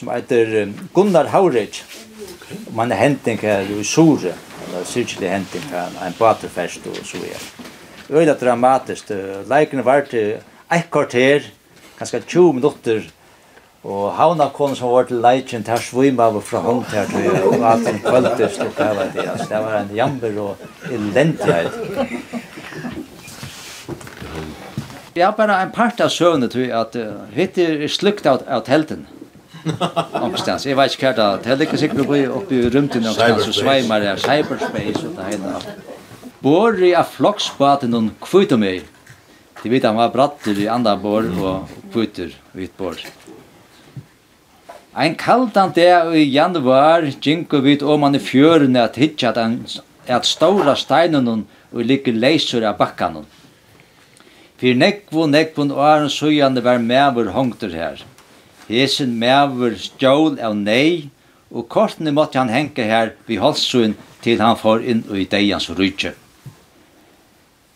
som 0.00 0.10
heter 0.14 0.72
Gunnar 0.94 1.30
Haurich. 1.34 1.84
Og 2.66 2.74
man 2.74 2.92
er 2.92 2.98
henting 3.00 3.38
her 3.38 3.68
i 3.68 3.84
Sore, 3.86 4.34
eller 4.66 4.88
syrkelig 4.88 5.30
henting 5.30 5.68
her, 5.70 5.92
en 6.06 6.16
baterfest 6.18 6.88
og 6.90 6.98
så 7.06 7.20
er. 7.28 7.46
Øyla 8.10 8.34
dramatisk. 8.34 9.12
Leikene 9.46 9.84
var 9.86 10.08
til 10.10 10.40
eit 10.72 10.90
kvarter, 10.90 11.46
ganske 11.98 12.22
20 12.26 12.52
minutter, 12.58 13.06
Og 13.80 14.10
havna 14.12 14.50
kone 14.52 14.76
som 14.76 14.90
var 14.92 15.06
til 15.08 15.22
leitjen 15.24 15.62
tar 15.64 15.80
svima 15.80 16.26
av 16.28 16.34
fra 16.44 16.60
hånd 16.60 16.82
her 16.92 17.06
til 17.08 17.30
og 17.48 17.62
at 17.64 17.86
han 17.86 18.00
kvöldes 18.04 18.58
og 18.60 18.74
hva 18.76 18.90
var 18.98 19.12
det. 19.14 19.24
Altså, 19.24 19.46
det 19.48 19.60
var 19.64 19.76
en 19.78 19.94
jamber 19.96 20.40
og 20.42 20.90
elendighet. 20.90 21.72
Det 25.14 25.24
er 25.24 25.32
bare 25.32 25.56
en 25.62 25.72
part 25.72 26.00
av 26.04 26.12
søvnet 26.12 26.52
tror 26.52 26.66
jeg, 26.66 26.76
at 26.76 26.98
uh, 27.00 27.24
hitt 27.32 27.56
er 27.58 27.88
slukt 27.88 28.28
av, 28.28 28.44
av 28.46 28.66
telten. 28.68 29.06
Omstans, 30.24 30.66
jeg 30.66 30.76
vet 30.78 30.94
ikke 30.94 31.10
hva 31.10 31.16
det 31.16 31.24
er. 31.24 31.42
Det 31.44 31.52
er 31.56 31.66
ikke 31.66 31.80
sikkert 31.80 32.06
på 32.08 32.20
oppe 32.38 32.56
i 32.56 32.68
rymten 32.72 33.06
omstans, 33.06 33.44
så 33.44 33.56
sveimer 33.60 34.02
det 34.02 34.16
cyberspace 34.22 35.04
og 35.08 35.18
det 35.18 35.28
hele. 35.32 35.54
Bor 36.40 36.78
i 36.80 36.94
av 36.96 37.10
floksbaten 37.12 37.96
og 37.98 38.14
kvitt 38.24 38.54
om 38.56 38.62
meg. 38.64 38.86
De 39.60 39.68
vet 39.68 39.84
han 39.84 39.98
var 39.98 40.12
bratter 40.14 40.56
i 40.56 40.70
andre 40.72 40.96
bor 41.00 41.26
og 41.28 41.74
kvitter 41.92 42.32
vitt 42.56 42.72
bor. 42.80 42.96
Ein 44.96 45.14
kaldan 45.14 45.74
dag 45.76 46.14
i 46.16 46.24
januar 46.32 47.04
ginko 47.22 47.60
vit 47.62 47.82
oman 47.82 48.16
i 48.16 48.22
fjørene 48.22 48.80
at 48.88 48.96
hitja 48.98 49.30
den 49.36 49.60
at 50.10 50.26
stóra 50.26 50.74
steinunum 50.74 51.44
og 51.70 51.84
ligger 51.86 52.16
leysur 52.16 52.64
av 52.66 52.80
bakkanum. 52.80 53.28
Fyr 54.60 54.74
nekvun 54.76 55.30
nekvun 55.32 55.70
og 55.72 55.84
aran 55.84 56.10
sujande 56.10 56.64
var 56.64 56.80
mever 56.82 57.30
hongtur 57.36 57.70
her. 57.72 58.02
Hesen 58.70 59.16
mever 59.18 59.74
stjål 59.74 60.38
av 60.46 60.54
nei, 60.54 61.10
og 61.50 61.66
kortene 61.72 62.12
måtte 62.14 62.38
han 62.38 62.52
henke 62.54 62.84
her 62.86 63.16
vid 63.26 63.42
halsuen 63.42 63.96
til 64.22 64.38
han 64.38 64.58
får 64.60 64.84
inn 64.92 65.00
i 65.10 65.26
deians 65.26 65.66
rydje. 65.74 66.12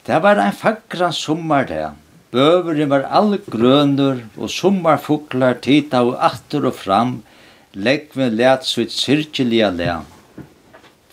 Det 0.06 0.18
var 0.22 0.38
en 0.38 0.54
fagra 0.54 1.10
sommar 1.16 1.66
det. 1.66 1.88
Bøveren 2.34 2.90
var 2.90 3.06
all 3.10 3.38
grønur, 3.50 4.20
og 4.38 4.50
sommarfuglar 4.50 5.58
tita 5.64 6.02
og 6.06 6.18
atter 6.28 6.66
og 6.68 6.76
fram, 6.78 7.16
leggven 7.74 8.36
let 8.38 8.66
sitt 8.68 8.94
sirkelige 8.94 9.70
le. 9.74 9.96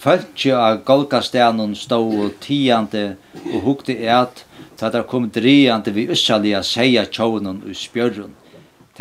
Fölkje 0.02 0.58
av 0.58 0.82
golgastenon 0.86 1.74
stå 1.78 2.02
og 2.02 2.38
tiande 2.42 3.16
og 3.46 3.58
hukte 3.66 3.98
et, 3.98 4.44
ta 4.78 4.90
at 4.90 4.98
det 4.98 5.06
kom 5.10 5.30
driande 5.30 5.94
vi 5.94 6.08
ussalige 6.10 6.62
seia 6.66 7.06
tjånen 7.06 7.62
og 7.62 7.78
spjørren. 7.78 8.34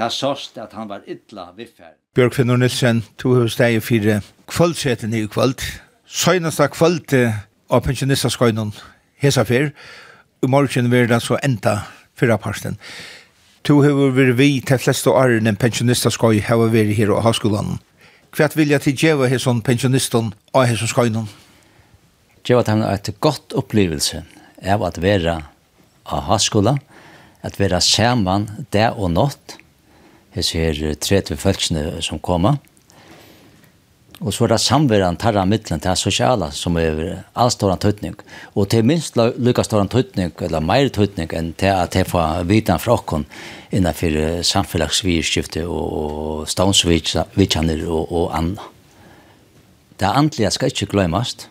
Ta 0.01 0.09
såst 0.09 0.57
at 0.57 0.72
han 0.72 0.88
var 0.88 1.03
ytla 1.05 1.51
viffær. 1.53 1.92
Bjørk 2.16 2.32
Finnur 2.32 2.57
Nilsen, 2.57 3.03
to 3.20 3.34
hos 3.36 3.59
deg 3.61 3.74
i 3.76 3.80
fire 3.84 4.22
kvöldsetene 4.48 5.18
i 5.18 5.26
kvöld. 5.28 5.61
Søgnast 6.09 6.62
av 6.64 6.70
kvöld 6.72 7.12
av 7.68 7.82
pensjonistaskøynen 7.84 8.72
hesa 9.20 9.44
fyr. 9.44 9.74
I 10.40 10.48
morgen 10.48 10.88
vil 10.88 11.05
det 11.11 11.20
så 11.20 11.36
enda 11.44 11.82
fyrra 12.16 12.40
parsten. 12.40 12.78
To 13.68 13.82
hos 13.84 14.16
vi 14.16 14.30
vi 14.32 14.48
til 14.64 14.80
fleste 14.80 15.12
en 15.12 15.57
pensjonistaskøy 15.57 16.40
har 16.48 16.57
vært 16.57 16.96
her 16.96 17.12
og 17.12 17.22
havskolan. 17.22 17.76
Hva 18.32 18.48
vil 18.57 18.72
jeg 18.72 18.80
til 18.80 18.96
djeva 18.96 19.28
hesson 19.28 19.61
pensjonisten 19.61 20.32
av 20.55 20.64
hesson 20.64 20.88
skøynen? 20.88 21.28
Djeva 22.40 22.62
til 22.62 22.80
han 22.80 22.88
et 22.88 23.20
godt 23.20 23.53
opplevelse 23.53 24.24
av 24.64 24.82
at 24.82 25.03
være 25.03 25.42
av 26.07 26.28
havskolan, 26.32 26.80
at 27.42 27.61
være 27.61 27.84
saman 27.84 28.48
der 28.72 28.96
og 28.96 29.11
nått, 29.12 29.61
hese 30.34 30.58
her 30.58 30.94
30 30.94 31.38
følelsene 31.40 32.02
som 32.04 32.20
koma. 32.22 32.56
Og 34.20 34.34
så 34.36 34.44
er 34.44 34.52
det 34.52 34.58
samveran 34.60 35.16
tarra 35.16 35.46
mittlen 35.48 35.80
til 35.80 35.96
sosiala 35.96 36.50
som 36.52 36.76
er 36.76 37.22
allståran 37.32 37.80
tøytning. 37.80 38.18
Og 38.52 38.68
til 38.68 38.84
minst 38.84 39.16
lykka 39.16 39.64
ståran 39.64 39.88
tøytning, 39.88 40.34
eller 40.44 40.60
meir 40.60 40.90
tøytning, 40.92 41.30
enn 41.32 41.54
til 41.56 41.72
at 41.72 41.96
jeg 41.96 42.08
får 42.10 42.44
vitan 42.50 42.82
fra 42.82 42.98
okkon 42.98 43.24
innanfor 43.72 44.42
samfellagsvirskifte 44.44 45.64
og 45.64 46.44
stånsvitsjaner 46.52 47.86
og, 47.88 48.12
og 48.12 48.26
anna. 48.36 48.68
Det 50.00 50.08
andlige 50.08 50.52
skal 50.52 50.72
ikke 50.72 50.90
gløymast. 50.92 51.48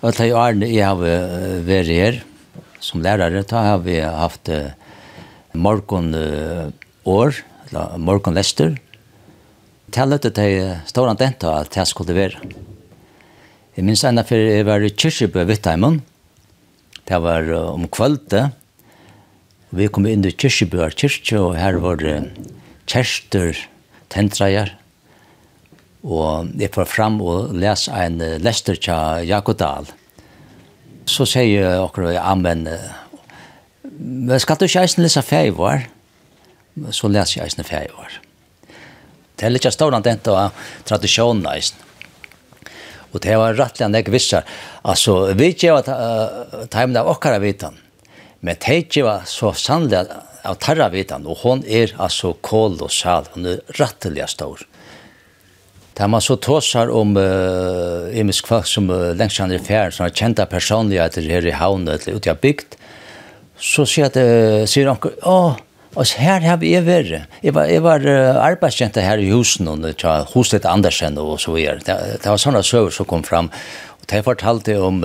Og 0.00 0.16
til 0.16 0.32
årene 0.36 0.72
jeg 0.72 0.88
har 0.88 0.96
vært 1.68 1.92
her 1.92 2.22
som 2.80 3.04
lærare, 3.04 3.44
da 3.44 3.62
har 3.74 3.84
vi 3.84 4.00
haft 4.00 4.48
morgon 5.52 6.14
år, 7.04 7.44
eller 7.68 7.98
Morgan 7.98 8.36
Lester. 8.36 8.76
Det 9.86 10.02
er 10.02 10.82
stor 10.86 10.88
stående 10.90 11.18
denta 11.20 11.52
at 11.60 11.76
jeg 11.76 11.86
skulle 11.86 12.14
være. 12.16 12.40
Jeg 13.76 13.84
minns 13.84 14.04
enda 14.04 14.24
for 14.26 14.40
jeg 14.40 14.66
var 14.66 14.82
i 14.82 14.90
kyrkje 14.90 15.28
på 15.28 15.44
Vittheimen. 15.46 16.00
Det 17.06 17.20
var 17.22 17.46
om 17.54 17.86
kvölde. 17.88 18.50
Vi 19.70 19.88
kom 19.88 20.06
inn 20.06 20.24
i 20.24 20.32
kyrkjebøer 20.32 20.94
kyrkje, 20.96 21.38
og 21.38 21.56
her 21.58 21.78
var 21.82 22.00
det 22.00 22.16
kjerster, 22.88 23.58
tentreier. 24.10 24.72
Og 26.06 26.52
jeg 26.58 26.72
får 26.74 26.90
fram 26.90 27.20
og 27.20 27.54
les 27.54 27.86
en 27.90 28.22
lester 28.42 28.78
til 28.78 29.26
Jakob 29.28 29.58
Dahl. 29.58 29.90
Så 31.06 31.26
sier 31.28 31.62
jeg 31.62 31.82
akkurat, 31.82 32.16
ja, 32.16 32.34
men 32.34 32.66
men 33.96 34.40
skal 34.40 34.58
du 34.58 34.66
ikke 34.66 34.82
eisen 34.84 35.04
lese 35.04 35.22
feivår? 35.24 35.86
så 36.92 37.10
leser 37.10 37.40
jeg 37.40 37.48
eisne 37.48 37.66
fjer 37.66 37.88
i 37.88 37.96
år. 37.96 38.20
Det 39.36 39.46
er 39.46 39.52
litt 39.52 39.68
stående 39.68 40.00
dent 40.04 40.28
av 40.32 40.68
tradisjonen 40.88 41.44
eisne. 41.52 41.82
Og 43.12 43.22
det 43.24 43.36
var 43.38 43.56
rettelig 43.56 43.86
enn 43.86 43.96
jeg 43.96 44.12
visste. 44.12 44.42
Altså, 44.84 45.32
vi 45.38 45.52
gjør 45.54 45.80
at 45.80 46.68
timen 46.72 46.98
av 47.00 47.08
okkara 47.12 47.40
vitan, 47.40 47.78
men 48.44 48.58
det 48.60 48.80
gjør 48.96 49.24
så 49.28 49.52
sannlig 49.56 50.04
av 50.46 50.58
tarra 50.62 50.88
vitan, 50.92 51.26
og 51.26 51.40
hon 51.42 51.62
er 51.66 51.94
altså 52.02 52.34
kål 52.44 52.78
og 52.84 52.92
sal, 52.92 53.28
hon 53.34 53.48
er 53.50 53.62
rettelig 53.80 54.28
stor. 54.30 54.62
Da 55.96 56.08
man 56.12 56.20
så 56.20 56.36
tåsar 56.36 56.90
om 56.92 57.14
uh, 57.16 58.12
imisk 58.12 58.50
folk 58.50 58.68
som 58.68 58.90
uh, 58.92 59.14
lengst 59.16 59.40
andre 59.40 59.58
fjern, 59.64 59.94
som 59.94 60.04
er 60.04 60.12
kjenta 60.12 60.44
personligheter 60.50 61.24
her 61.24 61.46
i 61.48 61.54
havnet, 61.56 62.04
eller 62.04 62.20
ute 62.20 62.34
i 62.34 62.42
bygd, 62.42 62.76
så 63.56 63.86
sier, 63.88 64.10
at, 64.10 64.18
uh, 64.20 64.66
sier 64.68 64.90
onker, 64.92 65.16
åh, 65.24 65.56
Og 65.96 66.04
her 66.20 66.44
har 66.44 66.58
vi 66.60 66.74
vært. 66.84 67.24
Jeg 67.40 67.54
var, 67.56 67.70
jeg 67.72 67.80
var 67.80 68.02
arbeidskjente 68.04 69.00
her 69.00 69.20
i 69.22 69.30
husen, 69.32 69.68
og 69.72 69.80
det 69.80 69.96
var 70.04 70.26
hos 70.34 70.52
litt 70.52 70.66
Andersen 70.68 71.16
og 71.16 71.38
så 71.40 71.54
videre. 71.54 71.80
Det, 71.80 71.96
det 72.20 72.28
var 72.28 72.40
sånne 72.40 72.60
søver 72.66 72.92
som 72.92 73.08
kom 73.08 73.24
fram. 73.24 73.48
Og 73.96 74.04
det 74.12 74.20
fortalte 74.26 74.74
om, 74.76 74.98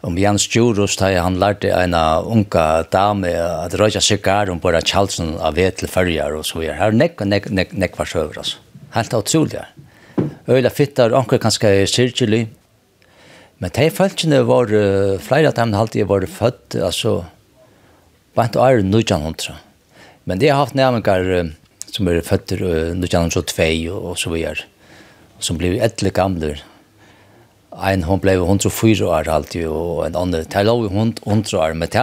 om 0.00 0.16
Jens 0.18 0.46
Djurus, 0.48 0.96
da 0.96 1.10
han 1.18 1.36
lærte 1.40 1.74
en 1.76 1.92
unga 1.94 2.86
dame 2.88 3.34
at 3.36 3.76
røyja 3.76 4.00
sigar 4.00 4.48
om 4.48 4.62
bare 4.62 4.80
Kjallsen 4.80 5.34
av 5.44 5.60
ved 5.60 5.76
til 5.82 5.92
fyrjar 5.92 6.38
og 6.38 6.46
så 6.48 6.62
videre. 6.62 6.78
Her 6.80 6.94
er 6.94 6.96
nekk, 6.96 7.20
nekk, 7.28 7.50
nekk, 7.52 7.74
nekk 7.84 7.98
var 8.00 8.08
søver, 8.08 8.40
altså. 8.40 8.62
Helt 8.96 9.16
utrolig. 9.16 9.60
Øyla 10.48 10.72
fittar, 10.72 11.12
onker 11.16 11.40
kanskje 11.40 11.84
sirkjelig. 11.88 12.46
Men 13.60 13.76
de 13.76 13.90
følgene 13.92 14.40
var, 14.48 14.72
flere 15.22 15.52
av 15.52 15.58
dem 15.60 15.76
halte 15.76 16.00
jeg 16.00 16.08
var 16.08 16.24
født, 16.28 16.80
altså, 16.80 17.18
bare 18.34 18.48
ikke 18.48 18.64
år 18.64 18.80
1900. 18.80 19.60
Men 20.24 20.38
det 20.38 20.50
har 20.50 20.62
haft 20.62 20.74
nærmengar 20.78 21.52
som 21.92 22.08
er 22.08 22.22
født 22.24 22.52
uh, 22.60 22.68
1922 22.94 23.92
og, 23.92 24.04
og 24.12 24.18
så 24.18 24.30
videre, 24.32 24.56
som 25.42 25.58
blev 25.60 25.72
etle 25.82 26.10
gamle. 26.14 26.56
Ein 27.72 28.02
hon 28.04 28.20
blev 28.20 28.42
104 28.44 29.06
år 29.08 29.28
alltid, 29.32 29.66
og 29.68 30.06
en 30.06 30.16
annen, 30.16 30.44
det 30.44 30.64
lå 30.66 30.84
100 30.84 31.58
år, 31.58 31.72
men 31.72 31.88
det 31.88 32.00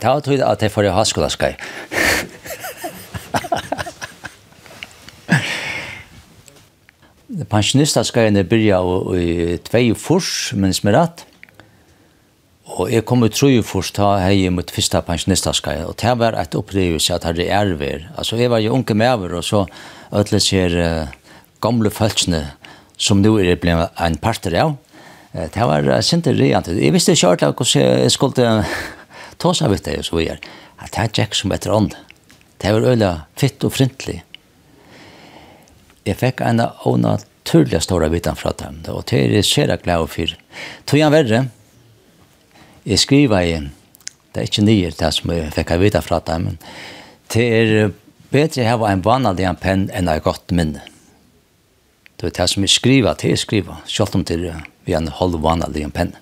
för 0.00 0.20
tøyde 0.20 0.46
at 0.46 0.62
jeg 0.62 0.70
får 0.70 0.88
ha 0.88 1.04
skolaskai. 1.04 1.54
Pensjonistaskaiene 7.50 8.44
byrja 8.44 8.80
i 9.14 9.56
2 9.56 9.94
furs, 9.94 10.52
minns 10.52 10.84
meg 10.84 10.94
rett, 10.94 11.26
Og 12.70 12.90
jeg 12.92 13.04
kom 13.08 13.24
ut 13.26 13.34
trøy 13.34 13.58
først 13.66 13.96
da 13.98 14.12
hei 14.22 14.44
i 14.44 14.50
mot 14.52 14.70
første 14.70 15.00
pensjonistaskai, 15.06 15.80
og 15.88 15.96
det 16.00 16.12
var 16.20 16.36
et 16.38 16.54
opplevelse 16.56 17.16
at 17.16 17.26
det 17.36 17.48
er 17.48 17.72
erver. 17.72 18.06
Altså, 18.14 18.38
jeg 18.38 18.52
var 18.52 18.62
jo 18.62 18.76
unge 18.76 18.94
medover, 18.94 19.34
og 19.40 19.44
så 19.44 19.64
ødelig 20.14 20.42
ser 20.46 20.76
uh, 20.78 21.10
gamle 21.62 21.90
følelsene 21.90 22.44
som 23.00 23.22
nå 23.24 23.34
er 23.42 23.58
blevet 23.60 23.90
en 23.98 24.18
parter 24.22 24.54
av. 24.62 24.76
Uh, 25.34 25.46
det 25.50 25.66
var 25.72 25.90
uh, 25.90 25.98
sinte 26.04 26.34
rejant. 26.36 26.70
Jeg 26.70 26.94
visste 26.94 27.16
ikke 27.16 27.32
ordentlig 27.32 27.58
hvordan 27.58 28.04
jeg 28.04 28.14
skulle 28.14 28.48
ta 29.40 29.54
seg 29.56 29.74
vidt 29.74 29.86
det, 29.88 29.98
og 30.04 30.08
så 30.08 30.20
videre. 30.20 30.56
At 30.80 30.94
det 30.94 31.04
er 31.04 31.14
Jack 31.18 31.36
som 31.36 31.52
etter 31.52 31.74
ånd. 31.74 31.96
Det 32.60 32.74
var 32.76 32.86
øyla 32.92 33.14
fitt 33.40 33.64
og 33.66 33.74
frintlig. 33.74 34.20
Jeg 36.06 36.16
fikk 36.20 36.40
en 36.44 36.62
av 36.64 36.96
naturlige 37.02 37.82
store 37.84 38.08
biten 38.12 38.38
fra 38.38 38.54
dem, 38.56 38.80
og 38.88 39.04
det 39.10 39.18
er 39.18 39.40
jeg 39.40 39.48
ser 39.48 39.72
glad 39.82 40.06
for. 40.12 40.36
Tog 40.88 41.02
han 41.02 41.12
verre, 41.12 41.48
jeg 42.90 42.98
skriver 42.98 43.46
i, 43.46 43.58
det 44.34 44.40
er 44.40 44.48
ikke 44.48 44.66
nye 44.66 44.90
det 44.98 45.10
som 45.14 45.30
jeg 45.30 45.52
fikk 45.54 45.74
av 45.74 45.82
vite 45.82 46.02
fra 46.02 46.18
dem, 46.26 46.48
men 46.48 46.56
det 47.30 47.44
er 47.46 47.92
bedre 48.32 48.66
å 48.66 48.80
ha 48.82 48.90
en 48.90 49.04
vanlig 49.04 49.46
en 49.46 49.58
penn 49.58 49.86
enn 49.94 50.10
en 50.10 50.24
godt 50.24 50.50
minne. 50.54 50.82
Det 52.18 52.28
er 52.28 52.34
det 52.36 52.48
som 52.52 52.66
jeg 52.66 52.74
skriver, 52.74 53.14
til 53.16 53.32
jeg 53.32 53.44
skriver, 53.44 53.78
selv 53.88 54.18
om 54.18 54.26
det 54.26 54.40
er 54.40 54.66
vi 54.84 54.96
en 54.96 55.08
halv 55.20 55.38
vanlig 55.42 55.86
en 55.86 55.94
penn. 55.94 56.12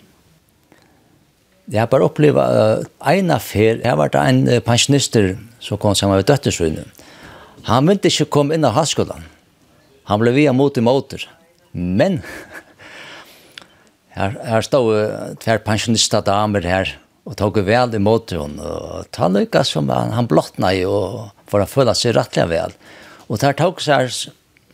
Jeg 1.69 1.83
har 1.83 1.89
bare 1.91 2.07
opplevd 2.07 2.39
uh, 2.39 2.85
en 3.13 3.33
affær, 3.35 3.81
jeg 3.81 3.89
har 3.89 3.99
vært 4.01 4.17
en 4.17 4.45
uh, 4.49 4.61
pensjonister 4.65 5.35
som 5.61 5.81
kom 5.81 5.97
sammen 5.97 6.21
med 6.21 6.29
døttersøyne. 6.29 6.87
Han 7.69 7.89
ville 7.89 8.13
ikke 8.13 8.31
komme 8.33 8.57
inn 8.57 8.65
av 8.65 8.77
halskolen. 8.77 9.27
Han 10.09 10.23
ble 10.23 10.33
via 10.37 10.55
mot 10.57 10.77
i 10.79 10.85
måter. 10.85 11.27
Men 11.73 12.23
Her, 14.19 14.35
her 14.43 14.65
stod 14.67 14.89
uh, 14.91 15.35
tver 15.39 15.61
pensjonister 15.63 16.25
damer 16.27 16.65
her, 16.67 16.97
og 17.29 17.37
tog 17.39 17.59
vel 17.63 17.95
imot 17.95 18.33
henne, 18.35 18.59
og 18.59 19.07
ta 19.15 19.29
lykka 19.31 19.63
som 19.67 19.91
han, 19.93 20.11
han 20.17 20.27
blottna 20.31 20.73
i, 20.75 20.83
og 20.89 21.29
for 21.51 21.63
å 21.63 21.69
føle 21.71 21.95
seg 21.95 22.17
rettelig 22.17 22.49
vel. 22.51 22.75
Og 23.29 23.39
der 23.43 23.55
tog 23.55 23.83
seg 23.85 24.11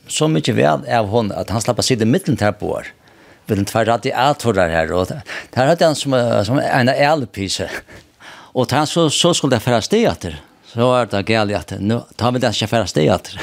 så 0.09 0.29
mye 0.31 0.55
vel 0.57 0.87
av 0.89 1.11
henne, 1.13 1.37
at 1.37 1.53
han 1.53 1.61
slapp 1.65 1.83
å 1.83 1.85
sitte 1.85 2.09
midten 2.09 2.39
til 2.41 2.55
på 2.57 2.73
år. 2.79 2.89
Vi 3.45 3.59
den 3.59 3.69
tver 3.69 3.85
radiatorer 3.91 4.73
her, 4.73 4.93
og 4.97 5.11
der, 5.13 5.23
hadde 5.69 5.85
han 5.91 5.99
som, 5.99 6.17
som 6.49 6.61
en 6.63 6.89
elpise. 6.95 7.69
Og 8.55 8.71
der, 8.71 8.89
så, 8.89 9.11
så 9.13 9.35
skulle 9.37 9.59
det 9.59 9.65
fære 9.67 9.83
steg 9.85 10.09
etter. 10.09 10.41
Så 10.73 10.89
er 10.97 11.11
det 11.11 11.27
galt 11.29 11.53
at 11.59 11.77
nå 11.83 12.01
tar 12.17 12.33
vi 12.33 12.41
den 12.41 12.55
ikke 12.57 12.73
fære 12.73 12.89
steg 12.89 13.13
etter. 13.13 13.35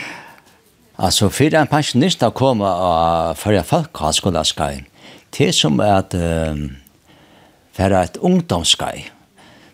Altså, 1.00 1.30
for 1.32 1.56
en 1.56 1.70
pensjonist 1.70 2.20
å 2.26 2.32
komme 2.36 2.68
og 2.68 3.38
følge 3.40 3.62
folk 3.64 4.02
har 4.02 4.12
skulle 4.12 4.42
skje. 4.44 4.82
Det 5.32 5.48
som 5.56 5.78
er 5.80 5.94
at 6.02 6.16
uh, 6.18 6.58
for 7.76 7.94
et 7.96 8.18
ungdomsskje. 8.20 9.06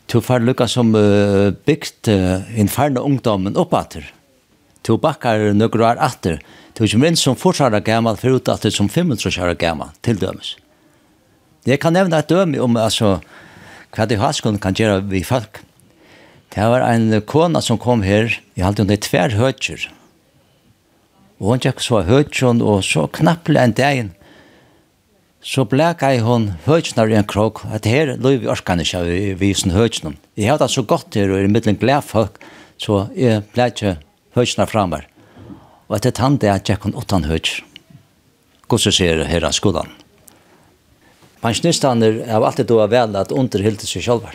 Du 0.07 0.20
får 0.22 0.45
lukka 0.45 0.68
som 0.70 0.93
uh, 0.95 1.51
bygd 1.66 2.12
uh, 2.12 2.47
innferne 2.55 3.03
ungdommen 3.03 3.59
oppater. 3.59 4.07
Du 4.87 4.95
bakkar 5.03 5.51
nøkker 5.57 5.83
år 5.83 5.99
atter. 5.99 6.39
Du 6.77 6.85
er 6.85 6.91
ikke 6.93 7.03
minst 7.03 7.27
som 7.27 7.35
fortsatt 7.35 7.74
gammel, 7.83 8.14
forut 8.20 8.53
at 8.53 8.62
det 8.62 8.74
som 8.77 8.87
500 8.87 9.43
år 9.43 9.57
gammel, 9.59 9.91
til 10.07 10.20
dømes. 10.20 10.55
Jeg 11.66 11.81
kan 11.83 11.97
nevne 11.97 12.20
et 12.20 12.31
døme 12.31 12.61
om 12.62 12.79
altså, 12.79 13.16
hva 13.97 14.07
det 14.07 14.20
haskolen 14.22 14.62
kan 14.62 14.77
gjøre 14.79 15.03
vi 15.11 15.24
folk. 15.27 15.64
Det 16.55 16.70
var 16.70 16.87
en 16.87 17.18
kona 17.27 17.59
som 17.64 17.81
kom 17.83 18.07
her, 18.07 18.31
i 18.55 18.62
halte 18.62 18.85
hun 18.87 18.95
i 18.95 19.01
tver 19.03 19.35
høytjer, 19.35 19.89
Og 21.41 21.51
hun 21.53 21.61
tjekk 21.61 21.82
så 21.84 22.01
høytjon, 22.07 22.62
og 22.64 22.84
så 22.87 23.05
knapple 23.12 23.61
en 23.61 23.74
dagen, 23.76 24.12
så 25.47 25.62
bleka 25.68 26.09
i 26.11 26.22
hun 26.24 26.49
høytjonar 26.64 27.12
i 27.12 27.18
en 27.20 27.28
krok, 27.28 27.61
at 27.70 27.87
her 27.87 28.16
løy 28.18 28.41
vi 28.43 28.49
orkan 28.51 28.80
ikke 28.82 29.03
vi, 29.07 29.18
vi 29.39 29.53
sin 29.55 29.74
høytjonar. 29.76 30.16
Jeg 30.34 30.51
hadde 30.51 30.66
det 30.66 30.74
så 30.74 30.82
godt 30.82 31.14
her, 31.14 31.30
og 31.30 31.45
i 31.45 31.51
middelen 31.51 31.78
gled 31.78 32.03
folk, 32.09 32.41
så 32.82 33.05
jeg 33.14 33.45
blei 33.53 33.68
ikke 33.70 33.99
høytjonar 34.34 34.72
framar. 34.72 35.07
Og 35.87 36.01
etter 36.01 36.16
tann 36.16 36.41
det 36.43 36.51
er 36.51 36.64
tjekk 36.64 36.89
hun 36.89 36.99
åttan 36.99 37.28
høytjonar. 37.28 37.62
Gosser 38.66 38.91
ser 38.91 39.20
her 39.28 39.45
av 39.47 39.55
skolan. 39.55 39.93
Pensjonistaner 41.39 42.24
har 42.26 42.43
alltid 42.43 42.66
doa 42.66 42.89
vel 42.91 43.14
at 43.14 43.30
underhilde 43.30 43.87
seg 43.87 44.03
sjálvar. 44.03 44.34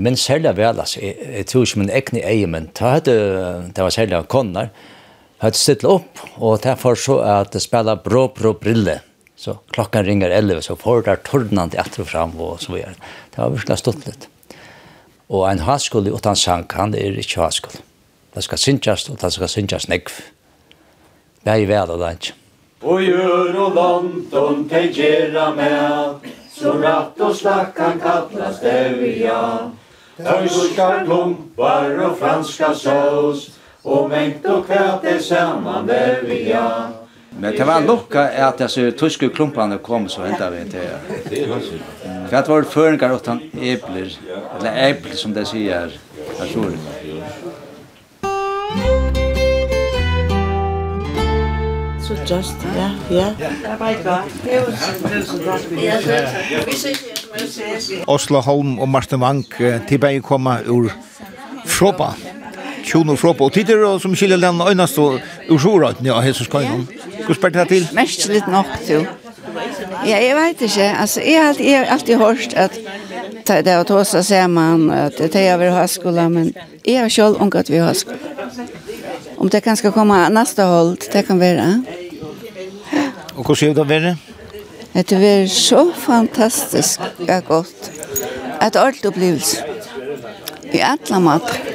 Men 0.00 0.16
særlig 0.16 0.54
vel, 0.56 0.78
altså, 0.80 1.02
jeg, 1.02 1.18
jeg 1.34 1.48
tror 1.50 1.66
ikke 1.66 1.82
min 1.82 1.92
egne 1.92 2.22
eie, 2.24 2.46
men 2.48 2.70
det 2.72 3.82
var 3.82 3.92
særlig 3.92 4.16
av 4.16 4.30
konnar, 4.32 4.70
høyt 5.40 5.56
stille 5.56 5.88
opp, 5.88 6.20
og 6.38 6.60
derfor 6.64 6.98
så 6.98 7.20
at 7.24 7.54
det 7.54 7.62
spiller 7.64 8.00
brå, 8.00 8.28
brå 8.36 8.54
brille. 8.60 9.00
Så 9.40 9.56
klokkan 9.72 10.04
ringer 10.04 10.30
11, 10.30 10.62
så 10.66 10.76
får 10.76 11.06
det 11.06 11.20
tordnande 11.24 11.78
etter 11.80 12.04
og 12.04 12.10
fram, 12.10 12.34
og 12.36 12.60
så 12.60 12.74
videre. 12.74 12.92
Det 13.32 13.40
var 13.40 13.54
virkelig 13.54 13.78
stått 13.80 14.04
litt. 14.04 14.26
Og 15.30 15.46
en 15.48 15.62
haskole 15.64 16.12
utan 16.12 16.36
sang, 16.36 16.66
han 16.76 16.92
er 16.94 17.16
ikke 17.22 17.40
haskole. 17.40 17.80
Det 18.34 18.44
skal 18.44 18.60
synkjast, 18.60 19.08
og 19.10 19.16
det 19.22 19.32
skal 19.32 19.48
synkjast 19.48 19.88
nekv. 19.88 20.12
Det 21.40 21.54
er 21.54 21.66
vel 21.70 21.94
og 21.94 22.02
det 22.02 22.10
ikke. 22.18 22.36
Og 22.80 23.02
gjør 23.04 23.56
og 23.64 23.74
vant 23.76 24.34
om 24.40 24.60
te 24.68 24.86
gjerra 24.92 25.50
med, 25.56 26.28
så 26.52 26.74
ratt 26.80 27.20
og 27.20 27.34
slakk 27.36 27.74
kan 27.76 28.00
kallas 28.00 28.60
det 28.60 28.98
vi 29.00 29.14
ja. 29.24 29.70
Tøyskar 30.20 31.04
klumpar 31.04 31.96
og 32.04 32.16
franska 32.20 32.74
sås, 32.76 33.46
og 33.84 34.10
mengt 34.10 34.46
og 34.46 34.64
kvært 34.66 35.04
er 35.08 35.20
saman 35.24 35.88
verja. 35.88 36.64
Men 37.40 37.54
det 37.56 37.66
var 37.66 37.80
lukka 37.86 38.26
at 38.48 38.58
disse 38.58 38.90
tyske 38.98 39.28
klumpene 39.32 39.78
kom 39.78 40.08
så 40.10 40.26
hentet 40.26 40.52
vi 40.52 40.64
til. 40.74 40.88
Hva 42.30 42.42
var 42.46 42.64
det 42.64 42.72
føringar 42.72 43.14
utan 43.16 43.40
ebler, 43.54 44.10
eller 44.58 44.72
ebler 44.90 45.16
som 45.16 45.32
det 45.34 45.46
sier 45.48 45.94
jeg 46.40 46.52
tror 46.52 46.70
det. 46.74 46.80
Så 52.04 52.16
just, 52.26 52.56
ja, 52.74 52.90
ja. 53.10 53.28
Det 53.38 53.76
var 53.78 53.88
ikke 53.88 54.02
bra. 54.02 54.18
Oslo 58.06 58.40
Holm 58.40 58.78
og 58.78 58.88
Martin 58.88 59.20
Vank 59.20 59.54
tilbake 59.88 60.20
koma 60.26 60.58
ur 60.66 60.90
Froba 61.66 62.12
tjono 62.90 63.16
fra 63.16 63.34
Og 63.38 63.52
tider, 63.54 63.84
og 63.86 64.00
som 64.02 64.14
skiljer 64.16 64.40
den 64.40 64.60
øynast 64.60 64.98
øyneste 64.98 65.52
ursjoraten, 65.54 66.06
ja, 66.06 66.20
Jesus 66.26 66.48
Køynon. 66.48 66.88
Hvordan 67.16 67.34
spørte 67.34 67.58
det 67.58 67.68
til? 67.68 67.88
Mest 67.94 68.28
litt 68.28 68.48
nok, 68.48 68.66
jo. 68.88 69.04
Ja, 70.06 70.18
jeg 70.18 70.36
vet 70.36 70.60
ikke. 70.66 70.88
Altså, 71.00 71.20
jeg 71.20 71.40
har 71.42 71.48
alltid, 71.48 71.64
jeg 71.64 71.78
har 71.78 71.86
alltid 71.94 72.16
hørt 72.16 72.54
at 72.54 72.78
det 73.46 73.72
er 73.72 73.80
å 73.80 73.86
ta 73.86 74.02
seg 74.04 74.24
sammen, 74.24 74.90
at 74.94 75.18
det 75.18 75.36
er 75.36 75.54
over 75.56 75.72
høyskolen, 75.74 76.34
men 76.34 76.52
jeg 76.86 77.00
har 77.00 77.08
selv 77.12 77.40
unngått 77.42 77.70
vi 77.70 77.80
har 77.80 77.90
høyskolen. 77.90 78.20
Om 79.40 79.48
det 79.48 79.62
kan 79.64 79.76
skal 79.76 79.92
komme 79.92 80.18
neste 80.34 80.66
hold, 80.68 80.98
det 81.12 81.24
kan 81.26 81.40
være. 81.40 81.68
Og 83.36 83.44
hvordan 83.44 83.70
gjør 83.70 83.78
det 83.80 83.88
være? 83.88 84.16
Det 84.92 85.20
var 85.22 85.46
så 85.46 85.86
fantastisk 85.96 87.00
og 87.28 87.44
godt. 87.48 87.90
Et 88.60 88.76
ordentlig 88.76 89.06
opplevelse. 89.06 89.64
I 90.72 90.82
alle 90.84 91.20
måter. 91.20 91.69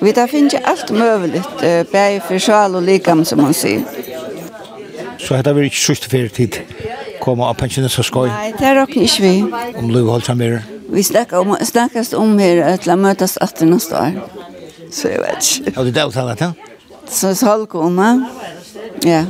Vi 0.00 0.12
tar 0.12 0.26
finnes 0.30 0.54
alt 0.64 0.90
møveligt, 0.92 1.64
bare 1.92 2.20
for 2.20 2.38
sjal 2.38 2.74
og 2.76 2.82
likam, 2.82 3.24
som 3.24 3.40
man 3.42 3.54
sier. 3.56 3.84
Så 5.18 5.36
hetta 5.38 5.52
vil 5.56 5.68
ikke 5.70 5.80
sørste 5.80 6.10
fyrir 6.12 6.28
tid 6.28 6.60
koma 7.22 7.48
av 7.50 7.56
pensjonist 7.58 7.98
og 7.98 8.06
skoj? 8.06 8.28
Nei, 8.30 8.50
det 8.54 8.66
er 8.68 8.76
råkner 8.78 9.06
ikke 9.06 9.22
vi. 9.24 9.34
Om 9.80 9.88
du 9.90 10.02
holdt 10.06 10.28
sammen 10.28 10.52
med 10.52 10.74
Vi 10.94 11.02
snakker 11.02 11.40
om, 11.42 11.56
snakkes 11.58 12.12
om 12.14 12.36
her 12.38 12.76
til 12.78 12.92
å 12.94 12.96
møtes 13.00 13.34
18 13.42 13.72
neste 13.72 13.96
år. 13.98 14.20
Så 14.94 15.10
jeg 15.10 15.22
vet 15.24 15.48
ikke. 15.50 15.72
Har 15.74 15.88
du 15.88 15.90
deltatt 15.96 16.38
det? 16.38 16.52
Så 17.10 17.32
salgkona, 17.38 18.12
ja. 19.06 19.24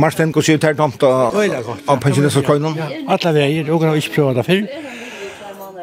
Marsten, 0.00 0.32
hva 0.34 0.42
sier 0.44 0.58
du 0.58 0.66
til 0.66 0.76
tomt 0.76 1.02
av 1.06 1.98
pensjonens 2.02 2.36
og 2.40 2.44
skojnen? 2.44 2.76
Alle 3.08 3.34
veier, 3.36 3.70
og 3.70 3.82
jeg 3.82 3.90
har 3.90 4.00
ikke 4.02 4.14
prøvd 4.18 4.40
det 4.40 4.46
før. 4.50 4.62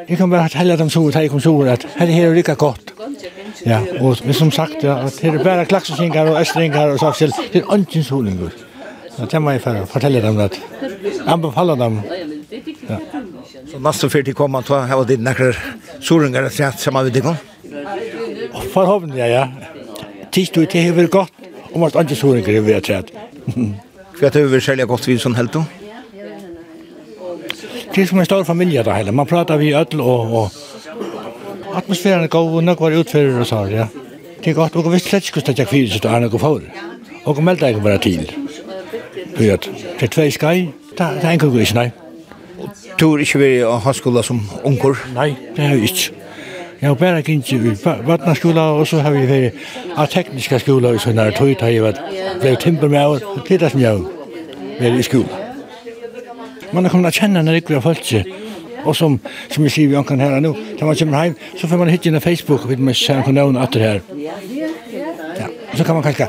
Jeg 0.09 0.17
kan 0.17 0.30
bare 0.30 0.49
telle 0.53 0.78
dem 0.78 0.89
så, 0.89 1.03
at 1.09 1.22
jeg 1.22 1.32
kom 1.34 1.41
så, 1.41 1.53
at 1.74 1.86
her 1.97 2.09
er 2.11 2.34
det 2.36 2.45
ikke 2.45 2.55
godt. 2.61 2.90
Ja, 3.65 3.79
og 3.99 4.17
som 4.33 4.51
sagt, 4.51 4.83
ja, 4.83 4.95
det 5.05 5.29
er 5.29 5.43
bare 5.43 5.65
klaksesingar 5.65 6.31
og 6.31 6.39
østringar 6.41 6.93
og 6.93 6.99
saksel, 6.99 7.33
det 7.53 7.61
er 7.61 7.73
ønskjens 7.73 8.09
holingur. 8.09 8.53
Ja, 9.17 9.25
det 9.25 9.41
må 9.41 9.53
jeg 9.55 9.61
for 9.61 9.85
fortelle 9.91 10.21
dem 10.23 10.39
det. 10.39 10.61
Anbefaler 11.27 11.75
dem. 11.75 11.99
Ja. 12.89 12.97
Så 13.71 13.79
næste 13.79 14.09
fyrt 14.09 14.25
til 14.25 14.35
kommer, 14.35 14.61
tror 14.61 14.81
jeg, 14.81 14.87
har 14.87 15.03
det 15.03 15.19
nekker 15.19 15.59
soringar 16.01 16.47
og 16.49 16.55
sett 16.55 16.79
sammen 16.79 17.03
med 17.03 17.11
vi 17.11 17.19
digger. 17.19 17.35
Forhåpentlig, 18.73 19.19
ja, 19.19 19.27
ja. 19.27 19.45
Tids 20.31 20.49
du 20.49 20.65
til 20.65 20.81
hever 20.81 21.07
godt, 21.07 21.31
og 21.73 21.79
måst 21.79 21.95
ønskjens 21.95 22.23
soringar 22.23 22.57
er 22.57 22.65
vi 22.65 22.75
har 22.77 22.85
sett. 22.85 23.13
Hva 24.17 24.27
er 24.29 24.35
det 24.35 24.47
vi 24.51 24.59
selger 24.61 24.89
godt 24.89 25.07
vi 25.07 25.17
som 25.17 25.35
helt 25.35 25.53
då? 25.53 25.63
Det 27.93 28.01
er 28.01 28.05
som 28.07 28.19
en 28.19 28.25
stor 28.25 28.43
familie 28.43 28.83
da, 28.83 28.93
heller. 28.95 29.11
Man 29.11 29.27
prater 29.27 29.57
vi 29.57 29.73
ødel 29.75 29.99
og, 30.01 30.33
og 30.33 30.51
Atmosfæren 31.76 32.24
er 32.24 32.28
god, 32.28 32.55
og 32.55 32.63
nok 32.63 32.82
var 32.82 32.97
utfører 32.99 33.39
og 33.39 33.47
sår, 33.47 33.65
ja. 33.65 33.88
Det 34.43 34.47
er 34.51 34.53
godt, 34.53 34.76
og 34.76 34.93
vi 34.93 34.99
slett 34.99 35.28
ikke 35.28 35.39
hvordan 35.39 35.57
jeg 35.57 35.67
fyrir, 35.67 35.89
så 35.91 35.99
det 36.03 36.11
er 36.11 36.24
noe 36.24 36.39
for. 36.39 36.61
Og 37.26 37.38
vi 37.38 37.43
meldte 37.45 37.67
ikke 37.69 37.82
bare 37.82 37.97
til. 37.97 38.32
Du 39.38 39.43
vet, 39.43 39.69
det 39.99 40.07
er 40.07 40.13
tvei 40.15 40.30
skai, 40.32 40.55
det 40.97 41.05
er 41.07 41.30
en 41.30 41.39
kong 41.39 41.59
ikke, 41.59 41.78
nei. 41.78 41.91
Du 42.99 43.11
har 43.11 43.24
ikke 43.24 43.39
vært 43.41 43.61
i 43.61 43.84
hanskola 43.86 44.24
som 44.26 44.41
unger? 44.63 44.99
Nei, 45.15 45.30
det 45.55 45.67
har 45.67 45.76
vi 45.76 45.89
ikke. 45.89 46.17
Jeg 46.82 46.89
har 46.89 46.97
bare 46.97 47.22
gint 47.22 47.51
i 47.53 47.59
vatnaskola, 48.07 48.61
og 48.61 48.88
så 48.88 48.99
har 49.05 49.13
vi 49.13 49.28
vært 49.30 49.53
av 49.95 50.09
tekniska 50.09 50.59
skola, 50.59 50.95
og 50.95 51.01
så 51.01 51.13
når 51.13 51.32
jeg 51.32 51.38
tog, 51.38 51.53
da 51.61 51.72
jeg 51.72 51.95
ble 52.41 52.55
timper 52.57 52.89
med 52.89 53.05
og 53.05 53.41
det 53.47 53.55
er 53.55 53.65
det 53.65 53.72
som 53.72 53.82
jeg 53.82 53.91
har 53.91 54.03
vært 54.80 54.99
i 54.99 55.05
skola. 55.05 55.41
Man 56.74 56.86
har 56.86 56.91
kommet 56.93 57.11
å 57.11 57.19
kjenne 57.19 57.43
når 57.43 57.57
jeg 57.57 57.63
ikke 57.63 57.78
har 57.78 57.86
følt 57.86 58.05
seg, 58.07 58.34
Och 58.84 58.97
som 58.97 59.19
som 59.49 59.63
vi 59.63 59.69
ser 59.69 59.88
vi 59.88 60.03
kan 60.03 60.19
här 60.19 60.39
nu. 60.39 60.53
När 60.79 60.86
man 60.86 60.95
kommer 60.95 61.17
hem 61.17 61.34
så 61.61 61.67
får 61.67 61.77
man 61.77 61.88
hitta 61.88 62.11
på 62.11 62.19
Facebook 62.19 62.69
vid 62.69 62.79
med 62.79 62.95
sen 62.95 63.23
kan 63.23 63.34
någon 63.34 63.57
åter 63.57 63.79
här. 63.79 64.01
Ja, 65.39 65.45
så 65.77 65.84
kan 65.84 65.95
man 65.95 66.03
kanske 66.03 66.27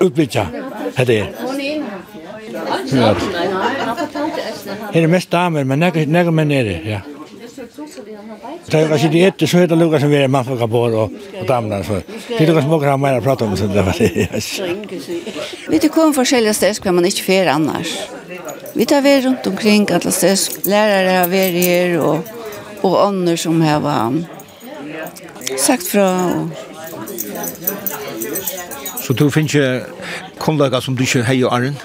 utbyta 0.00 0.46
här 0.94 1.04
det. 1.04 1.26
Ja. 2.92 3.14
Här 4.92 5.02
är 5.02 5.06
mest 5.06 5.30
damer, 5.30 5.64
men 5.64 5.80
några 5.80 6.04
några 6.06 6.30
män 6.30 6.50
är 6.50 6.64
det, 6.64 6.80
ja. 6.90 7.13
Det 8.66 8.88
var 8.88 9.04
inte 9.04 9.18
etter, 9.18 9.46
så 9.46 9.58
heter 9.58 9.76
Lukas 9.76 10.00
som 10.00 10.10
vi 10.10 10.16
är 10.16 10.28
man 10.28 10.44
för 10.44 10.56
kapor 10.56 10.94
och 10.94 11.10
och 11.40 11.46
damlar 11.46 11.82
så. 11.82 12.00
Det 12.38 12.46
Lucas 12.46 12.64
måste 12.66 12.88
ha 12.88 12.96
mer 12.96 13.20
prata 13.20 13.44
om 13.44 13.56
så 13.56 13.66
det 13.66 13.82
var 13.82 13.94
det. 13.98 14.28
Vi 15.68 15.78
tar 15.78 15.88
kom 15.88 16.14
forskjellige 16.14 16.54
steder, 16.54 16.82
kan 16.82 16.94
man 16.94 17.04
ikke 17.04 17.22
fer 17.22 17.46
annars. 17.46 18.08
Vi 18.74 18.84
tar 18.84 19.00
vi 19.00 19.20
rundt 19.20 19.46
omkring 19.46 19.90
alle 19.90 20.12
steder, 20.12 20.38
lærere 20.64 21.10
har 21.10 21.28
vært 21.28 21.52
her 21.52 21.98
og, 22.00 22.18
og 22.82 23.06
ånder 23.06 23.36
som 23.36 23.60
har 23.62 23.80
var 23.80 24.12
sagt 25.58 25.88
fra. 25.88 26.08
Og... 26.34 26.50
Så 29.02 29.12
du 29.12 29.30
finner 29.30 29.48
ikke 29.48 29.84
kollega 30.38 30.80
som 30.80 30.96
du 30.96 31.02
ikke 31.02 31.18
inte 31.18 31.28
hejer 31.28 31.52
Arren? 31.52 31.76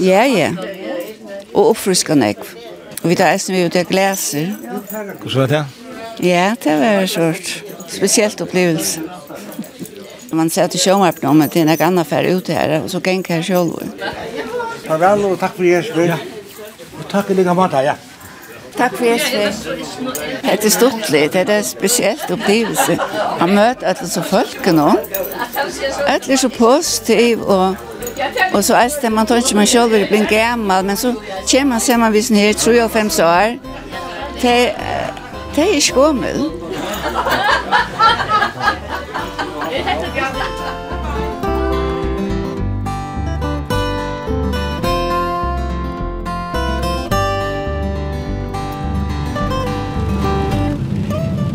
Ja, 0.00 0.24
ja. 0.24 0.52
Og 1.54 1.70
oppfriskende. 1.70 2.34
Og 3.02 3.10
vi 3.10 3.14
tar 3.14 3.32
eisen 3.32 3.54
vi 3.56 3.64
ut 3.66 3.76
i 3.76 3.82
glaser. 3.82 4.54
Hvordan 5.22 5.40
var 5.40 5.46
det? 5.46 5.85
Ja, 6.22 6.54
det 6.64 6.78
var 6.80 7.00
en 7.00 7.08
sort 7.08 7.64
Speciellt 7.88 8.40
upplevelse. 8.40 9.00
Man 10.32 10.50
ser 10.50 10.66
til 10.66 10.80
showmark 10.80 11.22
nu, 11.22 11.32
men 11.32 11.48
det 11.48 11.56
er 11.56 11.62
en 11.62 11.82
annen 11.82 12.04
färg 12.04 12.34
ute 12.36 12.52
her, 12.52 12.80
og 12.82 12.90
så 12.90 13.00
gäng 13.00 13.24
jeg 13.28 13.44
själv. 13.44 13.72
Farvel, 14.86 15.24
og 15.24 15.38
takk 15.38 15.56
for 15.56 15.64
er 15.64 15.82
Ja. 16.06 16.18
Og 16.98 17.08
takk 17.08 17.26
tack 17.26 17.36
lika 17.36 17.54
mata, 17.54 17.80
ja. 17.80 17.94
Takk 18.76 18.96
for 18.96 19.04
er. 19.04 19.52
Det 20.42 20.64
er 20.64 20.70
stort 20.70 21.10
det 21.10 21.48
er 21.48 21.58
en 21.58 21.64
spesielt 21.64 22.30
opplevelse. 22.30 22.98
Man 23.40 23.54
møter 23.54 23.86
alle 23.86 24.08
så 24.08 24.22
folk 24.22 24.66
nå. 24.72 24.90
Alle 26.06 26.32
er 26.32 26.36
så 26.36 26.48
positiv 26.48 27.42
og, 27.46 27.76
og 28.52 28.64
så 28.64 28.74
er 28.74 28.88
det 29.02 29.12
man 29.12 29.26
tror 29.26 29.36
ikke 29.36 29.56
man 29.56 29.66
själv 29.66 29.88
blir 30.08 30.26
gammel, 30.28 30.84
men 30.84 30.96
så 30.96 31.14
kommer 31.50 31.64
man 31.64 31.80
ser 31.80 31.96
man 31.96 32.12
visst 32.12 32.30
ner 32.30 32.52
tror 32.52 32.74
jag 32.74 32.90
fem 32.90 33.10
år. 33.20 33.58
Det 34.42 34.74
Det 35.56 35.64
er 35.64 35.74
ikke 35.74 35.94
gommel. 35.94 36.50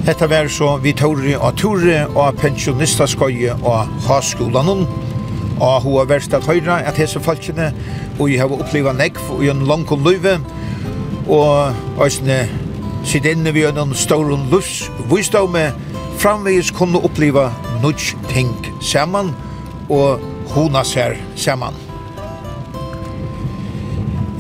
Hetta 0.05 0.25
var 0.25 0.47
så 0.47 0.77
vi 0.81 0.93
tåre 0.97 1.35
og 1.37 1.57
tåre 1.61 2.07
og 2.15 2.39
pensjonistaskøye 2.41 3.53
og 3.61 3.85
haskolan 4.07 4.87
og 5.61 5.81
hun 5.83 5.99
har 5.99 6.09
vært 6.09 6.33
at 6.33 6.49
høyre 6.49 6.79
at 6.89 6.97
hese 6.97 7.21
falskene 7.21 7.69
og 8.17 8.31
jeg 8.31 8.41
har 8.41 8.49
uppliva 8.57 8.97
nekv 8.97 9.21
og 9.37 9.45
en 9.45 9.61
lang 9.69 9.85
løyve 9.85 10.39
og 11.29 12.01
æsne 12.01 12.41
sitt 13.05 13.25
inne 13.25 13.51
vi 13.51 13.63
gjennom 13.65 13.93
ståren 13.97 14.49
luss, 14.51 14.89
visdomme, 15.11 15.71
framvegis 16.21 16.71
kunne 16.75 17.01
oppleva 17.01 17.49
nudj 17.81 18.13
ting 18.29 18.51
saman 18.81 19.33
og 19.89 20.21
hona 20.53 20.83
sær 20.85 21.17
saman. 21.39 21.75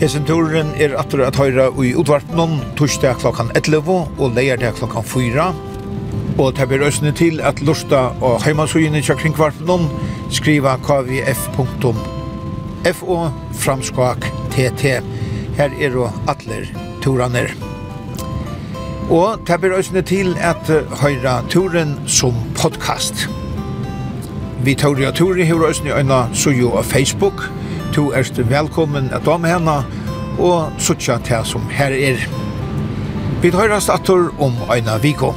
Esenturen 0.01 0.71
er 0.81 0.95
atter 0.97 1.21
at 1.27 1.37
høyra 1.37 1.67
i 1.77 1.91
utvartnån 1.93 2.55
torsdag 2.79 3.19
klokkan 3.21 3.51
11 3.53 3.85
og 4.17 4.33
leierdag 4.33 4.73
klokkan 4.79 5.05
4. 5.05 5.53
Og 6.41 6.55
det 6.57 6.65
blir 6.71 6.87
øsne 6.87 7.11
til 7.13 7.41
at 7.45 7.61
lusta 7.61 8.09
og 8.17 8.41
heimansugene 8.41 9.01
kja 9.05 9.15
kringkvartnån 9.19 9.85
skriva 10.33 10.77
kvf.fo 10.81 12.01
framskak 13.61 14.25
tt. 14.55 14.81
Her 15.59 15.69
er 15.77 15.91
jo 15.93 16.09
atler 16.31 16.65
turaner. 17.03 17.70
Og 19.11 19.41
det 19.47 19.57
blir 19.59 19.73
også 19.75 20.01
til 20.07 20.37
at 20.39 20.69
høyra 21.01 21.41
turen 21.51 21.97
som 22.07 22.35
podcast. 22.55 23.25
Vi 24.63 24.71
tar 24.75 24.95
jo 24.95 25.11
turen 25.11 25.43
her 25.45 25.65
også 25.67 25.83
i 25.83 25.91
øyne 25.91 26.19
sujo 26.33 26.71
av 26.79 26.83
Facebook. 26.83 27.43
Tu 27.93 28.11
er 28.15 28.43
velkommen 28.47 29.11
at 29.11 29.27
om 29.27 29.43
henne 29.43 29.83
og 30.39 30.71
suttja 30.79 31.17
til 31.27 31.43
som 31.43 31.67
her 31.69 31.91
er. 31.91 32.23
Vi 33.41 33.51
tar 33.51 33.65
høyrast 33.65 33.89
atur 33.89 34.31
om 34.39 34.55
øyne 34.71 35.01
viko. 35.01 35.33